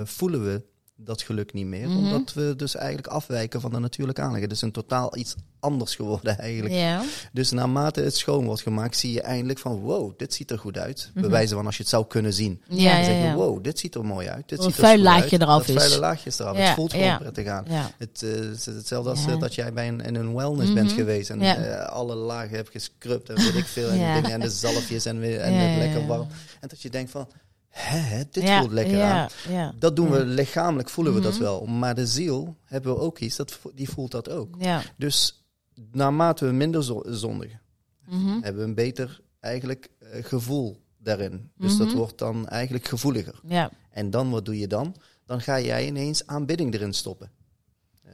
eh, 0.00 0.06
voelen 0.06 0.44
we 0.44 0.64
dat 0.96 1.22
geluk 1.22 1.52
niet 1.52 1.66
meer. 1.66 1.88
Mhm. 1.88 1.98
Omdat 1.98 2.32
we 2.32 2.54
dus 2.56 2.74
eigenlijk 2.74 3.06
afwijken 3.06 3.60
van 3.60 3.70
de 3.70 3.78
natuurlijke 3.78 4.20
aanleg. 4.20 4.40
Het 4.40 4.52
is 4.52 4.62
een 4.62 4.72
totaal 4.72 5.16
iets 5.16 5.34
anders 5.60 5.94
geworden 5.94 6.38
eigenlijk. 6.38 7.04
Dus 7.32 7.50
naarmate 7.50 8.00
het 8.00 8.16
schoon 8.16 8.44
wordt 8.44 8.62
gemaakt, 8.62 8.96
zie 8.96 9.12
je 9.12 9.20
eindelijk 9.20 9.58
van 9.58 9.78
wow, 9.80 10.12
dit 10.18 10.34
ziet 10.34 10.50
er 10.50 10.58
goed 10.58 10.78
uit. 10.78 11.10
Mhm. 11.14 11.22
Bewijzen 11.22 11.56
van 11.56 11.66
als 11.66 11.76
je 11.76 11.82
het 11.82 11.90
zou 11.90 12.06
kunnen 12.06 12.32
zien. 12.32 12.62
Ja, 12.68 12.74
Dan 12.74 12.98
ja, 12.98 13.04
zeg 13.04 13.30
je, 13.30 13.36
wow, 13.36 13.64
dit 13.64 13.78
ziet 13.78 13.94
er 13.94 14.04
mooi 14.04 14.28
uit. 14.28 14.48
Dit 14.48 14.62
ziet 14.62 14.76
een 14.76 14.82
er 14.82 14.88
vuil 14.88 15.02
laagje 15.02 15.40
eraf 15.40 15.68
is. 15.68 15.74
vuile 15.74 15.98
laagje 15.98 16.28
is 16.28 16.38
eraf. 16.38 16.56
Het 16.56 16.74
voelt 16.74 16.92
gewoon 16.92 17.18
prettig 17.18 17.46
aan. 17.46 17.64
Ja. 17.68 17.90
Het 17.98 18.22
eh, 18.22 18.30
is 18.50 18.66
hetzelfde 18.66 19.10
als 19.10 19.26
eh, 19.26 19.38
dat 19.38 19.54
jij 19.54 19.72
bij 19.72 19.88
een, 19.88 20.00
in 20.00 20.14
een 20.14 20.34
wellness 20.34 20.66
Mhm. 20.70 20.74
bent 20.74 20.92
geweest 20.92 21.30
en 21.30 21.40
eh, 21.40 21.86
alle 21.86 22.14
lagen 22.14 22.56
hebt 22.56 22.70
gescrubt 22.70 23.28
en 23.28 23.36
weet 23.36 23.54
ik 23.54 23.66
veel 23.66 23.88
en, 23.90 24.14
dingen, 24.14 24.30
en 24.30 24.40
de 24.40 24.50
zalfjes 24.50 25.04
en, 25.04 25.20
weer, 25.20 25.40
en 25.40 25.78
lekker 25.78 26.06
warm. 26.06 26.28
En 26.60 26.68
dat 26.68 26.82
je 26.82 26.90
denkt 26.90 27.10
van, 27.10 27.28
hè, 27.74 27.98
hè, 27.98 28.22
dit 28.30 28.42
Ja, 28.42 28.58
voelt 28.60 28.72
lekker 28.72 28.96
ja, 28.96 29.22
aan. 29.22 29.28
Ja. 29.52 29.74
Dat 29.78 29.96
doen 29.96 30.10
we 30.10 30.24
lichamelijk, 30.24 30.88
voelen 30.88 31.14
we 31.14 31.20
dat 31.20 31.32
Mhm. 31.32 31.42
wel. 31.42 31.66
Maar 31.66 31.94
de 31.94 32.06
ziel 32.06 32.56
hebben 32.64 32.94
we 32.94 33.00
ook 33.00 33.18
iets, 33.18 33.36
dat, 33.36 33.58
die 33.74 33.88
voelt 33.88 34.10
dat 34.10 34.30
ook. 34.30 34.56
Dus 34.96 35.44
naarmate 35.92 36.44
we 36.46 36.52
minder 36.52 36.84
zo- 36.84 37.02
zondigen, 37.06 37.60
Mhm. 38.06 38.40
hebben 38.40 38.62
we 38.62 38.68
een 38.68 38.74
beter 38.74 39.20
eigenlijk 39.40 39.88
eh, 39.98 40.24
gevoel 40.24 40.80
daarin. 40.98 41.50
Dus 41.56 41.76
dat 41.76 41.86
Mhm. 41.86 41.96
wordt 41.96 42.18
dan 42.18 42.48
eigenlijk 42.48 42.88
gevoeliger. 42.88 43.40
Ja. 43.46 43.70
En 43.90 44.10
dan, 44.10 44.30
wat 44.30 44.44
doe 44.44 44.58
je 44.58 44.66
dan? 44.66 44.96
Dan 45.26 45.40
ga 45.40 45.60
jij 45.60 45.86
ineens 45.86 46.26
aanbidding 46.26 46.74
erin 46.74 46.92
stoppen. 46.92 47.30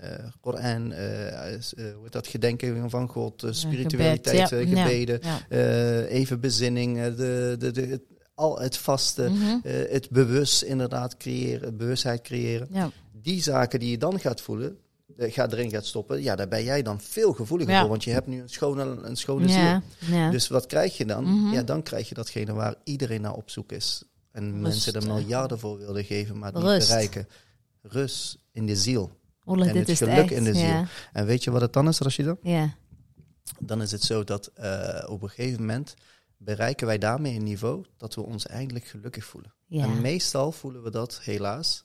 Eh 0.01 0.25
Koran, 0.41 0.93
eh, 0.93 1.59
dat 2.11 2.27
gedenken 2.27 2.91
van 2.91 3.09
God, 3.09 3.45
spiritualiteit, 3.51 4.49
gebed, 4.49 4.69
ja. 4.69 4.83
gebeden, 4.83 5.21
even 6.09 6.41
bezinning, 6.41 7.15
de, 7.15 7.57
de, 7.59 7.71
de, 7.71 8.01
al 8.41 8.59
het 8.61 8.77
vaste, 8.77 9.29
Mhm. 9.31 9.43
eh, 9.63 9.91
het 9.93 10.11
bewust 10.11 10.63
inderdaad 10.63 11.17
creëren, 11.17 11.77
bewustheid 11.77 12.21
creëren. 12.23 12.69
ja. 12.71 12.91
Die 13.23 13.43
zaken 13.43 13.79
die 13.81 13.91
je 13.91 13.99
dan 13.99 14.21
gaat 14.21 14.41
voelen, 14.41 14.79
eh, 15.17 15.33
gaat 15.33 15.53
erin 15.53 15.71
gaat 15.71 15.87
stoppen, 15.87 16.23
ja, 16.23 16.37
daar 16.37 16.49
ben 16.49 16.65
jij 16.65 16.83
dan 16.83 17.01
veel 17.01 17.33
gevoeliger 17.33 17.73
Ja. 17.75 17.81
voor, 17.81 17.89
want 17.89 18.05
je 18.05 18.11
hebt 18.11 18.27
nu 18.27 18.41
een 18.41 18.49
schone, 18.49 18.83
een 19.03 19.17
schone 19.17 19.49
ziel. 19.49 19.81
Ja. 20.17 20.31
Dus 20.31 20.49
wat 20.49 20.67
krijg 20.67 20.97
je 20.97 21.05
dan? 21.07 21.25
Mhm. 21.25 21.53
Ja, 21.55 21.63
dan 21.63 21.83
krijg 21.83 22.09
je 22.09 22.15
datgene 22.15 22.53
waar 22.53 22.75
iedereen 22.85 23.21
naar 23.21 23.35
op 23.35 23.51
zoek 23.51 23.73
is. 23.73 24.03
En 24.33 24.61
mensen 24.61 24.93
er 24.95 25.07
miljarden 25.07 25.59
voor 25.59 25.79
wilden 25.79 26.05
geven, 26.05 26.39
maar 26.39 26.53
het 26.53 26.63
Rust. 26.63 26.79
niet 26.79 26.87
bereiken. 26.89 27.29
Rust 27.83 28.39
in 28.53 28.67
de 28.67 28.77
ziel. 28.77 29.11
Olle, 29.45 29.67
en 29.67 29.73
dit 29.73 29.79
het 29.81 29.89
is 29.89 29.99
geluk 29.99 30.17
echt, 30.17 30.31
in 30.31 30.45
de 30.45 30.55
ziel. 30.55 30.65
Ja, 30.67 30.87
En 31.13 31.27
weet 31.27 31.45
je 31.45 31.51
wat 31.51 31.61
het 31.61 31.73
dan 31.73 31.89
is, 31.89 31.99
Rashida? 31.99 32.37
ja. 32.43 32.75
Dan 33.59 33.83
is 33.83 33.91
het 33.93 34.03
zo 34.03 34.25
dat 34.25 34.51
eh, 34.55 35.05
op 35.09 35.23
een 35.23 35.29
gegeven 35.29 35.61
moment 35.61 35.95
bereiken 36.43 36.87
wij 36.87 36.99
daarmee 36.99 37.35
een 37.35 37.45
niveau 37.45 37.85
dat 37.97 38.15
we 38.15 38.23
ons 38.23 38.47
eindelijk 38.47 38.85
gelukkig 38.85 39.25
voelen. 39.25 39.55
ja. 39.67 39.85
En 39.85 40.01
meestal 40.01 40.53
voelen 40.53 40.83
we 40.83 40.91
dat 40.91 41.21
helaas, 41.23 41.85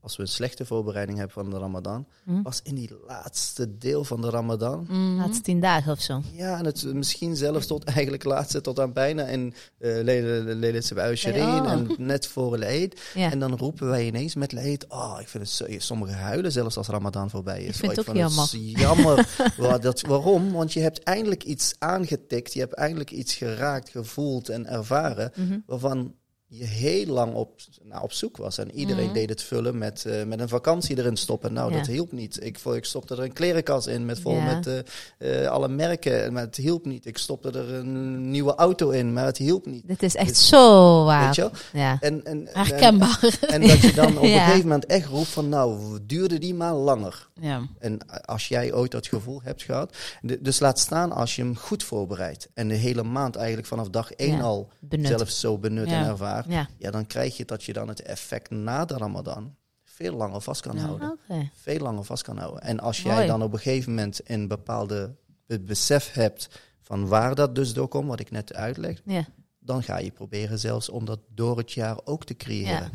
als 0.00 0.16
we 0.16 0.22
een 0.22 0.28
slechte 0.28 0.64
voorbereiding 0.64 1.18
hebben 1.18 1.34
van 1.44 1.50
de 1.50 1.58
Ramadan, 1.58 2.06
Hm? 2.24 2.42
pas 2.42 2.60
in 2.62 2.74
die 2.74 2.90
laatste 3.06 3.78
deel 3.78 4.04
van 4.04 4.20
de 4.20 4.30
Ramadan. 4.30 4.86
Mhm. 4.88 5.16
Laatste 5.16 5.42
tien 5.42 5.60
dagen 5.60 5.92
of 5.92 6.00
zo. 6.00 6.22
Ja, 6.32 6.58
en 6.58 6.64
het 6.64 6.84
misschien 6.94 7.36
zelfs 7.36 7.66
tot 7.66 7.84
eigenlijk 7.84 8.24
laatste, 8.24 8.60
tot 8.60 8.80
aan 8.80 8.92
bijna 8.92 9.24
in 9.24 9.54
uh, 9.78 10.02
Lele 10.02 11.14
Shirin 11.16 11.42
Oh. 11.42 11.70
en 11.70 11.88
net 11.98 12.26
voor 12.26 12.58
Eid. 12.58 13.00
Ja. 13.14 13.30
En 13.30 13.38
dan 13.38 13.56
roepen 13.56 13.88
wij 13.88 14.06
ineens 14.06 14.34
met 14.34 14.54
Eid, 14.54 14.86
oh, 14.88 15.16
ik 15.20 15.28
vind 15.28 15.44
het 15.44 15.52
zo, 15.52 15.64
sommige 15.78 16.12
huilen 16.12 16.52
zelfs 16.52 16.76
als 16.76 16.86
Ramadan 16.88 17.30
voorbij 17.30 17.60
is. 17.62 17.68
Ik 17.68 17.74
vind 17.74 17.82
Oh, 17.84 17.88
het 17.90 17.98
ook 17.98 18.04
vond 18.04 18.18
jammer. 18.60 19.28
Waar 19.56 19.80
dat, 19.80 20.00
waarom? 20.00 20.52
Want 20.52 20.72
je 20.72 20.80
hebt 20.80 21.02
eindelijk 21.02 21.44
iets 21.44 21.74
aangetikt, 21.78 22.52
je 22.52 22.60
hebt 22.60 22.74
eindelijk 22.74 23.10
iets 23.10 23.34
geraakt, 23.34 23.88
gevoeld 23.88 24.48
en 24.48 24.66
ervaren, 24.66 25.32
Mhm. 25.34 25.58
waarvan 25.66 26.14
je 26.52 26.64
heel 26.64 27.06
lang 27.06 27.34
op, 27.34 27.60
nou, 27.82 28.02
op 28.02 28.12
zoek 28.12 28.36
was. 28.36 28.58
En 28.58 28.70
iedereen 28.74 29.04
Mhm. 29.04 29.14
deed 29.14 29.28
het 29.28 29.42
vullen 29.42 29.78
met, 29.78 30.04
eh, 30.04 30.24
met 30.24 30.40
een 30.40 30.48
vakantie 30.48 30.98
erin 30.98 31.16
stoppen. 31.16 31.52
Nou, 31.52 31.70
Ja. 31.70 31.76
dat 31.76 31.86
hielp 31.86 32.12
niet. 32.12 32.44
Ik, 32.44 32.58
ik 32.58 32.84
stopte 32.84 33.14
er 33.14 33.22
een 33.22 33.32
klerenkast 33.32 33.86
in 33.86 34.04
met 34.04 34.20
vol 34.20 34.34
Ja. 34.34 34.44
met 34.54 34.66
eh, 35.18 35.42
eh, 35.44 35.50
alle 35.50 35.68
merken, 35.68 36.32
maar 36.32 36.42
het 36.42 36.56
hielp 36.56 36.84
niet. 36.86 37.06
Ik 37.06 37.18
stopte 37.18 37.50
er 37.50 37.74
een 37.74 38.30
nieuwe 38.30 38.54
auto 38.54 38.90
in, 38.90 39.12
maar 39.12 39.24
het 39.24 39.36
hielp 39.36 39.66
niet. 39.66 39.88
Dit 39.88 40.02
is 40.02 40.14
echt 40.14 40.26
Dit- 40.28 40.36
zo 40.36 40.96
Weet 40.98 41.06
waar. 41.06 41.34
je 41.34 41.40
wel? 41.40 41.50
Ja. 41.72 41.96
En, 42.00 42.24
en, 42.24 42.46
en, 42.54 42.66
Herkenbaar. 42.66 43.38
en 43.48 43.60
dat 43.66 43.80
je 43.80 43.92
dan 43.92 44.06
op 44.18 44.22
een 44.22 44.28
gegeven 44.28 44.60
moment 44.62 44.86
echt 44.86 45.06
roept 45.06 45.28
van 45.28 45.48
nou, 45.48 45.98
duurde 46.02 46.38
die 46.38 46.54
maar 46.54 46.74
langer. 46.74 47.28
Ja. 47.40 47.60
En 47.78 47.98
als 48.24 48.48
jij 48.48 48.72
ooit 48.74 48.90
dat 48.90 49.06
gevoel 49.06 49.40
hebt 49.44 49.62
gehad, 49.62 49.96
dus 50.40 50.60
laat 50.60 50.78
staan 50.78 51.12
als 51.12 51.36
je 51.36 51.42
hem 51.42 51.56
goed 51.56 51.82
voorbereidt. 51.84 52.48
En 52.54 52.68
de 52.68 52.74
hele 52.74 53.02
maand 53.02 53.36
eigenlijk 53.36 53.66
vanaf 53.68 53.88
dag 53.88 54.12
één 54.12 54.40
al 54.40 54.68
Benut. 54.78 55.06
zelf 55.06 55.30
zo 55.30 55.58
benut 55.58 55.86
en 55.86 56.04
Ja. 56.48 56.68
Ja, 56.78 56.90
dan 56.90 57.06
krijg 57.06 57.36
je 57.36 57.44
dat 57.44 57.64
je 57.64 57.72
dan 57.72 57.88
het 57.88 58.02
effect 58.02 58.50
na 58.50 58.84
de 58.84 58.96
Ramadan 58.96 59.54
veel 59.84 60.14
langer 60.16 60.40
vast 60.40 60.60
kan 60.60 60.76
Ja. 60.76 60.82
houden. 60.82 61.18
Veel 61.52 61.78
langer 61.78 62.04
vast 62.04 62.22
kan 62.22 62.38
houden. 62.38 62.62
En 62.62 62.80
als 62.80 63.02
jij 63.02 63.26
dan 63.26 63.42
op 63.42 63.52
een 63.52 63.58
gegeven 63.58 63.94
moment 63.94 64.20
een 64.24 64.48
bepaalde 64.48 65.14
het 65.46 65.64
besef 65.64 66.12
hebt 66.12 66.48
van 66.80 67.08
waar 67.08 67.34
dat 67.34 67.54
dus 67.54 67.72
door 67.72 67.88
komt, 67.88 68.08
wat 68.08 68.20
ik 68.20 68.30
net 68.30 68.54
uitleg, 68.54 69.00
Ja. 69.04 69.24
dan 69.58 69.82
ga 69.82 69.98
je 69.98 70.10
proberen 70.10 70.58
zelfs 70.58 70.88
om 70.88 71.04
dat 71.04 71.20
door 71.34 71.58
het 71.58 71.72
jaar 71.72 71.96
ook 72.04 72.24
te 72.24 72.34
creëren. 72.36 72.90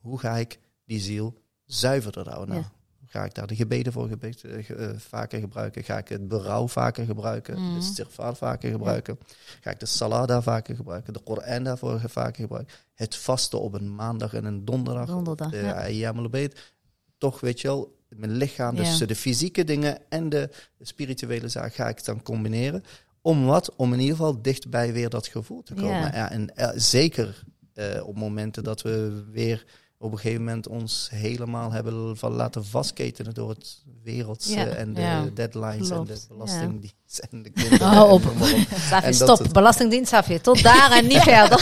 Hoe 0.00 0.18
ga 0.18 0.36
ik 0.36 0.58
die 0.84 1.00
ziel 1.00 1.42
zuiverder 1.64 2.28
houden? 2.28 2.54
Nou, 2.54 2.60
Ja. 2.60 2.78
Ga 3.12 3.24
ik 3.24 3.34
daar 3.34 3.46
de 3.46 3.56
gebeden 3.56 3.92
voor 3.92 4.08
gebed, 4.08 4.44
eh, 4.44 4.70
eh, 4.70 4.96
vaker 4.96 5.40
gebruiken? 5.40 5.84
Ga 5.84 5.98
ik 5.98 6.08
het 6.08 6.28
berouw 6.28 6.68
vaker 6.68 7.04
gebruiken? 7.04 7.60
Mhm. 7.60 7.72
De 7.72 7.78
istighfar 7.78 8.36
vaker 8.36 8.70
gebruiken? 8.70 9.18
Ga 9.60 9.70
ik 9.70 9.80
de 9.80 9.86
salah 9.86 10.26
daar 10.26 10.42
vaker 10.42 10.76
gebruiken? 10.76 11.12
De 11.12 11.20
Koran 11.20 11.62
daarvoor 11.64 12.00
vaker 12.06 12.42
gebruiken? 12.42 12.74
Het 12.94 13.16
vasten 13.16 13.60
op 13.60 13.74
een 13.74 13.94
maandag 13.94 14.34
en 14.34 14.44
een 14.44 14.64
donderdag? 14.64 15.06
Donderdag, 15.06 15.50
de 15.50 15.56
ja. 15.56 15.72
Ayyam 15.72 16.18
al-Bayt. 16.18 16.74
Toch, 17.18 17.40
weet 17.40 17.60
je 17.60 17.68
wel, 17.68 17.96
mijn 18.08 18.32
lichaam, 18.32 18.76
dus 18.76 18.98
Ja. 18.98 19.06
de 19.06 19.16
fysieke 19.16 19.64
dingen 19.64 19.98
en 20.08 20.28
de 20.28 20.50
spirituele 20.80 21.48
zaak 21.48 21.74
ga 21.74 21.88
ik 21.88 22.04
dan 22.04 22.22
combineren. 22.22 22.84
Om 23.20 23.44
wat? 23.44 23.74
Om 23.76 23.92
in 23.92 24.00
ieder 24.00 24.16
geval 24.16 24.42
dichtbij 24.42 24.92
weer 24.92 25.08
dat 25.08 25.26
gevoel 25.26 25.62
te 25.62 25.74
komen. 25.74 25.90
Ja. 25.90 26.14
Ja. 26.14 26.30
en 26.30 26.54
eh, 26.56 26.68
zeker 26.74 27.42
eh, 27.72 28.06
op 28.06 28.16
momenten 28.16 28.64
dat 28.64 28.82
we 28.82 29.24
weer 29.32 29.66
op 30.02 30.12
een 30.12 30.18
gegeven 30.18 30.44
moment 30.44 30.68
ons 30.68 31.08
helemaal 31.12 31.72
hebben 31.72 32.16
van 32.16 32.32
laten 32.32 32.64
vastketenen 32.66 33.34
door 33.34 33.48
het 33.48 33.82
wereldse 34.02 34.52
Ja. 34.58 34.66
en 34.66 34.94
de 34.94 35.00
Ja. 35.00 35.24
deadlines 35.34 35.88
Klopt. 35.88 36.08
en 36.10 36.14
de 36.14 36.20
belastingdienst 36.28 37.18
en 37.30 37.42
de 37.42 37.50
kinderen. 37.60 37.86
Hou 37.86 38.10
op. 38.10 38.22
en 39.02 39.14
stop. 39.14 39.38
het- 39.38 39.52
Belastingdienst, 39.52 40.10
Safje. 40.10 40.40
Tot 40.40 40.62
daar 40.62 40.92
en 40.92 41.06
niet 41.06 41.22
verder. 41.32 41.58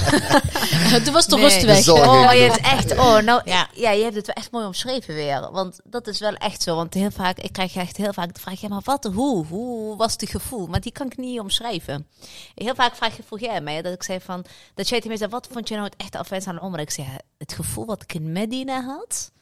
Toen 1.05 1.13
was 1.13 1.27
de 1.27 1.37
Nee. 1.37 1.45
rust 1.45 1.63
weg. 1.65 1.89
Oh, 1.89 2.33
je 2.33 2.39
hebt 2.41 2.61
echt, 2.61 2.93
oh, 2.93 3.19
nou, 3.19 3.41
Ja. 3.45 3.69
ja. 3.75 3.91
je 3.91 4.03
hebt 4.03 4.15
het 4.15 4.27
wel 4.27 4.35
echt 4.35 4.51
mooi 4.51 4.67
omschreven 4.67 5.15
weer. 5.15 5.49
Want 5.53 5.81
dat 5.85 6.07
is 6.07 6.19
wel 6.19 6.33
echt 6.35 6.63
zo. 6.63 6.75
Want 6.77 6.95
heel 6.95 7.11
vaak, 7.11 7.39
ik 7.39 7.53
krijg 7.53 7.77
echt 7.77 7.97
heel 7.97 8.13
vaak 8.13 8.35
de 8.35 8.41
vraag, 8.41 8.61
ja, 8.61 8.69
maar 8.69 8.81
wat, 8.85 9.05
hoe? 9.05 9.47
Hoe 9.47 9.97
was 9.97 10.13
het 10.13 10.31
gevoel? 10.31 10.67
Maar 10.67 10.81
die 10.81 10.93
kan 10.93 11.07
ik 11.07 11.17
niet 11.17 11.41
omschrijven. 11.41 12.07
Heel 12.55 12.75
vaak 12.75 12.95
vraag 12.97 13.17
je, 13.17 13.23
vroeg 13.27 13.41
jij 13.41 13.61
mij, 13.61 13.83
dat 13.83 13.93
ik 13.93 14.03
zei 14.03 14.21
van, 14.21 14.45
dat 14.75 14.89
jij 14.89 14.97
tegen 14.97 15.09
mij 15.09 15.17
zei, 15.19 15.31
wat 15.31 15.49
vond 15.53 15.69
je 15.69 15.75
nou 15.75 15.87
het 15.87 15.97
echte 15.97 16.19
afwijs 16.19 16.47
aan 16.47 16.55
de 16.55 16.61
omre? 16.61 16.83
Ik 16.83 16.91
zei, 16.91 17.07
ja, 17.07 17.19
het 17.39 17.53
gevoel 17.53 17.87
wat 17.87 18.03
ik 18.03 18.15
in 18.15 18.33
Medina 18.33 18.83
had. 18.83 19.33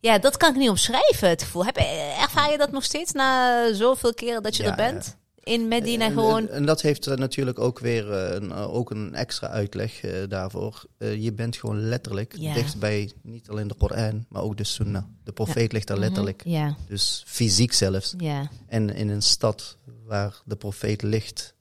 Ja, 0.00 0.18
dat 0.18 0.36
kan 0.36 0.50
ik 0.50 0.56
niet 0.56 0.68
omschrijven, 0.70 1.28
het 1.28 1.42
gevoel. 1.42 1.64
Heb, 1.64 1.76
ervaar 2.20 2.50
je 2.50 2.58
dat 2.58 2.70
nog 2.72 2.84
steeds 2.84 3.12
na 3.12 3.72
zoveel 3.74 4.14
keren 4.14 4.42
dat 4.42 4.56
je 4.56 4.62
Ja, 4.62 4.68
er 4.70 4.76
bent? 4.76 5.16
In 5.42 5.68
Medina 5.68 6.04
En- 6.04 6.12
gewoon. 6.12 6.48
En, 6.48 6.54
en 6.54 6.66
dat 6.66 6.82
heeft 6.82 7.06
eh, 7.06 7.16
natuurlijk 7.16 7.58
ook 7.58 7.78
weer 7.78 8.12
eh, 8.12 8.34
een, 8.34 8.52
eh, 8.52 8.74
ook 8.74 8.90
een 8.90 9.14
extra 9.14 9.48
uitleg 9.48 10.00
daarvoor. 10.28 10.84
Je 10.98 11.32
bent 11.32 11.56
gewoon 11.56 11.80
letterlijk 11.88 12.34
Ja. 12.38 12.54
dicht 12.54 12.78
bij 12.78 13.12
niet 13.22 13.48
alleen 13.48 13.68
de 13.68 13.74
Koran, 13.74 14.26
maar 14.28 14.42
ook 14.42 14.56
de 14.56 14.64
Sunnah. 14.64 15.04
De 15.24 15.32
profeet 15.32 15.72
ligt 15.72 15.86
daar 15.86 15.96
Mhm. 15.96 16.06
letterlijk. 16.06 16.42
Ja, 16.44 16.76
Dus 16.88 17.22
fysiek 17.26 17.72
zelfs. 17.72 18.14
ja, 18.18 18.50
En 18.66 18.90
in 18.94 19.08
een 19.08 19.22
stad 19.22 19.76
waar 20.06 20.40
de 20.44 20.56
profeet 20.56 21.02
ligt, 21.02 21.54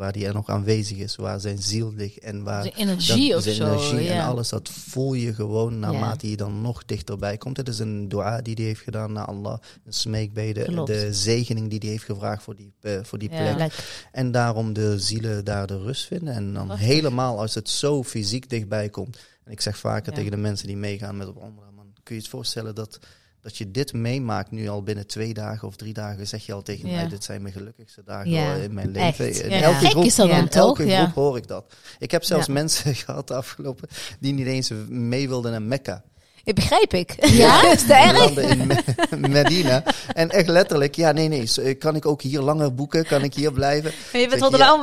waar 0.00 0.12
die 0.12 0.26
er 0.26 0.34
nog 0.34 0.48
aanwezig 0.48 0.98
is, 0.98 1.16
waar 1.16 1.40
zijn 1.40 1.58
ziel 1.62 1.92
ligt 1.92 2.18
en 2.18 2.42
waar 2.42 2.62
De 2.62 2.72
energie 2.76 3.28
dat- 3.28 3.36
of 3.36 3.42
zijn 3.42 3.54
zo. 3.56 3.66
energie 3.66 4.02
ja. 4.02 4.12
en 4.14 4.24
alles, 4.26 4.48
dat 4.48 4.68
voel 4.68 5.14
je 5.14 5.34
gewoon 5.34 5.78
naarmate 5.78 6.30
je 6.30 6.36
dan 6.36 6.60
nog 6.60 6.84
dichterbij 6.84 7.36
komt. 7.36 7.56
Het 7.56 7.68
is 7.68 7.78
een 7.78 8.08
dua 8.08 8.40
die 8.42 8.54
hij 8.54 8.64
heeft 8.64 8.80
gedaan 8.80 9.12
naar 9.12 9.24
Allah, 9.24 9.58
een 9.84 9.92
smeekbede, 9.92 10.64
Klopt. 10.64 10.86
de 10.88 11.14
zegening 11.14 11.70
die 11.70 11.78
hij 11.78 11.88
heeft 11.88 12.04
gevraagd 12.04 12.42
voor 12.42 12.56
die, 12.56 12.72
eh, 12.80 12.98
voor 13.02 13.18
die 13.18 13.30
Ja. 13.32 13.54
plek. 13.54 13.72
En 14.12 14.30
daarom 14.30 14.72
de 14.72 14.98
zielen 14.98 15.44
daar 15.44 15.66
de 15.66 15.78
rust 15.78 16.06
vinden. 16.06 16.34
En 16.34 16.52
dan 16.54 16.66
Prachtig. 16.66 16.86
helemaal 16.86 17.38
als 17.38 17.54
het 17.54 17.68
zo 17.68 18.02
fysiek 18.02 18.50
dichtbij 18.50 18.88
komt. 18.88 19.18
En 19.44 19.52
ik 19.52 19.60
zeg 19.60 19.78
vaker 19.78 20.10
Ja. 20.12 20.16
tegen 20.18 20.30
de 20.30 20.36
mensen 20.36 20.66
die 20.66 20.76
meegaan 20.76 21.16
met 21.16 21.28
op 21.28 21.36
Omra, 21.36 21.70
man, 21.76 21.86
kun 22.02 22.14
je 22.14 22.20
het 22.20 22.30
voorstellen 22.30 22.74
dat, 22.74 22.98
dat 23.40 23.56
je 23.56 23.70
dit 23.70 23.92
meemaakt 23.92 24.50
nu 24.50 24.68
al 24.68 24.82
binnen 24.82 25.06
twee 25.06 25.34
dagen 25.34 25.68
of 25.68 25.76
drie 25.76 25.92
dagen, 25.92 26.26
zeg 26.26 26.46
je 26.46 26.52
al 26.52 26.62
tegen 26.62 26.88
Ja. 26.88 26.94
mij, 26.94 27.08
dit 27.08 27.24
zijn 27.24 27.42
mijn 27.42 27.54
gelukkigste 27.54 28.02
dagen 28.04 28.30
Ja, 28.30 28.54
in 28.54 28.74
mijn 28.74 28.96
echt. 28.96 29.18
leven. 29.18 29.44
In 29.50 29.62
elke 29.62 29.86
groep, 29.88 30.04
is 30.04 30.14
dat 30.14 30.28
dan 30.28 30.48
elke 30.48 30.88
groep 30.90 31.14
hoor 31.14 31.36
ik 31.36 31.46
dat. 31.46 31.74
Ik 31.98 32.10
heb 32.10 32.24
zelfs 32.24 32.48
mensen 32.60 32.94
gehad 32.94 33.28
de 33.28 33.34
afgelopen 33.34 33.88
die 34.20 34.32
niet 34.32 34.46
eens 34.46 34.70
mee 34.88 35.28
wilden 35.28 35.50
naar 35.50 35.62
Mekka. 35.62 36.02
Ik 36.44 36.54
begrijp 36.54 36.94
ik. 36.94 37.26
Ja? 37.26 37.62
is 37.72 37.86
dat 37.86 37.96
erg? 37.96 38.18
landen 38.18 38.48
in 38.48 38.66
Me- 38.66 39.28
Medina. 39.42 39.82
En 40.12 40.30
echt 40.30 40.48
letterlijk, 40.48 40.94
ja 40.94 41.12
nee 41.12 41.28
nee, 41.28 41.46
zo- 41.46 41.74
kan 41.78 41.96
ik 41.96 42.06
ook 42.06 42.22
hier 42.22 42.40
langer 42.40 42.74
boeken? 42.74 43.06
Kan 43.06 43.22
ik 43.22 43.34
hier 43.34 43.52
blijven? 43.52 43.92
Maar 44.12 44.20
je 44.20 44.28
bent 44.28 44.40
wel 44.40 44.50
de 44.50 44.56
ja, 44.56 44.74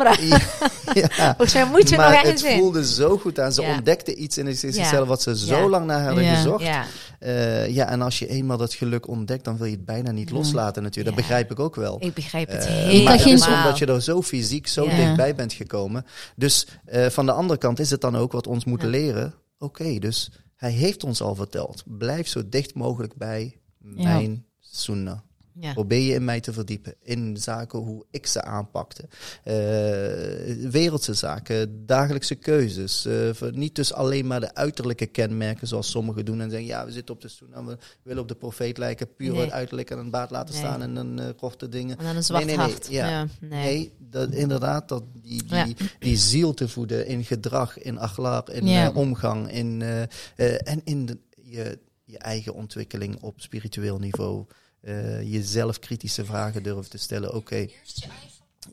Volgens 1.38 1.54
mij 1.54 1.66
moet 1.66 1.90
je 1.90 1.96
maar 1.96 2.06
nog 2.10 2.18
het 2.18 2.26
ergens 2.26 2.44
in. 2.44 2.58
voelde 2.60 2.86
zo 2.86 3.18
goed 3.18 3.40
aan. 3.40 3.54
Ze 3.54 3.62
Ja. 3.62 3.74
ontdekte 3.76 4.16
iets 4.16 4.38
in 4.38 4.56
zichzelf 4.56 4.92
Ja. 4.92 5.06
wat 5.06 5.22
ze 5.22 5.38
zo 5.38 5.56
Ja. 5.58 5.68
lang 5.68 5.86
naar 5.86 6.04
hadden 6.06 6.24
Ja. 6.24 6.36
gezocht. 6.36 6.64
Ja, 6.64 6.86
Eh, 7.20 7.68
ja, 7.70 7.88
en 7.90 8.02
als 8.02 8.20
je 8.20 8.28
eenmaal 8.28 8.58
dat 8.58 8.74
geluk 8.74 9.08
ontdekt, 9.08 9.44
dan 9.46 9.58
wil 9.58 9.66
je 9.66 9.72
het 9.76 9.86
bijna 9.86 10.12
niet 10.12 10.32
loslaten 10.32 10.84
natuurlijk. 10.84 11.16
Ja. 11.16 11.22
Dat 11.22 11.30
begrijp 11.30 11.52
ik 11.52 11.60
ook 11.60 11.76
wel. 11.76 11.98
ik 12.00 12.14
begrijp 12.14 12.48
het 12.52 12.66
Eh, 12.66 12.72
helemaal. 12.74 13.04
maar 13.04 13.14
het 13.18 13.26
is 13.26 13.48
omdat 13.48 13.78
je 13.78 13.86
er 13.86 14.02
zo 14.02 14.22
fysiek, 14.22 14.68
zo 14.68 14.86
Ja. 14.86 14.96
dichtbij 14.96 15.36
bent 15.36 15.54
gekomen. 15.54 16.06
Dus 16.36 16.68
eh, 16.86 17.06
van 17.10 17.26
de 17.26 17.32
andere 17.32 17.60
kant 17.60 17.80
is 17.80 17.90
het 17.90 18.02
dan 18.02 18.18
ook 18.18 18.32
wat 18.32 18.48
ons 18.48 18.66
moet 18.66 18.82
Ja. 18.82 18.88
leren. 18.88 19.34
Oké, 19.60 20.00
dus 20.00 20.32
hij 20.58 20.72
heeft 20.72 21.04
ons 21.04 21.22
al 21.22 21.36
verteld. 21.36 21.84
Blijf 21.86 22.28
zo 22.28 22.50
dicht 22.50 22.74
mogelijk 22.74 23.16
bij 23.16 23.60
mijn 23.78 24.46
sunnah. 24.60 25.20
Ja. 25.60 25.74
Probeer 25.74 26.02
je 26.02 26.14
in 26.14 26.26
mij 26.26 26.40
te 26.40 26.54
verdiepen. 26.54 26.94
In 27.04 27.38
zaken 27.38 27.80
hoe 27.80 28.06
ik 28.12 28.28
ze 28.28 28.42
aanpakte. 28.44 29.04
Eh, 29.44 30.70
wereldse 30.72 31.14
zaken, 31.14 31.86
dagelijkse 31.86 32.36
keuzes. 32.36 33.06
eh, 33.06 33.30
niet 33.52 33.76
dus 33.76 33.94
alleen 33.94 34.28
maar 34.28 34.40
de 34.40 34.56
uiterlijke 34.56 35.06
kenmerken 35.06 35.68
zoals 35.68 35.90
sommigen 35.90 36.26
doen. 36.26 36.42
En 36.42 36.50
zeggen, 36.50 36.68
ja, 36.68 36.86
we 36.86 36.92
zitten 36.92 37.16
op 37.16 37.22
de 37.22 37.28
stoel 37.28 37.50
en 37.54 37.66
we 37.66 37.78
willen 38.04 38.22
op 38.22 38.28
de 38.28 38.36
profeet 38.36 38.78
lijken. 38.78 39.14
Puur 39.16 39.32
Nee. 39.32 39.42
het 39.42 39.52
uiterlijk 39.52 39.90
en 39.90 39.98
een 39.98 40.10
baard 40.10 40.32
laten 40.32 40.54
Nee. 40.54 40.64
staan 40.64 40.82
en 40.82 40.94
dan 40.94 41.20
eh 41.20 41.26
korte 41.38 41.70
dingen. 41.70 41.98
En 41.98 42.06
dan 42.06 42.16
een 42.16 42.24
zwart 42.24 42.46
Nee, 42.46 42.58
nee, 42.58 42.68
nee, 42.68 42.76
ja. 42.90 43.10
Ja, 43.10 43.28
nee. 43.40 43.50
Nee, 43.64 43.94
dat, 43.98 44.32
inderdaad, 44.32 44.90
dat 44.90 45.04
die, 45.14 45.44
die, 45.44 45.56
Ja. 45.56 45.68
die 46.00 46.18
ziel 46.18 46.54
te 46.54 46.68
voeden 46.68 47.08
in 47.08 47.24
gedrag, 47.24 47.78
in 47.80 47.98
akhlaaq, 47.98 48.54
in 48.54 48.96
omgang 48.96 49.52
in, 49.52 49.82
en 50.64 50.82
in 50.84 51.06
de, 51.06 51.18
je, 51.44 51.80
je 52.04 52.18
eigen 52.18 52.54
ontwikkeling 52.54 53.22
op 53.22 53.42
spiritueel 53.42 54.00
niveau. 54.00 54.46
Eh, 54.88 55.32
jezelf 55.32 55.80
kritische 55.80 56.26
vragen 56.26 56.64
durven 56.64 56.90
te 56.90 56.98
stellen. 56.98 57.34
Oké, 57.34 57.68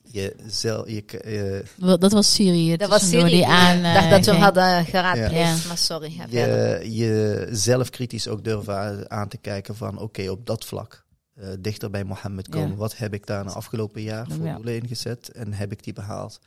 je 0.02 0.34
zelf, 0.46 0.88
je, 0.88 1.00
k- 1.00 1.12
eh, 1.12 1.98
Dat 1.98 2.12
was 2.12 2.34
Syrië. 2.34 2.76
Dat 2.76 2.88
was 2.88 3.08
Syrië. 3.08 3.30
Die 3.30 3.46
aan, 3.46 3.76
Ik 3.76 3.82
dacht 3.82 4.04
eh, 4.04 4.10
dat 4.10 4.24
we 4.24 4.32
hadden 4.32 4.84
geraadpleegd, 4.84 5.62
Ja. 5.62 5.68
maar 5.68 5.78
sorry. 5.78 6.10
ga 6.10 6.28
verder. 6.28 6.82
je, 6.86 6.94
je 6.94 7.48
zelf 7.50 7.90
kritisch 7.90 8.28
ook 8.28 8.44
durven 8.44 9.10
aan 9.10 9.28
te 9.28 9.36
kijken 9.36 9.76
van 9.76 9.98
oké, 9.98 10.28
op 10.30 10.46
dat 10.46 10.64
vlak. 10.64 11.02
eh, 11.34 11.48
dichter 11.60 11.90
bij 11.90 12.04
Mohammed 12.04 12.48
komen. 12.48 12.68
Ja. 12.70 12.74
Wat 12.74 12.96
heb 12.96 13.14
ik 13.14 13.26
daar 13.26 13.40
in 13.40 13.46
de 13.46 13.52
afgelopen 13.52 14.02
jaar 14.02 14.26
voor 14.30 14.46
Ja. 14.46 14.54
doelen 14.54 14.74
ingezet 14.82 15.28
en 15.32 15.52
heb 15.52 15.72
ik 15.72 15.84
die 15.84 15.92
behaald? 15.92 16.38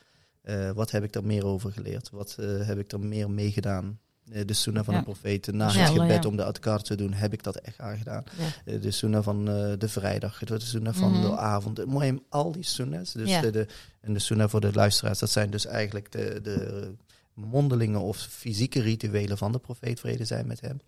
Eh, 0.42 0.72
wat 0.72 0.92
heb 0.92 1.04
ik 1.04 1.14
daar 1.14 1.26
meer 1.26 1.46
over 1.46 1.72
geleerd? 1.72 2.10
Wat 2.12 2.36
eh, 2.40 2.46
heb 2.68 2.80
ik 2.80 2.92
er 2.92 3.00
meer 3.00 3.30
mee 3.32 3.52
gedaan? 3.52 4.00
Eh, 4.32 4.46
de 4.46 4.54
sunnah 4.54 4.84
van 4.84 4.94
Ja. 4.94 5.00
de 5.00 5.06
profeten, 5.06 5.58
na 5.58 5.66
het 5.72 5.90
gebed 5.90 6.24
ja. 6.24 6.30
om 6.30 6.36
de 6.38 6.44
adkar 6.44 6.82
te 6.82 6.96
doen, 6.96 7.14
heb 7.14 7.34
ik 7.34 7.44
dat 7.44 7.56
echt 7.56 7.80
aangedaan. 7.80 8.24
Ja. 8.38 8.74
Eh, 8.74 8.82
de 8.82 8.92
sunnah 8.92 9.24
van 9.24 9.50
eh, 9.50 9.74
de 9.78 9.88
vrijdag, 9.90 10.40
de 10.44 10.60
sunnah 10.60 10.94
van 10.94 11.12
Mhm. 11.12 11.22
de 11.22 11.38
avond. 11.38 11.86
Mooi, 11.86 12.20
al 12.30 12.52
die 12.52 12.64
sunnahs. 12.64 13.12
Dus 13.12 13.30
Ja. 13.30 13.42
de, 13.42 13.50
de, 13.52 13.68
en 14.02 14.14
de 14.14 14.20
sunnah 14.20 14.50
voor 14.50 14.62
de 14.62 14.74
luisteraars, 14.74 15.20
dat 15.20 15.30
zijn 15.30 15.50
dus 15.50 15.66
eigenlijk 15.66 16.12
de, 16.12 16.40
de 16.44 16.92
mondelinge 17.34 18.00
of 18.00 18.18
fysieke 18.18 18.82
rituelen 18.82 19.38
van 19.38 19.52
de 19.52 19.60
profeet, 19.60 20.00
vrede 20.00 20.26
zijn 20.26 20.48
met 20.48 20.62
hem. 20.62 20.80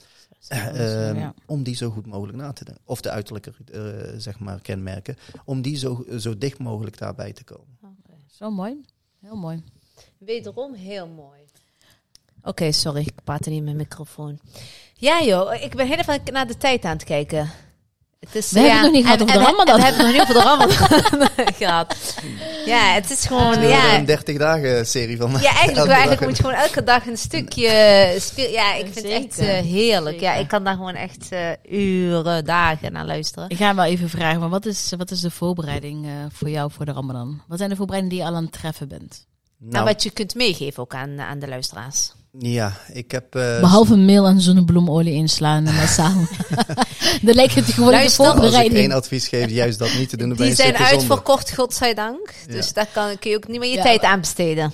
Ehm, 0.47 1.15
ja. 1.17 1.33
Om 1.45 1.63
die 1.63 1.75
zo 1.75 1.89
goed 1.89 2.05
mogelijk 2.05 2.37
na 2.37 2.53
te 2.53 2.65
doen. 2.65 2.77
Of 2.83 3.01
de 3.01 3.09
uiterlijke 3.09 3.53
zeg 4.17 4.39
maar, 4.39 4.61
kenmerken. 4.61 5.15
Om 5.45 5.61
die 5.61 5.77
zo, 5.77 6.05
zo 6.17 6.37
dicht 6.37 6.59
mogelijk 6.59 6.97
daarbij 6.97 7.33
te 7.33 7.43
komen. 7.43 7.77
Zo 8.27 8.51
mooi. 8.51 8.81
Heel 9.21 9.35
mooi. 9.35 9.63
Wederom 10.17 10.73
heel 10.73 11.07
mooi. 11.07 11.39
Oké, 12.43 12.71
sorry, 12.71 13.01
ik 13.01 13.23
praat 13.23 13.45
niet 13.45 13.63
met 13.63 13.75
microfoon. 13.75 14.39
Ja 14.93 15.21
joh, 15.23 15.53
ik 15.53 15.75
ben 15.75 15.87
heel 15.87 15.97
even 15.97 16.21
naar 16.31 16.47
de 16.47 16.57
tijd 16.57 16.83
aan 16.83 16.91
het 16.91 17.03
kijken. 17.03 17.49
Het 18.19 18.35
is, 18.35 18.51
We 18.51 18.59
hebben 18.59 18.75
het 18.77 18.85
nog 18.85 18.93
niet 18.93 19.03
gehad 19.03 19.21
over 19.21 19.33
de 19.33 19.43
Ramadan. 19.43 19.75
We 19.75 19.83
hebben 19.83 20.05
het 20.05 20.15
nog 20.15 20.21
niet 20.21 20.21
over 20.21 20.33
de 20.33 20.49
Ramadan 20.49 21.53
gehad. 21.61 21.95
Ja, 22.65 22.93
het 22.93 23.09
is 23.09 23.25
gewoon, 23.25 23.59
We 23.59 23.67
ja... 23.67 23.79
hebben 23.79 23.99
een 23.99 24.05
30 24.05 24.37
dagen 24.37 24.87
serie 24.87 25.17
van 25.17 25.31
mij. 25.31 25.41
Ja, 25.41 25.55
eigenlijk, 25.55 26.19
moet 26.27 26.37
je 26.37 26.43
gewoon 26.43 26.57
elke 26.57 26.83
dag 26.83 27.07
een 27.07 27.17
stukje 27.17 28.15
speel. 28.19 28.49
Ja, 28.49 28.73
ik 28.73 28.87
vind 28.93 28.95
het 28.95 29.05
echt 29.05 29.39
eh, 29.39 29.47
heerlijk. 29.47 30.19
Ja, 30.19 30.33
ik 30.33 30.47
kan 30.47 30.63
daar 30.63 30.75
gewoon 30.75 30.95
echt 30.95 31.31
eh, 31.31 31.49
uren, 31.69 32.45
dagen 32.45 32.91
naar 32.91 33.05
luisteren. 33.05 33.49
Ik 33.49 33.57
ga 33.57 33.75
wel 33.75 33.85
even 33.85 34.09
vragen, 34.09 34.39
maar 34.39 34.49
wat 34.49 34.65
is, 34.65 34.93
wat 34.97 35.11
is 35.11 35.21
de 35.21 35.31
voorbereiding 35.31 36.05
eh, 36.05 36.11
voor 36.31 36.49
jou 36.49 36.71
voor 36.71 36.85
de 36.85 36.91
Ramadan? 36.91 37.41
Wat 37.47 37.57
zijn 37.57 37.69
de 37.69 37.75
voorbereidingen 37.75 38.17
die 38.17 38.25
je 38.25 38.31
al 38.31 38.37
aan 38.37 38.49
het 38.49 38.59
treffen 38.59 38.87
bent? 38.87 39.25
Nou, 39.57 39.71
Nou, 39.73 39.85
wat 39.85 40.03
je 40.03 40.11
kunt 40.11 40.35
meegeven 40.35 40.83
ook 40.83 40.93
aan, 40.93 41.19
aan 41.19 41.39
de 41.39 41.47
luisteraars. 41.47 42.11
Ja, 42.37 42.73
ik 42.93 43.11
heb... 43.11 43.35
eh, 43.35 43.59
Behalve 43.59 43.95
meel 43.97 44.25
en 44.27 44.41
zonnebloemolie 44.41 45.13
inslaan 45.13 45.67
en 45.67 45.75
massaal. 45.75 46.13
Dan 47.21 47.35
lijkt 47.35 47.55
het 47.55 47.65
gewoon 47.65 47.89
de 47.91 47.95
Luister, 47.95 48.25
als 48.25 48.53
ik 48.53 48.71
één 48.73 48.91
advies 48.91 49.27
geef, 49.27 49.49
juist 49.49 49.79
dat 49.79 49.93
niet 49.93 50.09
te 50.09 50.17
doen. 50.17 50.33
Die 50.33 50.55
zijn 50.55 50.75
uitverkocht, 50.77 51.53
godzijdank. 51.55 52.33
Ja. 52.47 52.53
Dus 52.53 52.73
daar 52.73 52.87
kan, 52.93 53.19
kun 53.19 53.29
je 53.29 53.35
ook 53.35 53.47
niet 53.47 53.59
meer 53.59 53.69
je 53.69 53.75
Ja, 53.75 53.81
tijd 53.83 54.01
aan 54.03 54.19
besteden. 54.19 54.71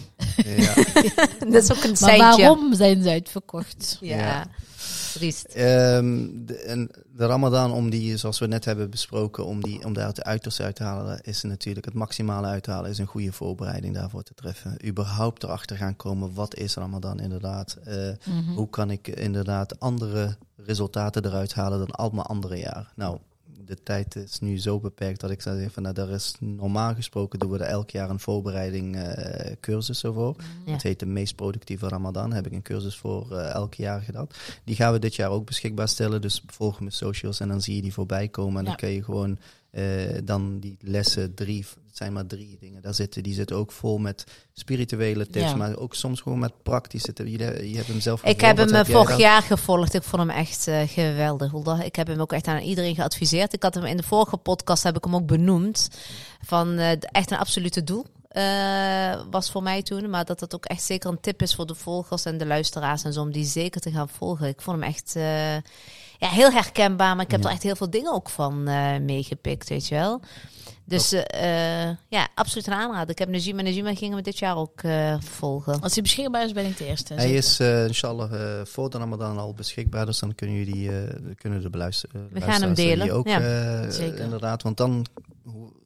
Ja. 0.57 0.73
Dat 1.51 1.63
is 1.63 1.71
ook 1.71 1.83
een 1.83 1.89
Maar 1.89 2.09
seintje. 2.09 2.41
waarom 2.41 2.73
zijn 2.75 3.03
ze 3.03 3.09
uitverkocht? 3.09 3.97
Ja, 4.01 4.17
Ja. 4.17 4.45
Triest. 5.17 5.45
Ehm, 5.45 6.27
de, 6.45 6.57
en 6.57 6.89
de 7.15 7.25
Ramadan, 7.25 7.71
om 7.71 7.89
die, 7.89 8.17
zoals 8.17 8.39
we 8.39 8.47
net 8.47 8.65
hebben 8.65 8.89
besproken, 8.89 9.45
om, 9.45 9.63
die, 9.63 9.85
om 9.85 9.93
daar 9.93 10.07
het 10.07 10.23
uiterste 10.23 10.63
uit 10.63 10.75
te 10.75 10.83
halen, 10.83 11.21
is 11.21 11.43
natuurlijk 11.43 11.85
het 11.85 11.93
maximale 11.93 12.47
uithalen, 12.47 12.89
is 12.89 12.97
een 12.97 13.05
goede 13.05 13.31
voorbereiding 13.31 13.93
daarvoor 13.93 14.23
te 14.23 14.33
treffen. 14.33 14.85
Überhaupt 14.85 15.43
erachter 15.43 15.77
gaan 15.77 15.95
komen, 15.95 16.33
wat 16.33 16.55
is 16.55 16.75
Ramadan 16.75 17.19
inderdaad? 17.19 17.77
Mhm. 18.25 18.53
Hoe 18.55 18.69
kan 18.69 18.91
ik 18.91 19.07
inderdaad 19.07 19.79
andere 19.79 20.37
resultaten 20.55 21.25
eruit 21.25 21.53
halen 21.53 21.79
dan 21.79 21.91
al 21.91 22.09
mijn 22.09 22.27
andere 22.27 22.57
jaar? 22.57 22.91
Nou, 22.95 23.17
de 23.65 23.83
tijd 23.83 24.15
is 24.15 24.39
nu 24.39 24.57
zo 24.59 24.79
beperkt 24.79 25.19
dat 25.19 25.31
ik 25.31 25.41
zou 25.41 25.55
zeggen 25.55 25.73
van, 25.73 25.83
nou, 25.83 25.95
daar 25.95 26.09
is 26.09 26.35
normaal 26.39 26.93
gesproken 26.95 27.39
doen 27.39 27.51
we 27.51 27.57
er 27.57 27.65
elk 27.65 27.89
jaar 27.89 28.09
een 28.09 28.19
voorbereiding 28.19 28.95
eh, 28.95 29.51
cursus 29.61 30.01
voor. 30.01 30.35
Ja. 30.65 30.71
Het 30.71 30.83
heet 30.83 30.99
de 30.99 31.05
meest 31.05 31.35
productieve 31.35 31.87
Ramadan. 31.87 32.25
Daar 32.29 32.35
heb 32.37 32.45
ik 32.47 32.51
een 32.53 32.61
cursus 32.61 32.97
voor 32.97 33.31
eh, 33.37 33.49
elk 33.49 33.73
jaar 33.73 34.01
gedaan. 34.01 34.27
Die 34.63 34.75
gaan 34.75 34.93
we 34.93 34.99
dit 34.99 35.15
jaar 35.15 35.29
ook 35.29 35.45
beschikbaar 35.45 35.87
stellen. 35.87 36.21
Dus 36.21 36.43
volg 36.47 36.79
mijn 36.79 36.91
socials 36.91 37.39
en 37.39 37.47
dan 37.47 37.61
zie 37.61 37.75
je 37.75 37.81
die 37.81 37.93
voorbij 37.93 38.27
komen. 38.27 38.57
En 38.57 38.63
Ja. 38.63 38.69
dan 38.69 38.75
kun 38.79 38.89
je 38.89 39.03
gewoon 39.03 39.37
eh, 39.75 39.83
dan 40.23 40.59
die 40.59 40.77
lessen 40.81 41.33
drie, 41.33 41.65
het 41.87 41.97
zijn 41.97 42.13
maar 42.13 42.25
drie 42.25 42.57
dingen. 42.59 42.81
Daar 42.81 42.93
zitten, 42.93 43.23
die 43.23 43.33
zitten 43.33 43.55
ook 43.55 43.71
vol 43.71 43.97
met 43.97 44.23
spirituele 44.53 45.27
tips, 45.27 45.45
Ja. 45.49 45.55
maar 45.55 45.77
ook 45.77 45.95
soms 45.95 46.21
gewoon 46.21 46.39
met 46.39 46.63
praktische 46.63 47.13
tips. 47.13 47.29
Je, 47.31 47.69
je 47.69 47.75
hebt 47.75 47.87
hem 47.87 47.99
zelf 47.99 48.23
Ik 48.23 48.41
heb 48.41 48.57
hem 48.57 48.73
eh, 48.73 48.85
vorig 48.85 49.17
jaar 49.17 49.41
gevolgd. 49.41 49.93
Ik 49.93 50.03
vond 50.03 50.21
hem 50.21 50.31
echt 50.37 50.67
eh, 50.67 50.81
geweldig. 50.87 51.53
Ik 51.83 51.95
heb 51.95 52.07
hem 52.07 52.19
ook 52.19 52.33
echt 52.33 52.47
aan 52.47 52.61
iedereen 52.61 52.95
geadviseerd. 52.95 53.53
Ik 53.53 53.63
had 53.63 53.73
hem 53.73 53.85
in 53.85 53.97
de 53.97 54.03
vorige 54.03 54.37
podcast 54.37 54.83
heb 54.83 54.97
ik 54.97 55.03
hem 55.03 55.15
ook 55.15 55.27
benoemd. 55.27 55.89
Van 56.41 56.75
de- 56.75 56.97
echt 57.11 57.31
een 57.31 57.37
absolute 57.37 57.83
doel. 57.83 58.05
was 59.31 59.51
voor 59.51 59.63
mij 59.63 59.81
toen. 59.83 60.09
Maar 60.09 60.25
dat 60.25 60.39
het 60.39 60.55
ook 60.55 60.65
echt 60.65 60.83
zeker 60.83 61.09
een 61.09 61.19
tip 61.19 61.41
is 61.41 61.55
voor 61.55 61.65
de 61.65 61.75
volgers 61.75 62.25
en 62.25 62.37
de 62.37 62.45
luisteraars 62.45 63.03
en 63.03 63.13
zo. 63.13 63.21
Om 63.21 63.31
die 63.31 63.45
zeker 63.45 63.81
te 63.81 63.91
gaan 63.91 64.09
volgen. 64.09 64.47
Ik 64.47 64.61
vond 64.61 64.79
hem 64.79 64.89
echt 64.89 65.15
ja, 66.19 66.27
heel 66.29 66.51
herkenbaar. 66.51 67.15
Maar 67.15 67.25
ik 67.25 67.31
heb 67.31 67.39
Ja. 67.41 67.47
er 67.47 67.53
echt 67.53 67.63
heel 67.63 67.75
veel 67.75 67.89
dingen 67.89 68.13
ook 68.13 68.29
van 68.29 68.67
eh, 68.67 68.97
meegepikt, 68.99 69.69
weet 69.69 69.87
je 69.87 69.95
wel. 69.95 70.21
Dus 70.87 71.11
eh, 71.11 71.87
eh, 71.89 71.95
ja, 72.07 72.27
absoluut 72.35 72.67
een 72.67 72.73
aanrader. 72.73 73.09
Ik 73.09 73.19
heb 73.19 73.29
Najima 73.29 73.57
en 73.59 73.63
Najima 73.63 73.95
gingen 73.95 74.15
we 74.17 74.21
dit 74.23 74.39
jaar 74.39 74.57
ook 74.57 74.81
eh, 74.81 75.15
volgen. 75.19 75.81
Als 75.81 75.93
hij 75.93 76.03
beschikbaar 76.03 76.43
is, 76.45 76.51
ben 76.51 76.65
ik 76.65 76.77
de 76.77 76.85
eerste. 76.85 77.13
Hij 77.13 77.21
zeker. 77.23 77.37
is 77.37 77.59
eh 77.59 77.85
inshallah 77.85 78.61
voor 78.65 78.89
de 78.89 78.97
Ramadan 78.97 79.37
al 79.37 79.53
beschikbaar, 79.53 80.05
dus 80.05 80.19
dan 80.19 80.35
kunnen 80.35 80.55
jullie 80.55 80.91
eh, 80.91 81.15
kunnen 81.37 81.61
de 81.61 81.69
beluisteren. 81.69 82.27
We 82.31 82.41
gaan 82.41 82.61
hem 82.61 82.73
delen, 82.73 83.11
ook 83.11 83.27
ja. 83.27 83.91
Zeker. 83.91 84.19
inderdaad, 84.19 84.61
want 84.63 84.77
dan 84.77 85.05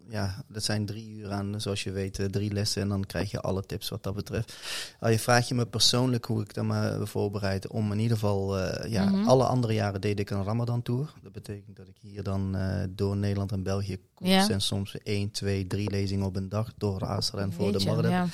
ja, 0.10 0.44
dat 0.48 0.64
zijn 0.64 0.86
drie 0.86 1.10
uur 1.10 1.32
aan, 1.32 1.62
zoals 1.62 1.84
je 1.84 1.92
weet, 1.92 2.20
eh, 2.20 2.26
drie 2.26 2.54
lessen 2.54 2.82
en 2.82 2.90
dan 2.90 3.06
krijg 3.06 3.32
je 3.32 3.42
alle 3.42 3.66
tips 3.66 3.90
wat 3.90 4.04
dat 4.04 4.14
betreft. 4.16 4.56
Al 5.00 5.10
je 5.10 5.20
vraagt 5.20 5.48
je 5.48 5.56
me 5.56 5.66
persoonlijk 5.66 6.26
hoe 6.26 6.42
ik 6.42 6.54
dat 6.54 6.66
me 6.66 7.02
voorbereid 7.04 7.68
om 7.68 7.92
in 7.92 8.00
ieder 8.00 8.18
geval, 8.18 8.58
eh, 8.60 8.92
ja, 8.92 9.06
Mhm. 9.10 9.28
alle 9.28 9.44
andere 9.46 9.74
jaren 9.74 10.02
deed 10.02 10.20
ik 10.20 10.30
een 10.30 10.44
Ramadan 10.44 10.82
tour. 10.82 11.14
Dat 11.24 11.32
betekent 11.32 11.76
dat 11.76 11.88
ik 11.88 11.96
hier 12.00 12.24
dan 12.24 12.56
eh, 12.56 12.84
door 12.90 13.18
Nederland 13.18 13.52
en 13.52 13.64
België 13.64 13.98
koers 14.20 14.48
Ja. 14.48 14.50
en 14.50 14.62
soms 14.62 14.98
één, 15.04 15.32
twee, 15.32 15.68
drie 15.68 15.90
lezingen 15.90 16.26
op 16.26 16.36
een 16.36 16.50
dag 16.50 16.74
door 16.78 17.06
Asra 17.06 17.40
en 17.40 17.54
voor 17.54 17.72
de 17.72 17.86
Maghreb 17.86 18.12
ja. 18.12 18.28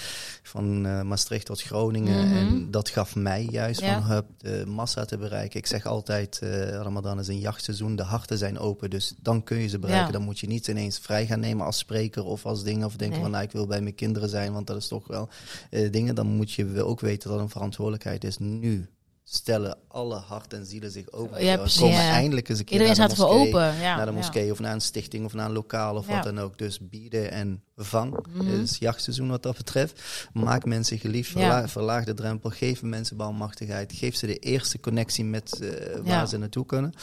van 0.44 0.86
eh, 0.86 1.02
Maastricht 1.02 1.46
tot 1.46 1.62
Groningen. 1.62 2.28
Mhm. 2.28 2.36
En 2.38 2.72
dat 2.72 2.90
gaf 2.90 3.16
mij 3.16 3.48
juist 3.52 3.80
Ja. 3.82 3.94
van 4.02 4.12
hup, 4.12 4.26
de 4.38 4.64
massa 4.68 5.06
te 5.06 5.18
bereiken. 5.18 5.60
Ik 5.60 5.66
zeg 5.68 5.86
altijd, 5.86 6.40
eh, 6.40 6.70
Ramadan 6.70 7.20
is 7.20 7.28
een 7.28 7.40
jachtseizoen, 7.40 7.96
de 7.96 8.04
harten 8.04 8.38
zijn 8.38 8.60
open. 8.60 8.90
Dus 8.90 9.14
dan 9.22 9.44
kun 9.44 9.58
je 9.58 9.68
ze 9.68 9.80
bereiken. 9.80 10.14
Dan 10.14 10.22
moet 10.24 10.40
je 10.40 10.48
niet 10.48 10.68
ineens 10.68 11.00
vrij 11.00 11.26
gaan 11.26 11.40
nemen 11.40 11.66
als 11.66 11.78
spreker 11.78 12.24
of 12.24 12.46
als 12.46 12.64
ding. 12.64 12.84
Of 12.86 12.96
denken 12.96 13.10
Nee. 13.10 13.22
van, 13.22 13.32
nou, 13.32 13.44
ik 13.44 13.52
wil 13.52 13.68
bij 13.68 13.82
mijn 13.82 13.96
kinderen 13.96 14.30
zijn, 14.30 14.54
want 14.54 14.68
dat 14.68 14.78
is 14.78 14.88
toch 14.88 15.08
wel 15.08 15.30
eh, 15.70 15.92
dingen. 15.92 16.16
Dan 16.16 16.28
moet 16.28 16.52
je 16.52 16.84
ook 16.84 17.00
weten 17.00 17.30
dat 17.30 17.40
een 17.40 17.50
verantwoordelijkheid 17.50 18.24
is 18.24 18.38
nu. 18.38 18.90
Stellen 19.28 19.78
alle 19.88 20.16
hart 20.16 20.54
en 20.54 20.66
zielen 20.66 20.92
zich 20.92 21.12
open. 21.12 21.44
Ja, 21.46 21.58
precies. 21.58 21.80
komen 21.80 21.96
Ja. 21.96 22.12
eindelijk 22.12 22.50
eens 22.50 22.60
een 22.60 22.66
keer 22.66 22.74
Iedereen 22.82 22.98
naar 22.98 23.10
de 23.10 23.16
moskee 23.22 23.48
open. 23.48 23.76
Ja, 23.82 23.96
naar 23.96 24.06
de 24.06 24.12
moskee 24.12 24.52
of 24.52 24.60
naar 24.60 24.74
een 24.74 24.82
stichting 24.82 25.26
of 25.26 25.34
naar 25.34 25.46
een 25.46 25.52
lokaal 25.52 25.96
of 25.96 26.08
wat 26.08 26.24
dan 26.24 26.40
ook. 26.40 26.58
Dus 26.58 26.80
bieden 26.82 27.32
en 27.32 27.64
vang. 27.76 28.26
Het 28.38 28.60
is 28.70 28.78
jachtseizoen 28.78 29.28
wat 29.30 29.44
dat 29.44 29.58
betreft. 29.58 30.02
Maak 30.34 30.66
mensen 30.66 31.00
geliefd, 31.00 31.32
verlaag 31.66 32.04
de 32.06 32.14
drempel, 32.14 32.50
geef 32.50 32.82
mensen 32.82 33.18
bouwmachtigheid, 33.18 33.94
geef 33.94 34.16
ze 34.16 34.26
de 34.26 34.38
eerste 34.38 34.80
connectie 34.80 35.26
met 35.26 35.60
eh, 35.60 35.70
waar 36.04 36.28
ze 36.28 36.38
naartoe 36.38 36.66
kunnen. 36.66 36.94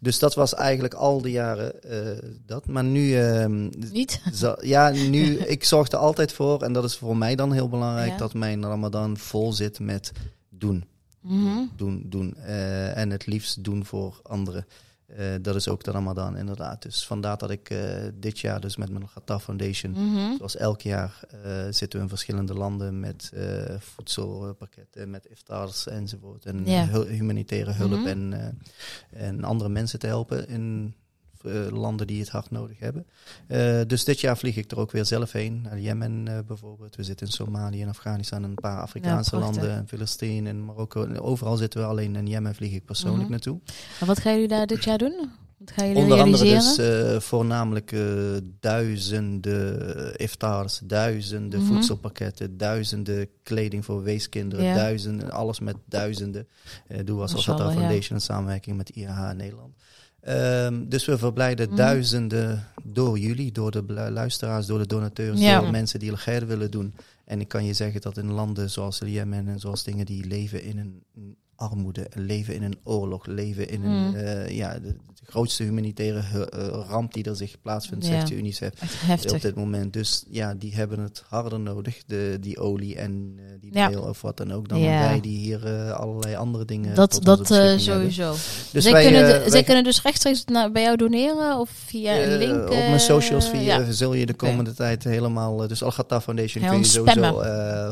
Dus 0.00 0.18
dat 0.18 0.34
was 0.34 0.54
eigenlijk 0.54 0.94
al 0.94 1.22
die 1.22 1.32
jaren 1.32 1.82
eh, 1.82 2.30
dat. 2.46 2.66
Maar 2.66 2.84
nu, 2.84 3.16
ehm, 3.20 3.68
Niet? 3.92 4.20
zo- 4.40 4.56
ja, 4.60 4.90
nu, 4.90 5.36
ik 5.56 5.64
zorg 5.64 5.88
er 5.90 5.98
altijd 5.98 6.32
voor, 6.32 6.62
en 6.62 6.72
dat 6.72 6.84
is 6.84 6.96
voor 6.96 7.16
mij 7.16 7.34
dan 7.34 7.52
heel 7.52 7.68
belangrijk, 7.68 8.18
dat 8.18 8.34
mijn 8.34 8.62
Ramadan 8.64 9.16
vol 9.16 9.52
zit 9.52 9.78
met 9.80 10.12
doen 10.50 10.84
Mhm. 11.28 11.58
doen, 11.76 12.02
doen. 12.06 12.34
eh, 12.36 12.96
en 12.96 13.10
het 13.10 13.26
liefst 13.26 13.64
doen 13.64 13.84
voor 13.84 14.20
anderen. 14.22 14.66
Eh, 15.06 15.26
dat 15.42 15.54
is 15.54 15.68
ook 15.68 15.84
de 15.84 15.90
Ramadan 15.90 16.36
inderdaad. 16.36 16.82
Dus 16.82 17.06
vandaar 17.06 17.38
dat 17.38 17.50
ik 17.50 17.70
eh, 17.70 17.78
dit 18.14 18.38
jaar 18.38 18.60
dus 18.60 18.76
met 18.76 18.90
mijn 18.90 19.08
Gata 19.08 19.38
Foundation, 19.40 19.90
Mhm. 19.92 20.36
zoals 20.36 20.56
elk 20.56 20.80
jaar, 20.80 21.20
zitten 21.70 21.98
we 21.98 22.04
in 22.04 22.08
verschillende 22.08 22.54
landen 22.54 23.00
met 23.00 23.32
voedselpakketten, 23.78 25.10
met 25.10 25.24
iftars 25.26 25.86
enzovoort. 25.86 26.44
En 26.44 26.64
humanitaire 27.08 27.72
hulp 27.72 27.90
Mhm. 27.98 28.06
en, 28.06 28.58
en 29.10 29.44
andere 29.44 29.70
mensen 29.70 29.98
te 29.98 30.06
helpen 30.06 30.48
in 30.48 30.94
landen 31.72 32.06
die 32.06 32.20
het 32.20 32.28
hard 32.28 32.50
nodig 32.50 32.78
hebben. 32.78 33.06
Eh, 33.46 33.80
dus 33.86 34.04
dit 34.04 34.20
jaar 34.20 34.36
vlieg 34.38 34.56
ik 34.56 34.70
er 34.70 34.78
ook 34.78 34.90
weer 34.92 35.04
zelf 35.04 35.32
heen. 35.32 35.60
Naar 35.62 35.80
Jemen 35.80 36.28
eh, 36.28 36.38
bijvoorbeeld. 36.46 36.96
We 36.96 37.02
zitten 37.02 37.26
in 37.26 37.32
Somalië 37.32 37.82
en 37.82 37.88
Afghanistan 37.88 38.42
en 38.44 38.48
een 38.48 38.54
paar 38.54 38.80
Afrikaanse 38.80 39.36
landen. 39.36 39.70
En 39.70 39.88
Filistijn 39.88 40.46
en 40.46 40.64
Marokko. 40.64 41.06
Overal 41.14 41.56
zitten 41.56 41.80
we. 41.80 41.86
Alleen 41.86 42.16
in 42.16 42.26
Jemen 42.26 42.54
vlieg 42.54 42.72
ik 42.72 42.84
persoonlijk 42.84 43.22
Mhm. 43.22 43.30
naartoe. 43.30 43.58
En 44.00 44.06
wat 44.06 44.18
gaan 44.20 44.32
jullie 44.32 44.48
daar 44.48 44.66
dit 44.66 44.84
jaar 44.84 44.98
doen? 44.98 45.30
Onder 45.94 46.20
andere 46.20 46.44
dus 46.44 46.78
eh, 46.78 47.20
voornamelijk 47.20 47.92
eh, 47.92 48.00
duizenden 48.60 50.16
iftars, 50.16 50.80
duizenden 50.84 51.60
Mhm. 51.62 51.72
voedselpakketten, 51.72 52.56
duizenden 52.56 53.28
kleding 53.42 53.84
voor 53.84 54.02
weeskinderen, 54.02 54.74
duizenden, 54.74 55.30
alles 55.30 55.60
met 55.60 55.76
duizenden. 55.84 56.48
Eh 56.86 56.98
doe 57.04 57.20
als 57.20 57.48
Al 57.48 57.56
ja. 57.58 57.70
Foundation 57.70 58.18
in 58.18 58.20
samenwerking 58.24 58.76
met 58.76 58.88
IAH 58.88 59.32
Nederland. 59.32 59.74
Ehm, 60.28 60.88
dus 60.88 61.04
we 61.04 61.18
verblijden 61.18 61.66
Mhm. 61.66 61.76
duizenden 61.76 62.64
door 62.84 63.18
jullie, 63.18 63.52
door 63.52 63.70
de 63.70 63.82
luisteraars, 64.10 64.66
door 64.66 64.78
de 64.78 64.86
donateurs, 64.86 65.40
Ja. 65.40 65.60
door 65.60 65.70
mensen 65.70 65.98
die 65.98 66.10
al 66.10 66.16
willen 66.46 66.70
doen. 66.70 66.94
En 67.24 67.40
ik 67.40 67.48
kan 67.48 67.64
je 67.64 67.72
zeggen 67.72 68.00
dat 68.00 68.16
in 68.16 68.30
landen 68.32 68.70
zoals 68.70 68.98
Jemen 69.04 69.48
en 69.48 69.60
zoals 69.60 69.84
dingen 69.84 70.06
die 70.06 70.24
leven 70.26 70.62
in 70.62 70.78
een 70.78 71.02
armoede, 71.58 72.06
leven 72.14 72.54
in 72.54 72.62
een 72.62 72.78
oorlog, 72.84 73.26
leven 73.26 73.68
in 73.68 73.84
een 73.84 74.08
Mm. 74.08 74.14
eh, 74.14 74.48
ja, 74.56 74.72
de, 74.78 74.80
de 75.14 75.24
grootste 75.32 75.62
humanitaire 75.62 76.20
hu- 76.22 76.42
eh, 76.42 76.84
ramp 76.88 77.14
die 77.14 77.24
er 77.24 77.36
zich 77.36 77.60
plaatsvindt, 77.62 78.06
Ja. 78.06 78.10
zegt 78.12 78.28
de 78.28 78.36
UNICEF 78.36 78.72
op 79.32 79.40
dit 79.40 79.54
moment. 79.54 79.92
Dus 79.92 80.24
ja, 80.30 80.54
die 80.54 80.74
hebben 80.74 80.98
het 81.00 81.22
harder 81.28 81.60
nodig, 81.60 82.02
de, 82.06 82.36
die 82.40 82.58
olie 82.58 82.96
en 82.96 83.34
eh, 83.38 83.44
die 83.60 83.70
Ja. 83.74 83.98
of 83.98 84.20
wat 84.22 84.36
dan 84.36 84.52
ook, 84.52 84.68
dan 84.68 84.78
Ja. 84.80 85.00
wij 85.00 85.20
die 85.20 85.38
hier 85.38 85.92
allerlei 85.92 86.34
andere 86.36 86.64
dingen 86.64 86.94
Dat, 86.94 87.18
dat 87.22 87.48
hebben. 87.48 87.80
sowieso. 87.80 88.32
Dus 88.72 88.82
zij 88.82 88.92
wij, 88.92 89.02
kunnen, 89.02 89.22
de- 89.26 89.38
wij 89.38 89.50
zij 89.50 89.62
kunnen 89.62 89.84
dus 89.84 90.02
rechtstreeks 90.02 90.44
naar, 90.44 90.72
bij 90.72 90.82
jou 90.82 90.96
doneren 90.96 91.58
of 91.58 91.70
via 91.70 92.16
een 92.22 92.38
link? 92.38 92.62
op 92.62 92.68
mijn 92.68 93.00
socials 93.00 93.48
via, 93.48 93.92
zul 93.92 94.14
je 94.14 94.26
de 94.26 94.34
komende 94.34 94.74
tijd 94.74 95.04
helemaal... 95.04 95.66
dus 95.68 95.82
Al-Ghatta 95.82 96.20
Foundation 96.20 96.62
Heel 96.62 96.72
kun 96.72 96.80
je 96.80 96.86
sowieso 96.86 97.42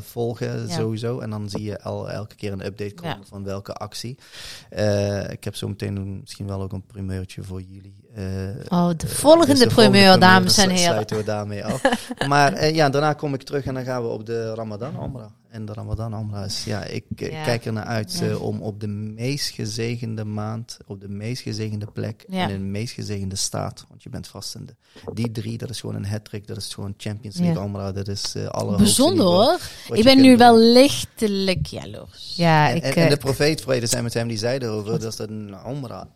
volgen, 0.01 0.71
sowieso. 0.71 1.19
En 1.19 1.31
dan 1.31 1.49
zie 1.51 1.63
je 1.63 1.81
al 1.83 2.11
elke 2.11 2.35
keer 2.35 2.53
een 2.53 2.67
update 2.67 2.95
komen 2.95 3.27
van 3.27 3.45
welke 3.57 3.73
actie. 3.73 4.19
Eh, 4.71 5.31
ik 5.31 5.45
heb 5.45 5.55
zo 5.57 5.69
meteen 5.69 5.97
een- 5.97 6.19
misschien 6.21 6.47
wel 6.47 6.63
ook 6.63 6.73
een 6.73 6.87
primeurtje 6.87 7.43
voor 7.43 7.61
jullie. 7.63 7.95
eh, 8.15 8.25
Oh, 8.69 8.89
de 8.97 9.07
eh, 9.07 9.13
volgende 9.13 9.47
dus 9.47 9.59
de 9.59 9.67
primeur, 9.67 10.19
dames 10.19 10.59
en 10.59 10.69
heren. 10.71 10.85
sluiten 10.85 11.17
we 11.17 11.25
daarmee 11.25 11.65
af. 11.65 11.83
maar 12.29 12.73
ja, 12.73 12.89
daarna 12.91 13.13
kom 13.13 13.35
ik 13.35 13.43
terug 13.43 13.65
en 13.65 13.75
dan 13.75 13.85
gaan 13.85 14.03
we 14.03 14.09
op 14.09 14.27
de 14.27 14.55
Ramadan 14.55 14.99
Omra. 15.01 15.31
En 15.57 15.65
de 15.65 15.73
Ramadan 15.73 16.15
Omra 16.17 16.45
is, 16.45 16.65
ja, 16.65 16.85
ik 16.85 17.05
eh, 17.17 17.31
Ja. 17.31 17.45
kijk 17.45 17.65
er 17.65 17.73
naar 17.73 17.85
uit 17.85 18.19
Ja. 18.19 18.27
eh, 18.29 18.43
om 18.43 18.63
op 18.63 18.81
de 18.81 18.87
meest 18.87 19.49
gezegende 19.51 20.25
maand, 20.25 20.77
op 20.87 21.01
de 21.01 21.09
meest 21.09 21.43
gezegende 21.43 21.87
plek 21.87 22.25
Ja. 22.29 22.43
en 22.43 22.51
in 22.51 22.59
de 22.59 22.65
meest 22.65 22.93
gezegende 22.95 23.37
staat, 23.37 23.85
want 23.89 24.03
je 24.03 24.09
bent 24.09 24.27
vastende. 24.27 24.75
Die 25.15 25.31
drie, 25.31 25.59
dat 25.59 25.71
is 25.71 25.81
gewoon 25.81 25.97
een 25.97 26.07
hat-trick, 26.07 26.47
dat 26.47 26.57
is 26.57 26.75
gewoon 26.75 26.95
Champions 26.97 27.37
League. 27.39 27.63
Omra, 27.63 27.93
dat 27.93 28.09
is 28.09 28.35
eh 28.35 28.47
alle 28.47 28.77
Bijzonder 28.77 29.25
hoor. 29.27 29.59
Ik 29.93 30.05
ben 30.05 30.17
nu 30.21 30.29
doen. 30.29 30.39
wel 30.39 30.59
lichtelijk 30.59 31.67
jaloers. 31.67 32.33
Ja, 32.37 32.71
En, 32.71 32.77
ik... 32.77 32.83
en, 32.83 32.95
en 32.95 33.09
de 33.11 33.17
profeet, 33.17 33.61
vrede 33.61 33.87
zijn 33.87 34.03
met 34.03 34.15
hem, 34.15 34.29
die 34.29 34.39
zei 34.39 34.59
erover, 34.59 35.01
dat 35.01 35.19
een 35.19 35.55
Omra 35.65 36.09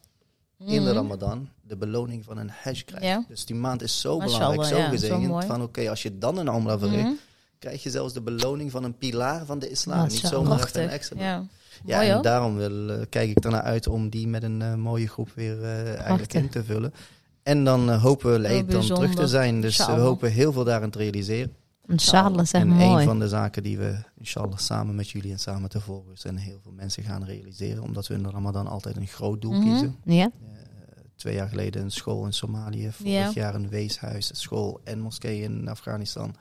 in 0.58 0.66
de 0.66 0.80
Mhm. 0.80 0.92
Ramadan 0.92 1.48
de 1.62 1.76
beloning 1.76 2.24
van 2.24 2.38
een 2.38 2.50
hajj 2.62 2.82
krijgt. 2.84 3.06
Ja. 3.06 3.24
Dus 3.28 3.44
die 3.44 3.56
maand 3.56 3.82
is 3.82 4.00
zo 4.00 4.18
Mashallah, 4.18 4.38
belangrijk, 4.50 4.74
zo 4.74 4.78
ja, 4.78 4.88
gezegend. 4.88 5.44
van 5.44 5.62
oké, 5.62 5.90
als 5.90 6.02
je 6.02 6.18
dan 6.18 6.36
een 6.38 6.50
Omra 6.50 6.78
verricht, 6.78 7.02
Mhm. 7.04 7.12
Krijg 7.60 7.82
je 7.82 7.90
zelfs 7.90 8.12
de 8.12 8.20
beloning 8.22 8.70
van 8.70 8.84
een 8.84 8.96
pilaar 8.98 9.44
van 9.46 9.58
de 9.58 9.70
islam. 9.70 10.02
Niet 10.08 10.12
zomaar 10.18 10.70
een 10.72 10.88
extra. 10.88 11.20
Ja. 11.20 11.44
Ja, 11.84 11.96
Mooi 11.96 12.10
en 12.10 12.22
daarom 12.22 12.56
wil, 12.56 12.90
eh, 12.90 13.00
kijk 13.08 13.30
ik 13.30 13.44
ernaar 13.44 13.62
uit 13.62 13.86
om 13.86 14.08
die 14.08 14.28
met 14.28 14.42
een 14.42 14.62
eh, 14.62 14.74
mooie 14.74 15.08
groep 15.08 15.30
weer 15.34 15.62
eh, 15.62 15.98
eigenlijk 15.98 16.34
in 16.34 16.48
te 16.48 16.64
vullen. 16.64 16.92
En 17.42 17.64
dan 17.64 17.90
hopen 17.90 18.32
we 18.32 18.38
Leid 18.38 18.70
dan 18.70 18.80
terug 18.86 19.14
te 19.14 19.26
zijn. 19.26 19.60
Dus 19.60 19.76
we 19.86 19.92
hopen 19.92 20.30
heel 20.30 20.52
veel 20.52 20.64
daarin 20.64 20.90
te 20.90 20.98
realiseren. 20.98 21.52
Inshallah, 21.86 22.44
zeg 22.44 22.60
en 22.60 22.68
mooi. 22.68 23.00
een 23.00 23.04
van 23.08 23.18
de 23.18 23.28
zaken 23.28 23.62
die 23.62 23.78
we 23.78 23.94
inshallah 24.18 24.58
samen 24.58 24.94
met 24.94 25.10
jullie 25.10 25.32
en 25.32 25.38
samen 25.38 25.68
te 25.70 25.80
volgers 25.80 26.24
en 26.24 26.36
heel 26.36 26.58
veel 26.62 26.72
mensen 26.72 27.02
gaan 27.02 27.24
realiseren. 27.24 27.82
Omdat 27.82 28.06
we 28.06 28.14
in 28.14 28.22
de 28.22 28.30
Ramadan 28.30 28.66
altijd 28.66 28.96
een 28.96 29.06
groot 29.06 29.40
doel 29.40 29.52
Mhm. 29.52 29.62
kiezen. 29.62 29.96
Ja? 30.04 30.30
Twee 31.16 31.34
jaar 31.34 31.48
geleden 31.48 31.82
een 31.82 31.90
school 31.90 32.24
in 32.24 32.32
Somalië. 32.32 32.90
Vorig 32.92 33.12
Ja. 33.12 33.30
jaar 33.34 33.54
een 33.54 33.68
weeshuis, 33.68 34.30
school 34.32 34.80
en 34.84 35.00
moskee 35.00 35.42
in 35.42 35.68
Afghanistan. 35.68 36.34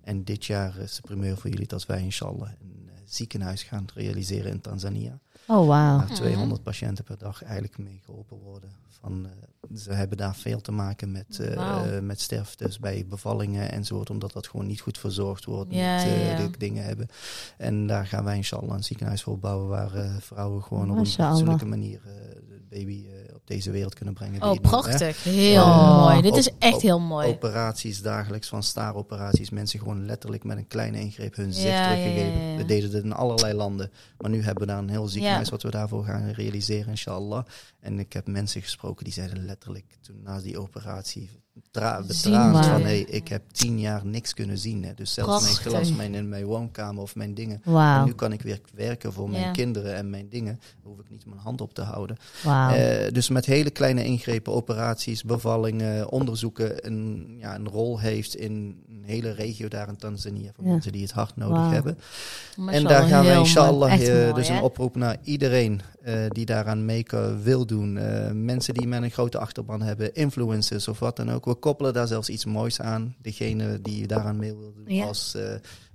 En 0.00 0.24
dit 0.24 0.44
jaar 0.44 0.76
is 0.76 0.94
de 0.94 1.00
primeur 1.00 1.36
voor 1.36 1.50
jullie 1.50 1.66
dat 1.66 1.86
wij 1.86 2.02
inshallah 2.02 2.48
een 2.60 2.88
eh, 2.88 3.00
ziekenhuis 3.04 3.62
gaan 3.62 3.86
realiseren 3.94 4.50
in 4.50 4.60
Tanzania. 4.60 5.18
Oh, 5.46 5.66
wauw. 5.66 5.96
Waar 5.96 6.14
200 6.14 6.62
patiënten 6.62 7.04
per 7.04 7.18
dag 7.18 7.42
eigenlijk 7.42 7.78
mee 7.78 8.00
geholpen 8.04 8.38
worden. 8.38 8.70
Van, 8.88 9.26
eh, 9.26 9.76
ze 9.76 9.92
hebben 9.92 10.16
daar 10.16 10.34
veel 10.36 10.60
te 10.60 10.72
maken 10.72 11.12
met, 11.12 11.38
eh 11.38 11.98
met 12.00 12.20
sterftes 12.20 12.78
bij 12.78 13.06
bevallingen 13.08 13.72
enzovoort. 13.72 14.10
Omdat 14.10 14.32
dat 14.32 14.48
gewoon 14.48 14.66
niet 14.66 14.80
goed 14.80 14.98
verzorgd 14.98 15.44
wordt. 15.44 15.74
Ja, 15.74 16.04
niet 16.04 16.38
ja, 16.38 16.48
dingen 16.58 16.84
hebben. 16.84 17.08
En 17.56 17.86
daar 17.86 18.06
gaan 18.06 18.24
wij 18.24 18.36
inshallah 18.36 18.76
een 18.76 18.84
ziekenhuis 18.84 19.22
voor 19.22 19.38
bouwen. 19.38 19.68
Waar 19.68 20.20
vrouwen 20.20 20.62
gewoon 20.62 20.90
op 20.90 20.96
een 20.96 21.06
fatsoenlijke 21.06 21.66
manier 21.66 22.00
baby 22.70 23.06
deze 23.50 23.70
wereld 23.70 23.94
kunnen 23.94 24.14
brengen. 24.14 24.42
Oh, 24.42 24.60
prachtig. 24.60 25.24
Heel 25.24 25.66
mooi. 25.76 26.20
Dit 26.22 26.36
is 26.36 26.50
echt 26.58 26.74
op- 26.74 26.80
heel 26.80 27.00
mooi. 27.00 27.28
Operaties 27.28 28.02
dagelijks 28.02 28.48
van 28.48 28.62
staaroperaties. 28.62 29.50
Mensen 29.50 29.78
gewoon 29.78 30.06
letterlijk 30.06 30.44
met 30.44 30.56
een 30.56 30.66
kleine 30.66 31.00
ingreep 31.00 31.36
hun 31.36 31.52
zicht 31.52 31.66
Ja, 31.66 31.86
teruggegeven. 31.88 32.40
ja, 32.42 32.50
ja. 32.50 32.56
We 32.56 32.64
deden 32.64 32.90
dit 32.90 33.04
in 33.04 33.12
allerlei 33.12 33.54
landen. 33.54 33.90
Maar 34.18 34.30
nu 34.30 34.42
hebben 34.42 34.66
we 34.66 34.72
daar 34.72 34.78
een 34.82 34.88
heel 34.88 35.06
ziekenhuis 35.08 35.48
wat 35.48 35.62
we 35.62 35.70
daarvoor 35.70 36.04
gaan 36.04 36.30
realiseren, 36.30 36.88
inshallah. 36.88 37.44
En 37.80 37.98
ik 37.98 38.12
heb 38.12 38.26
mensen 38.26 38.62
gesproken 38.62 39.04
die 39.04 39.12
zeiden 39.12 39.44
letterlijk 39.44 39.98
toen 40.00 40.20
na 40.22 40.40
die 40.40 40.58
operatie 40.58 41.30
maar. 42.52 42.64
van 42.64 42.82
hey, 42.82 43.00
ik 43.00 43.28
heb 43.28 43.42
tien 43.52 43.80
jaar 43.80 44.06
niks 44.06 44.34
kunnen 44.34 44.58
zien. 44.58 44.84
Hè. 44.84 44.94
Dus 44.94 45.14
zelfs 45.14 45.42
mijn 45.42 45.54
glas, 45.54 45.92
mijn, 45.92 46.14
in 46.14 46.28
mijn 46.28 46.44
woonkamer 46.44 47.02
of 47.02 47.14
mijn 47.14 47.34
dingen. 47.34 47.62
En 47.64 48.04
nu 48.04 48.12
kan 48.12 48.32
ik 48.32 48.42
weer 48.42 48.60
werken 48.74 49.12
voor 49.12 49.30
mijn 49.30 49.42
Ja. 49.42 49.50
kinderen 49.50 49.94
en 49.94 50.10
mijn 50.10 50.28
dingen. 50.28 50.58
Daar 50.60 50.92
hoef 50.92 50.98
ik 50.98 51.10
niet 51.10 51.26
mijn 51.26 51.40
hand 51.40 51.60
op 51.60 51.74
te 51.74 51.82
houden. 51.82 52.16
Eh, 52.44 53.12
dus 53.12 53.28
met 53.28 53.46
hele 53.46 53.70
kleine 53.70 54.04
ingrepen, 54.04 54.52
operaties, 54.52 55.22
bevallingen, 55.22 56.10
onderzoeken 56.10 56.86
een, 56.86 57.34
ja, 57.38 57.54
een 57.54 57.68
rol 57.68 57.98
heeft 57.98 58.34
in 58.34 58.82
een 58.88 59.02
hele 59.04 59.30
regio 59.30 59.68
daar 59.68 59.88
in 59.88 59.96
Tanzania. 59.96 60.50
Voor 60.54 60.64
Ja. 60.64 60.70
mensen 60.70 60.92
die 60.92 61.02
het 61.02 61.12
hard 61.12 61.36
nodig 61.36 61.70
hebben. 61.70 61.98
En 62.66 62.84
daar 62.84 63.02
gaan 63.08 63.24
we 63.24 63.32
inshallah 63.32 63.88
mooi. 63.88 64.06
Eh, 64.06 64.34
dus 64.34 64.48
hè? 64.48 64.54
een 64.54 64.62
oproep 64.62 64.96
naar 64.96 65.16
iedereen 65.22 65.80
eh, 66.02 66.14
die 66.28 66.46
daaraan 66.46 66.84
mee 66.84 67.06
wil 67.42 67.66
doen. 67.66 67.92
Mensen 68.44 68.74
die 68.74 68.86
met 68.86 69.02
een 69.02 69.10
grote 69.10 69.38
achterban 69.38 69.82
hebben, 69.82 70.14
influencers 70.14 70.88
of 70.88 70.98
wat 70.98 71.16
dan 71.16 71.30
ook. 71.30 71.39
We 71.44 71.54
koppelen 71.54 71.92
daar 71.92 72.06
zelfs 72.06 72.28
iets 72.28 72.44
moois 72.44 72.80
aan. 72.80 73.14
Degene 73.22 73.80
die 73.82 74.06
daaraan 74.06 74.36
mee 74.36 74.54
wil 74.56 74.72
doen 74.74 74.94
Ja. 74.94 75.06
als 75.06 75.34
eh, 75.34 75.42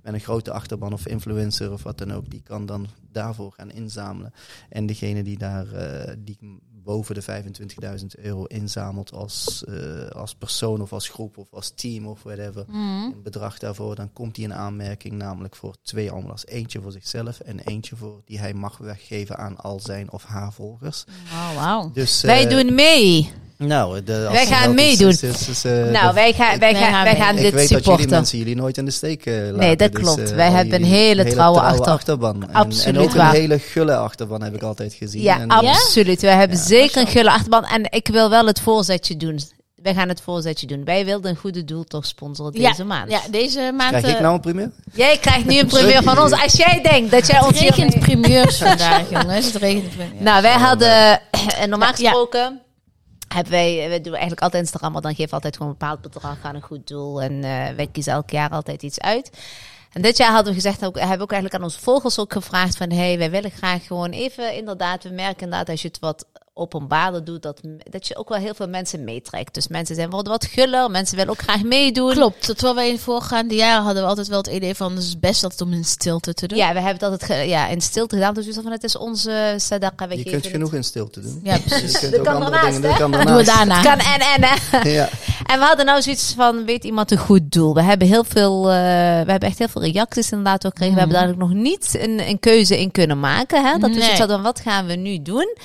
met 0.02 0.14
een 0.14 0.20
grote 0.20 0.52
achterban 0.52 0.92
of 0.92 1.06
influencer 1.06 1.72
of 1.72 1.82
wat 1.82 1.98
dan 1.98 2.12
ook, 2.12 2.30
die 2.30 2.42
kan 2.42 2.66
dan 2.66 2.86
daarvoor 3.12 3.52
gaan 3.52 3.70
inzamelen. 3.70 4.32
En 4.68 4.86
degene 4.86 5.22
die 5.22 5.38
daar 5.38 5.72
eh, 5.72 6.14
die 6.18 6.38
boven 6.84 7.14
de 7.14 7.22
25.000 7.22 8.06
euro 8.18 8.44
inzamelt 8.44 9.12
als, 9.12 9.64
eh, 9.64 10.08
als 10.08 10.34
persoon 10.34 10.82
of 10.82 10.92
als 10.92 11.08
groep 11.08 11.38
of 11.38 11.46
als 11.52 11.70
team 11.74 12.06
of 12.06 12.22
whatever, 12.22 12.64
Mhm. 12.68 12.78
een 12.78 13.22
bedrag 13.22 13.58
daarvoor, 13.58 13.94
dan 13.94 14.12
komt 14.12 14.36
hij 14.36 14.44
in 14.44 14.54
aanmerking 14.54 15.14
namelijk 15.14 15.56
voor 15.56 15.74
twee 15.82 16.14
omlas. 16.14 16.46
Eentje 16.46 16.80
voor 16.80 16.92
zichzelf 16.92 17.40
en 17.40 17.58
eentje 17.58 17.96
voor 17.96 18.22
die 18.24 18.38
hij 18.38 18.54
mag 18.54 18.78
weggeven 18.78 19.36
aan 19.38 19.56
al 19.56 19.80
zijn 19.80 20.10
of 20.12 20.24
haar 20.24 20.52
volgers. 20.52 21.04
Oh, 21.32 21.54
wauw. 21.54 21.90
Dus, 21.92 22.20
Wij 22.22 22.48
doen 22.48 22.74
mee. 22.74 23.32
Nou, 23.58 24.02
de, 24.04 24.24
als 24.28 24.32
Wij 24.36 24.46
gaan 24.46 24.74
meedoen. 24.74 25.08
is- 25.08 25.22
is- 25.22 25.48
is, 25.48 25.64
eh, 25.64 25.72
nou, 25.72 26.14
wij 26.14 26.32
gaan, 26.32 26.58
wij 26.58 26.72
wij 26.72 26.74
gaan, 26.82 26.92
gaan 26.92 27.04
wij 27.04 27.12
mee. 27.12 27.22
gaan 27.22 27.36
ik 27.36 27.42
dit 27.42 27.52
weet 27.52 27.60
dat 27.60 27.68
jullie 27.68 27.82
supporten. 27.82 28.10
mensen 28.10 28.38
jullie 28.38 28.56
nooit 28.56 28.76
in 28.78 28.84
de 28.84 28.90
steek 28.90 29.26
eh, 29.26 29.34
laten. 29.34 29.56
Nee, 29.56 29.76
dat 29.76 29.92
Dus, 29.92 30.00
klopt. 30.02 30.30
eh, 30.30 30.36
Wij 30.36 30.50
hebben 30.50 30.74
een 30.74 30.84
hele 30.86 31.24
trouwe 31.24 31.60
achter- 31.60 31.86
achterban. 31.92 32.42
En- 32.48 32.54
Absoluut 32.54 32.96
en, 32.96 32.98
ook 33.02 33.12
waar. 33.12 33.28
een 33.34 33.40
hele 33.40 33.58
gulle 33.58 33.96
achterban 33.96 34.42
heb 34.42 34.54
ik 34.54 34.62
altijd 34.62 34.94
gezien. 34.94 35.22
Ja, 35.22 35.40
En, 35.40 35.48
absoluut. 35.48 36.20
We 36.20 36.26
hebben 36.28 36.56
Ja, 36.56 36.62
zeker 36.64 37.00
een 37.00 37.06
gulle 37.06 37.30
achterban. 37.30 37.64
En 37.64 37.82
ik 37.90 38.08
wil 38.08 38.30
wel 38.30 38.46
het 38.46 38.60
voorzetje 38.60 39.16
doen. 39.16 39.40
Wij 39.82 39.94
gaan 39.94 40.08
het 40.08 40.20
voorzetje 40.20 40.66
doen. 40.66 40.84
Wij 40.84 41.04
wilden 41.04 41.30
een 41.30 41.36
goede 41.36 41.64
doel 41.64 41.84
toch 41.84 42.06
sponsoren 42.06 42.52
deze 42.52 42.74
Ja, 42.76 42.84
maand. 42.84 43.10
Ja, 43.10 43.20
deze 43.30 43.72
maand... 43.76 43.90
Krijg 43.90 44.06
ik 44.08 44.14
eh, 44.14 44.20
nou 44.20 44.34
een 44.34 44.40
primeur? 44.40 44.70
Jij 44.94 45.18
krijgt 45.18 45.46
nu 45.46 45.58
een 45.58 45.66
primeur 45.66 46.02
van 46.02 46.18
ons. 46.20 46.32
Als 46.32 46.52
jij 46.52 46.80
denkt 46.82 47.10
dat 47.10 47.26
jij 47.26 47.36
Het 47.38 47.46
ons 47.46 47.60
regent 47.60 47.92
hier... 47.94 48.02
primeurs 48.02 48.56
vandaag, 48.58 49.10
jongens. 49.20 49.46
Het 49.46 49.56
regent 49.56 49.88
primeurs. 49.88 50.20
Nou, 50.20 50.42
wij 50.42 50.52
hadden... 50.58 51.20
En 51.58 51.68
normaal 51.68 51.88
Ja. 51.88 51.94
gesproken... 52.10 52.60
Hebben 53.28 53.52
wij, 53.52 53.88
we 53.90 54.00
doen 54.00 54.12
eigenlijk 54.12 54.42
altijd 54.42 54.62
Instagram, 54.62 54.92
dan 54.92 55.14
geven 55.14 55.28
we 55.28 55.34
altijd 55.34 55.56
gewoon 55.56 55.72
een 55.72 55.78
bepaald 55.78 56.00
bedrag 56.00 56.36
aan 56.42 56.54
een 56.54 56.62
goed 56.62 56.86
doel. 56.86 57.22
En 57.22 57.44
eh, 57.44 57.74
wij 57.76 57.88
kiezen 57.92 58.12
elk 58.12 58.30
jaar 58.30 58.50
altijd 58.50 58.82
iets 58.82 59.00
uit. 59.00 59.30
En 59.92 60.02
dit 60.02 60.16
jaar 60.16 60.32
hadden 60.32 60.54
we 60.54 60.60
gezegd, 60.60 60.80
hebben 60.80 61.02
we 61.02 61.22
ook 61.22 61.32
eigenlijk 61.32 61.54
aan 61.54 61.62
onze 61.62 61.80
volgers 61.80 62.18
ook 62.18 62.32
gevraagd 62.32 62.76
van, 62.76 62.90
hey, 62.90 63.18
wij 63.18 63.30
willen 63.30 63.50
graag 63.50 63.86
gewoon 63.86 64.10
even, 64.10 64.54
inderdaad, 64.54 65.02
we 65.02 65.08
merken 65.08 65.42
inderdaad 65.42 65.68
als 65.68 65.82
je 65.82 65.88
het 65.88 65.98
wat 65.98 66.26
openbaarder 66.58 67.24
doet, 67.24 67.42
dat, 67.42 67.60
dat 67.90 68.06
je 68.06 68.16
ook 68.16 68.28
wel 68.28 68.38
heel 68.38 68.54
veel 68.54 68.68
mensen 68.68 69.04
meetrekt. 69.04 69.54
Dus 69.54 69.68
mensen 69.68 69.94
zijn 69.94 70.10
worden 70.10 70.32
wat 70.32 70.44
guller, 70.44 70.90
mensen 70.90 71.16
willen 71.16 71.30
ook 71.32 71.40
graag 71.42 71.62
meedoen. 71.62 72.12
Klopt. 72.12 72.44
Terwijl 72.46 72.74
wij 72.74 72.88
in 72.88 72.94
de 72.94 73.00
voorgaande 73.00 73.54
jaren 73.54 73.84
hadden 73.84 74.02
we 74.02 74.08
altijd 74.08 74.28
wel 74.28 74.38
het 74.38 74.46
idee 74.46 74.74
van... 74.74 74.94
het 74.94 75.02
is 75.02 75.18
best 75.18 75.42
altijd 75.42 75.60
om 75.60 75.72
in 75.72 75.84
stilte 75.84 76.34
te 76.34 76.46
doen. 76.46 76.58
Ja, 76.58 76.68
we 76.68 76.74
hebben 76.80 76.92
het 76.92 77.02
altijd 77.02 77.24
ge- 77.24 77.48
ja, 77.48 77.66
in 77.68 77.80
stilte 77.80 78.14
gedaan. 78.14 78.34
Dus 78.34 78.46
we 78.46 78.52
van 78.62 78.70
het 78.72 78.84
is 78.84 78.96
onze 78.96 79.54
sadaqa. 79.56 80.08
We 80.08 80.16
Je 80.16 80.22
kunt 80.22 80.42
het- 80.44 80.52
genoeg 80.52 80.72
in 80.74 80.84
stilte 80.84 81.20
doen. 81.20 81.40
Ja, 81.42 81.58
precies. 81.58 81.92
Je 81.92 81.98
kunt 81.98 82.10
Dat 82.12 82.20
ook 82.20 82.26
kan 82.26 82.40
daarnaast, 82.40 82.64
dingen? 82.66 82.82
Dat 82.82 82.96
kan 82.96 83.10
Doen 83.10 83.20
we 83.20 83.26
daarnaast. 83.26 83.56
daarna. 83.56 83.76
Het 83.76 83.86
kan 83.86 83.98
en 84.12 84.20
en 84.20 84.42
hè. 84.44 84.90
Ja. 84.90 85.08
En 85.46 85.58
we 85.58 85.64
hadden 85.64 85.86
nou 85.86 86.02
zoiets 86.02 86.32
van, 86.36 86.64
weet 86.64 86.84
iemand 86.84 87.10
een 87.10 87.18
goed 87.18 87.52
doel? 87.52 87.74
We 87.74 87.82
hebben 87.82 88.08
heel 88.08 88.24
veel, 88.24 88.62
eh, 88.70 88.72
we 89.24 89.30
hebben 89.30 89.40
echt 89.48 89.58
heel 89.58 89.68
veel 89.68 89.82
reacties 89.82 90.30
inderdaad 90.30 90.66
ook 90.66 90.70
gekregen. 90.72 90.94
We 90.94 91.00
hebben 91.00 91.18
daar 91.20 91.28
ook 91.28 91.36
nog 91.36 91.52
niet 91.52 91.96
een, 92.00 92.28
een 92.28 92.38
keuze 92.40 92.80
in 92.80 92.90
kunnen 92.90 93.20
maken. 93.20 93.64
Hè? 93.64 93.70
Dat 93.72 93.80
we 93.80 93.86
Nee. 93.88 94.00
zoiets 94.00 94.18
hadden 94.18 94.36
van, 94.36 94.44
wat 94.46 94.60
gaan 94.60 94.86
we 94.86 94.94
nu 94.94 95.22
doen? 95.22 95.56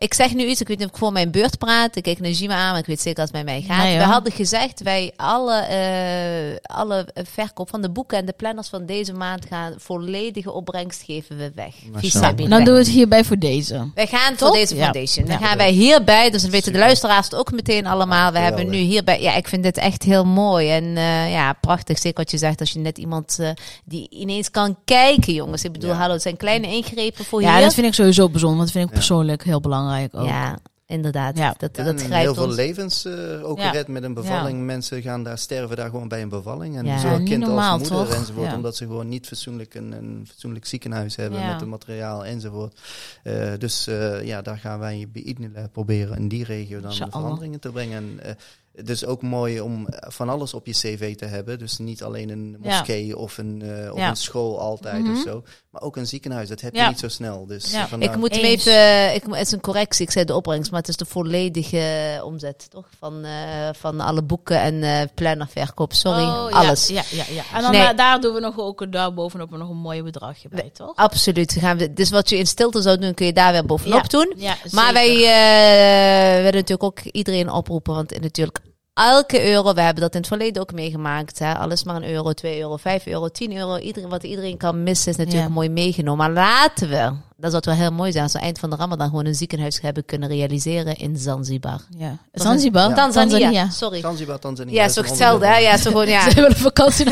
Ik 0.00 0.14
zeg 0.14 0.34
nu 0.34 0.44
iets, 0.46 0.60
ik 0.60 0.68
weet 0.68 0.78
niet 0.78 0.86
of 0.86 0.92
ik 0.92 0.98
voor 0.98 1.12
mijn 1.12 1.30
beurt 1.30 1.58
praat. 1.58 1.96
Ik 1.96 2.02
kijk 2.02 2.20
naar 2.20 2.30
Jima 2.30 2.54
aan, 2.54 2.70
maar 2.70 2.78
ik 2.78 2.86
weet 2.86 3.00
zeker 3.00 3.14
dat 3.24 3.32
het 3.34 3.44
bij 3.44 3.54
mij 3.54 3.64
gaat. 3.68 3.82
Nee, 3.84 3.96
we 3.98 4.04
hadden 4.04 4.32
gezegd, 4.32 4.82
wij 4.82 5.12
alle, 5.16 5.60
eh, 5.60 6.56
alle 6.76 7.08
verkoop 7.14 7.68
van 7.70 7.82
de 7.82 7.90
boeken 7.90 8.18
en 8.18 8.26
de 8.26 8.32
planners 8.36 8.68
van 8.68 8.86
deze 8.86 9.12
maand 9.12 9.46
gaan 9.46 9.74
volledige 9.76 10.52
opbrengst 10.52 11.02
geven 11.02 11.36
we 11.36 11.50
weg. 11.54 11.74
Mashallah. 11.74 12.00
Fisabilillah. 12.00 12.50
Dan 12.50 12.64
doen 12.64 12.74
we 12.74 12.80
het 12.80 12.88
hierbij 12.88 13.24
voor 13.24 13.38
deze. 13.38 13.90
Wij 13.94 14.06
gaan 14.06 14.36
voor 14.36 14.52
deze 14.52 14.74
Ja. 14.76 14.82
foundation. 14.82 15.26
Dan 15.26 15.38
Ja. 15.40 15.46
gaan 15.46 15.56
wij 15.56 15.70
hierbij, 15.70 16.30
dus 16.30 16.42
dan 16.42 16.50
weten 16.50 16.72
de 16.72 16.78
luisteraars 16.78 17.24
het 17.24 17.34
ook 17.34 17.52
meteen 17.52 17.86
allemaal. 17.86 18.32
We 18.32 18.38
Ja, 18.38 18.44
hebben 18.44 18.68
nu 18.70 18.76
hierbij, 18.78 19.20
ja, 19.22 19.34
ik 19.34 19.48
vind 19.48 19.62
dit 19.62 19.76
echt 19.76 20.02
heel 20.02 20.24
mooi 20.24 20.70
en 20.70 20.96
eh, 20.96 21.32
ja, 21.32 21.52
prachtig. 21.52 21.98
Zeker 21.98 22.18
wat 22.22 22.30
je 22.30 22.38
zegt, 22.38 22.60
als 22.60 22.70
je 22.72 22.78
net 22.78 22.98
iemand 22.98 23.36
eh, 23.38 23.48
die 23.84 24.08
ineens 24.10 24.50
kan 24.50 24.76
kijken, 24.84 25.32
jongens. 25.34 25.64
Ik 25.64 25.72
bedoel, 25.72 25.90
Ja. 25.90 25.96
hallo, 25.96 26.12
het 26.12 26.22
zijn 26.22 26.36
kleine 26.36 26.66
ingrepen 26.66 27.24
voor 27.24 27.42
Ja, 27.42 27.52
hier. 27.54 27.62
dat 27.64 27.74
vind 27.74 27.86
ik 27.86 27.94
sowieso 27.94 28.28
bijzonder. 28.28 28.60
Dat 28.60 28.70
vind 28.70 28.84
ik 28.84 28.90
Ja. 28.90 28.96
persoonlijk 28.96 29.44
heel 29.44 29.60
belangrijk 29.60 29.86
ook. 29.94 30.26
Ja, 30.26 30.58
inderdaad. 30.86 31.36
Ja. 31.38 31.54
Dat, 31.58 31.76
Ja, 31.76 31.82
dat 31.84 31.92
en 31.92 31.98
grijpt 32.06 32.24
heel 32.24 32.34
veel 32.34 32.44
ons. 32.44 32.54
levens 32.54 33.04
eh, 33.04 33.14
ook 33.48 33.58
Ja. 33.58 33.68
gered 33.70 33.88
met 33.88 34.02
een 34.02 34.14
bevalling. 34.14 34.64
Mensen 34.64 35.02
gaan 35.02 35.22
daar 35.22 35.38
sterven 35.38 35.76
daar 35.76 35.90
gewoon 35.90 36.08
bij 36.08 36.22
een 36.22 36.28
bevalling. 36.28 36.76
En 36.76 36.84
Ja, 36.84 36.98
zowel 36.98 37.22
kind 37.22 37.44
normaal, 37.46 37.78
als 37.78 37.88
moeder 37.88 38.06
toch? 38.06 38.16
enzovoort. 38.16 38.46
Ja. 38.50 38.54
Omdat 38.54 38.76
ze 38.76 38.84
gewoon 38.84 39.08
niet 39.08 39.26
fatsoenlijk 39.26 39.74
een, 39.74 39.92
een 39.92 40.24
fatsoenlijk 40.28 40.64
ziekenhuis 40.66 41.16
hebben 41.16 41.40
Ja. 41.40 41.50
met 41.50 41.60
het 41.60 41.68
materiaal 41.68 42.24
enzovoort. 42.24 42.80
Eh, 43.22 43.52
dus 43.58 43.86
eh, 43.86 44.24
ja, 44.26 44.42
daar 44.42 44.58
gaan 44.58 44.78
wij 44.78 45.08
bij 45.12 45.22
Idnila 45.22 45.66
proberen 45.72 46.16
in 46.18 46.28
die 46.28 46.44
regio 46.44 46.80
dan 46.80 46.92
veranderingen 46.92 47.60
te 47.60 47.70
brengen. 47.70 48.20
En, 48.22 48.36
eh, 48.72 48.80
het 48.80 48.90
is 48.90 49.04
ook 49.04 49.22
mooi 49.22 49.60
om 49.60 49.86
van 49.90 50.28
alles 50.28 50.54
op 50.54 50.66
je 50.66 50.72
cv 50.72 51.16
te 51.16 51.24
hebben. 51.24 51.58
Dus 51.58 51.78
niet 51.78 52.02
alleen 52.02 52.28
een 52.30 52.56
Ja. 52.62 52.78
moskee 52.78 53.16
of 53.16 53.38
een, 53.38 53.62
eh, 53.62 53.92
of 53.92 53.98
Ja. 53.98 54.08
een 54.08 54.16
school 54.16 54.60
altijd 54.60 55.02
Mhm. 55.02 55.12
of 55.12 55.22
zo. 55.22 55.42
Maar 55.70 55.82
ook 55.82 55.96
een 55.96 56.06
ziekenhuis. 56.06 56.48
Dat 56.48 56.60
heb 56.60 56.74
je 56.74 56.80
Ja. 56.80 56.88
niet 56.88 56.98
zo 56.98 57.08
snel. 57.08 57.46
Dus 57.46 57.70
Ja. 57.70 57.88
vandaar- 57.88 58.08
Ik 58.10 58.16
moet 58.16 58.30
Eens. 58.36 58.66
even, 58.66 59.14
ik, 59.14 59.26
moet- 59.26 59.36
het 59.36 59.46
is 59.46 59.52
een 59.52 59.60
correctie, 59.60 60.04
ik 60.06 60.10
zei 60.12 60.24
de 60.24 60.34
opbrengst, 60.34 60.70
maar 60.70 60.80
het 60.80 60.88
is 60.88 60.96
de 60.96 61.04
volledige 61.04 62.20
omzet, 62.24 62.70
toch? 62.70 62.86
Van, 62.98 63.24
eh, 63.24 63.30
van 63.72 64.00
alle 64.00 64.22
boeken 64.22 64.60
en 64.60 64.82
eh 64.82 65.00
plannerverkoop, 65.14 65.92
sorry, 65.92 66.22
Oh, 66.22 66.50
alles. 66.52 66.86
Ja, 66.86 67.02
ja, 67.10 67.24
ja. 67.30 67.42
En 67.54 67.62
dan 67.62 67.70
Nee. 67.70 67.80
daar- 67.80 67.96
daar 67.96 68.20
doen 68.20 68.34
we 68.34 68.40
nog 68.40 68.58
ook 68.58 68.92
daar 68.92 69.14
bovenop 69.14 69.50
nog 69.50 69.68
een 69.70 69.76
mooi 69.76 70.02
bedragje 70.02 70.48
bij, 70.48 70.70
toch? 70.72 70.92
Absoluut. 70.96 71.52
Gaan 71.58 71.78
we, 71.78 71.92
dus 71.92 72.10
wat 72.10 72.28
je 72.28 72.36
in 72.36 72.46
stilte 72.46 72.80
zou 72.82 72.98
doen, 72.98 73.14
kun 73.14 73.26
je 73.26 73.32
daar 73.32 73.52
weer 73.52 73.66
bovenop 73.66 74.02
Ja. 74.02 74.18
doen. 74.18 74.32
Ja, 74.36 74.56
Maar 74.70 74.92
wij 74.92 75.14
eh, 75.14 76.36
willen 76.36 76.54
natuurlijk 76.54 76.82
ook 76.82 77.00
iedereen 77.00 77.50
oproepen, 77.50 77.94
want 77.94 78.20
natuurlijk 78.20 78.58
elke 78.98 79.50
euro, 79.50 79.74
we 79.74 79.80
hebben 79.80 80.02
dat 80.02 80.12
in 80.14 80.18
het 80.18 80.28
verleden 80.28 80.62
ook 80.62 80.72
meegemaakt, 80.72 81.38
hè, 81.38 81.54
al 81.54 81.70
is 81.70 81.84
maar 81.84 81.96
een 81.96 82.10
euro, 82.10 82.32
2 82.32 82.60
euro, 82.60 82.76
5 82.76 83.06
euro, 83.06 83.28
10 83.28 83.56
euro, 83.56 83.76
iedereen, 83.76 84.08
wat 84.08 84.22
iedereen 84.22 84.56
kan 84.56 84.82
missen 84.82 85.10
is 85.12 85.16
natuurlijk 85.18 85.46
Ja. 85.46 85.52
mooi 85.54 85.68
meegenomen. 85.68 86.32
Maar 86.32 86.44
laten 86.44 86.88
we, 86.88 87.12
dat 87.40 87.50
zou 87.50 87.62
wel 87.66 87.74
heel 87.74 87.92
mooi 87.92 88.12
zijn 88.12 88.24
als 88.24 88.32
we 88.32 88.38
eind 88.38 88.58
van 88.58 88.70
de 88.70 88.76
Ramadan 88.76 89.08
gewoon 89.08 89.26
een 89.26 89.34
ziekenhuis 89.34 89.80
hebben 89.80 90.04
kunnen 90.04 90.28
realiseren 90.28 90.96
in 90.96 91.16
Zanzibar. 91.16 91.80
Ja. 91.96 92.16
Zanzibar? 92.32 92.88
Ja. 92.88 92.94
Tanzania. 92.94 93.68
Sorry. 93.70 94.00
Zanzibar, 94.00 94.38
Tanzania. 94.38 94.82
Ja, 94.82 94.88
zo 94.88 95.02
hetzelfde, 95.02 95.46
hè? 95.46 95.56
Ja, 95.56 95.76
zo 95.76 95.90
gewoon, 95.90 96.06
ja. 96.08 96.20
Ze 96.28 96.28
hebben 96.28 96.50
een 96.50 96.56
vakantie. 96.56 97.06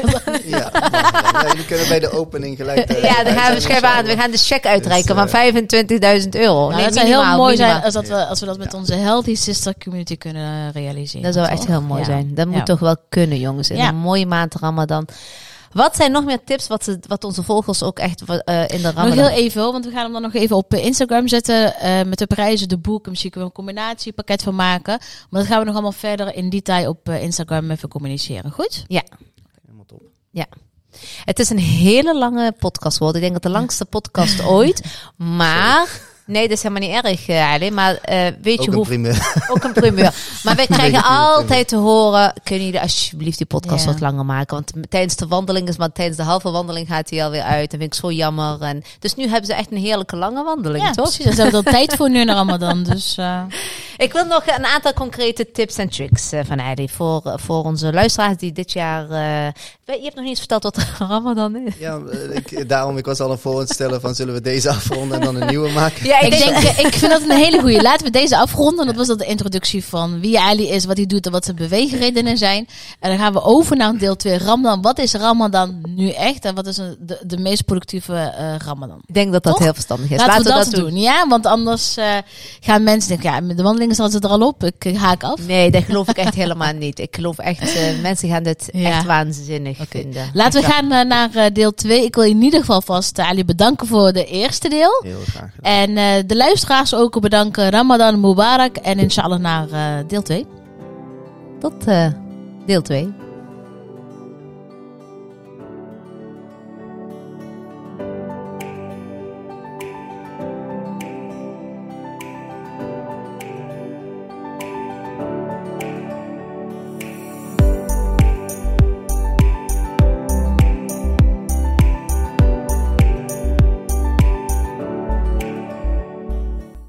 Ja, 0.46 0.70
ja, 0.72 1.46
jullie 1.48 1.64
kunnen 1.64 1.88
bij 1.88 1.98
de 2.00 2.10
opening 2.10 2.56
gelijk. 2.56 2.78
eh, 2.78 3.02
Ja, 3.02 3.24
dan 3.24 3.32
gaan 3.34 3.54
we 3.54 3.60
schrijven 3.60 3.88
aan. 3.88 4.04
We 4.04 4.16
gaan 4.16 4.30
de 4.30 4.36
check 4.38 4.66
uitreiken 4.66 5.16
Dus, 5.16 5.30
van 5.30 5.52
25.000 6.22 6.28
euro. 6.30 6.60
Nou, 6.68 6.74
nee, 6.74 6.84
dat 6.84 6.94
zou 6.94 7.06
heel 7.06 7.36
mooi 7.36 7.56
zijn 7.56 7.82
als, 7.82 7.94
dat 7.94 8.08
we, 8.08 8.26
als 8.26 8.40
we 8.40 8.46
dat 8.46 8.58
met 8.58 8.72
Ja. 8.72 8.78
onze 8.78 8.94
Healthy 8.94 9.34
Sister 9.34 9.74
community 9.84 10.16
kunnen 10.16 10.72
realiseren. 10.72 11.22
Dat 11.22 11.34
zou 11.34 11.46
echt 11.48 11.66
heel 11.66 11.82
mooi 11.82 12.00
Ja. 12.00 12.06
zijn. 12.06 12.34
Dat 12.34 12.46
Ja. 12.50 12.52
moet 12.56 12.66
toch 12.66 12.78
wel 12.78 12.96
kunnen, 13.08 13.38
jongens. 13.38 13.70
In 13.70 13.76
Ja. 13.76 13.88
een 13.88 13.96
mooie 13.96 14.26
maand 14.26 14.54
Ramadan. 14.54 15.06
Wat 15.76 15.96
zijn 15.96 16.12
nog 16.12 16.24
meer 16.24 16.44
tips 16.44 16.66
wat, 16.66 16.84
ze, 16.84 16.98
wat 17.08 17.24
onze 17.24 17.42
volgers 17.42 17.82
ook 17.82 17.98
echt 17.98 18.22
eh, 18.22 18.60
in 18.60 18.76
de 18.76 18.82
Nog 18.82 18.94
Ramadan... 18.94 19.18
heel 19.18 19.28
even, 19.28 19.62
want 19.62 19.84
we 19.84 19.90
gaan 19.90 20.02
hem 20.02 20.12
dan 20.12 20.22
nog 20.22 20.34
even 20.34 20.56
op 20.56 20.74
eh, 20.74 20.84
Instagram 20.84 21.28
zetten. 21.28 21.74
eh, 21.74 22.02
met 22.02 22.18
de 22.18 22.26
prijzen, 22.26 22.68
de 22.68 22.78
boeken. 22.78 23.10
Misschien 23.10 23.30
kunnen 23.30 23.50
we 23.50 23.58
een 23.58 23.64
combinatiepakket 23.64 24.42
van 24.42 24.54
maken. 24.54 24.98
Maar 25.30 25.40
dat 25.40 25.50
gaan 25.50 25.58
we 25.58 25.64
nog 25.64 25.74
allemaal 25.74 25.92
verder 25.92 26.34
in 26.34 26.48
detail 26.48 26.88
op 26.88 27.08
Instagram 27.08 27.70
even 27.70 27.88
communiceren. 27.88 28.50
Goed? 28.50 28.84
Helemaal 29.64 29.84
top. 29.86 30.02
Het 31.24 31.38
is 31.38 31.50
een 31.50 31.58
hele 31.58 32.18
lange 32.18 32.52
podcast 32.58 32.96
geworden. 32.96 33.22
Ik 33.22 33.28
denk 33.28 33.42
dat 33.42 33.52
de 33.52 33.58
langste 33.58 33.84
podcast 33.84 34.44
ooit. 34.56 35.00
Maar... 35.16 36.14
Nee, 36.26 36.48
dat 36.48 36.56
is 36.56 36.62
helemaal 36.62 36.88
niet 36.88 37.04
erg, 37.04 37.28
eh, 37.28 37.52
Ali. 37.52 37.70
Maar 37.70 37.94
eh, 37.94 38.18
weet 38.42 38.58
Ook 38.58 38.64
je 38.64 38.70
een 38.70 38.76
hoe... 38.76 38.84
primeur. 38.86 39.32
Ook 39.52 39.64
een 39.64 39.72
primeur. 39.72 40.14
Maar 40.42 40.56
wij 40.56 40.66
krijgen 40.76 41.02
altijd 41.04 41.68
te 41.68 41.76
horen... 41.76 42.32
Kunnen 42.42 42.64
jullie 42.64 42.80
alsjeblieft 42.80 43.36
die 43.38 43.46
podcast 43.46 43.84
Ja. 43.84 43.90
wat 43.90 44.00
langer 44.00 44.24
maken? 44.24 44.54
Want 44.54 44.72
tijdens 44.90 45.16
de 45.16 45.26
wandeling 45.26 45.68
is... 45.68 45.76
Maar 45.76 45.92
tijdens 45.92 46.16
de 46.16 46.22
halve 46.22 46.50
wandeling 46.50 46.86
gaat 46.88 47.10
hij 47.10 47.24
alweer 47.24 47.42
uit. 47.42 47.72
En 47.72 47.78
vind 47.78 47.94
ik 47.94 48.00
zo 48.00 48.10
jammer. 48.12 48.60
En, 48.60 48.82
dus 48.98 49.14
nu 49.14 49.28
hebben 49.28 49.46
ze 49.46 49.54
echt 49.54 49.70
een 49.70 49.76
heerlijke 49.78 50.16
lange 50.16 50.44
wandeling, 50.44 50.84
Ja, 50.84 50.90
toch? 50.90 51.04
precies. 51.04 51.24
Daar 51.24 51.34
hebben 51.46 51.62
we 51.64 51.70
al 51.70 51.72
tijd 51.72 51.94
voor 51.96 52.10
nu 52.10 52.24
naar 52.24 52.36
Ramadan. 52.36 52.82
Dus 52.82 53.16
eh, 53.18 53.42
Ik 53.96 54.12
wil 54.12 54.24
nog 54.24 54.42
een 54.46 54.64
aantal 54.66 54.92
concrete 54.92 55.50
tips 55.52 55.76
en 55.76 55.88
tricks 55.88 56.30
van 56.46 56.58
Heidi 56.58 56.88
voor, 56.88 57.32
voor 57.36 57.64
onze 57.64 57.92
luisteraars 57.92 58.36
die 58.36 58.52
dit 58.52 58.72
jaar. 58.72 59.10
eh, 59.10 59.52
je 59.84 60.02
hebt 60.02 60.14
nog 60.14 60.24
niet 60.24 60.28
eens 60.28 60.38
verteld 60.38 60.62
wat 60.62 60.78
Ramadan 60.98 61.56
is. 61.56 61.72
Ja, 61.78 61.98
ik, 62.32 62.68
daarom, 62.68 62.96
ik 62.98 63.04
was 63.04 63.20
al 63.20 63.30
een 63.30 63.38
voor 63.38 63.58
het 63.58 63.70
stellen 63.70 64.00
van 64.00 64.14
zullen 64.14 64.34
we 64.34 64.40
deze 64.40 64.68
afronden 64.70 65.18
en 65.18 65.24
dan 65.24 65.40
een 65.40 65.46
nieuwe 65.46 65.70
maken. 65.70 66.06
Ja, 66.06 66.15
ik, 66.20 66.30
denk, 66.30 66.56
eh, 66.56 66.78
ik 66.78 66.92
vind 66.94 67.10
dat 67.12 67.22
een 67.22 67.30
hele 67.36 67.60
goede. 67.60 67.82
Laten 67.82 68.06
we 68.06 68.12
deze 68.12 68.36
afronden. 68.38 68.86
Dat 68.86 68.94
was 68.96 69.06
dat 69.06 69.18
de 69.18 69.24
introductie 69.26 69.84
van 69.84 70.20
wie 70.20 70.40
Ali 70.40 70.68
is, 70.68 70.84
wat 70.84 70.96
hij 70.96 71.06
doet 71.06 71.26
en 71.26 71.32
wat 71.32 71.44
zijn 71.44 71.56
beweegredenen 71.56 72.38
zijn. 72.38 72.68
En 73.00 73.10
dan 73.10 73.18
gaan 73.18 73.32
we 73.32 73.42
over 73.42 73.76
naar 73.76 73.98
deel 73.98 74.16
2 74.16 74.38
Ramadan. 74.38 74.82
Wat 74.82 74.98
is 74.98 75.12
Ramadan 75.14 75.78
nu 75.88 76.10
echt 76.10 76.44
en 76.44 76.54
wat 76.54 76.66
is 76.66 76.76
een- 76.76 76.96
de, 77.00 77.18
de 77.26 77.38
meest 77.38 77.64
productieve 77.64 78.14
eh, 78.14 78.54
Ramadan? 78.66 79.00
Ik 79.06 79.14
denk 79.14 79.32
dat 79.32 79.42
dat 79.42 79.52
Toch? 79.52 79.62
heel 79.62 79.74
verstandig 79.74 80.10
is. 80.10 80.16
Laten, 80.18 80.42
we 80.44 80.48
dat, 80.50 80.70
doen. 80.70 80.96
Ja, 80.96 81.28
want 81.28 81.46
anders 81.46 81.96
eh, 81.96 82.14
gaan 82.60 82.82
mensen 82.82 83.08
denken, 83.10 83.30
ja, 83.32 83.40
met 83.40 83.56
de 83.56 83.62
wandelingen 83.62 83.94
staan 83.94 84.10
ze 84.10 84.18
er 84.20 84.28
al 84.28 84.40
op. 84.46 84.64
Ik 84.64 84.84
eh, 84.84 84.96
haak 85.00 85.22
af. 85.22 85.40
Nee, 85.46 85.70
dat 85.70 85.82
geloof 85.84 86.08
ik 86.08 86.16
echt 86.16 86.34
helemaal 86.34 86.72
niet. 86.86 86.98
Ik 86.98 87.14
geloof 87.14 87.38
echt, 87.38 87.74
eh, 87.74 87.82
mensen 88.02 88.28
gaan 88.28 88.42
dit 88.42 88.68
Ja. 88.72 88.88
echt 88.90 89.04
waanzinnig 89.04 89.78
vinden. 89.88 90.30
Laten 90.32 90.60
we 90.62 90.66
gaan 90.68 90.92
eh, 90.92 91.04
naar 91.04 91.34
eh, 91.34 91.44
deel 91.52 91.74
2. 91.74 92.04
Ik 92.04 92.14
wil 92.14 92.24
in 92.24 92.42
ieder 92.42 92.60
geval 92.60 92.80
vast, 92.82 93.18
eh, 93.18 93.28
Ali, 93.28 93.44
bedanken 93.44 93.86
voor 93.86 94.12
de 94.12 94.24
eerste 94.24 94.68
deel. 94.68 95.00
Heel 95.02 95.18
graag 95.30 95.50
gedaan. 95.54 95.72
En 95.72 95.96
eh, 95.96 96.05
de 96.26 96.36
luisteraars 96.36 96.94
ook 96.94 97.20
bedanken. 97.20 97.70
Ramadan 97.70 98.20
Mubarak. 98.20 98.76
En 98.76 98.98
inshallah 98.98 99.38
naar 99.38 99.70
eh, 99.70 100.08
deel 100.08 100.22
2. 100.22 100.46
Tot 101.58 101.86
eh, 101.86 102.06
deel 102.66 102.82
2. 102.82 103.25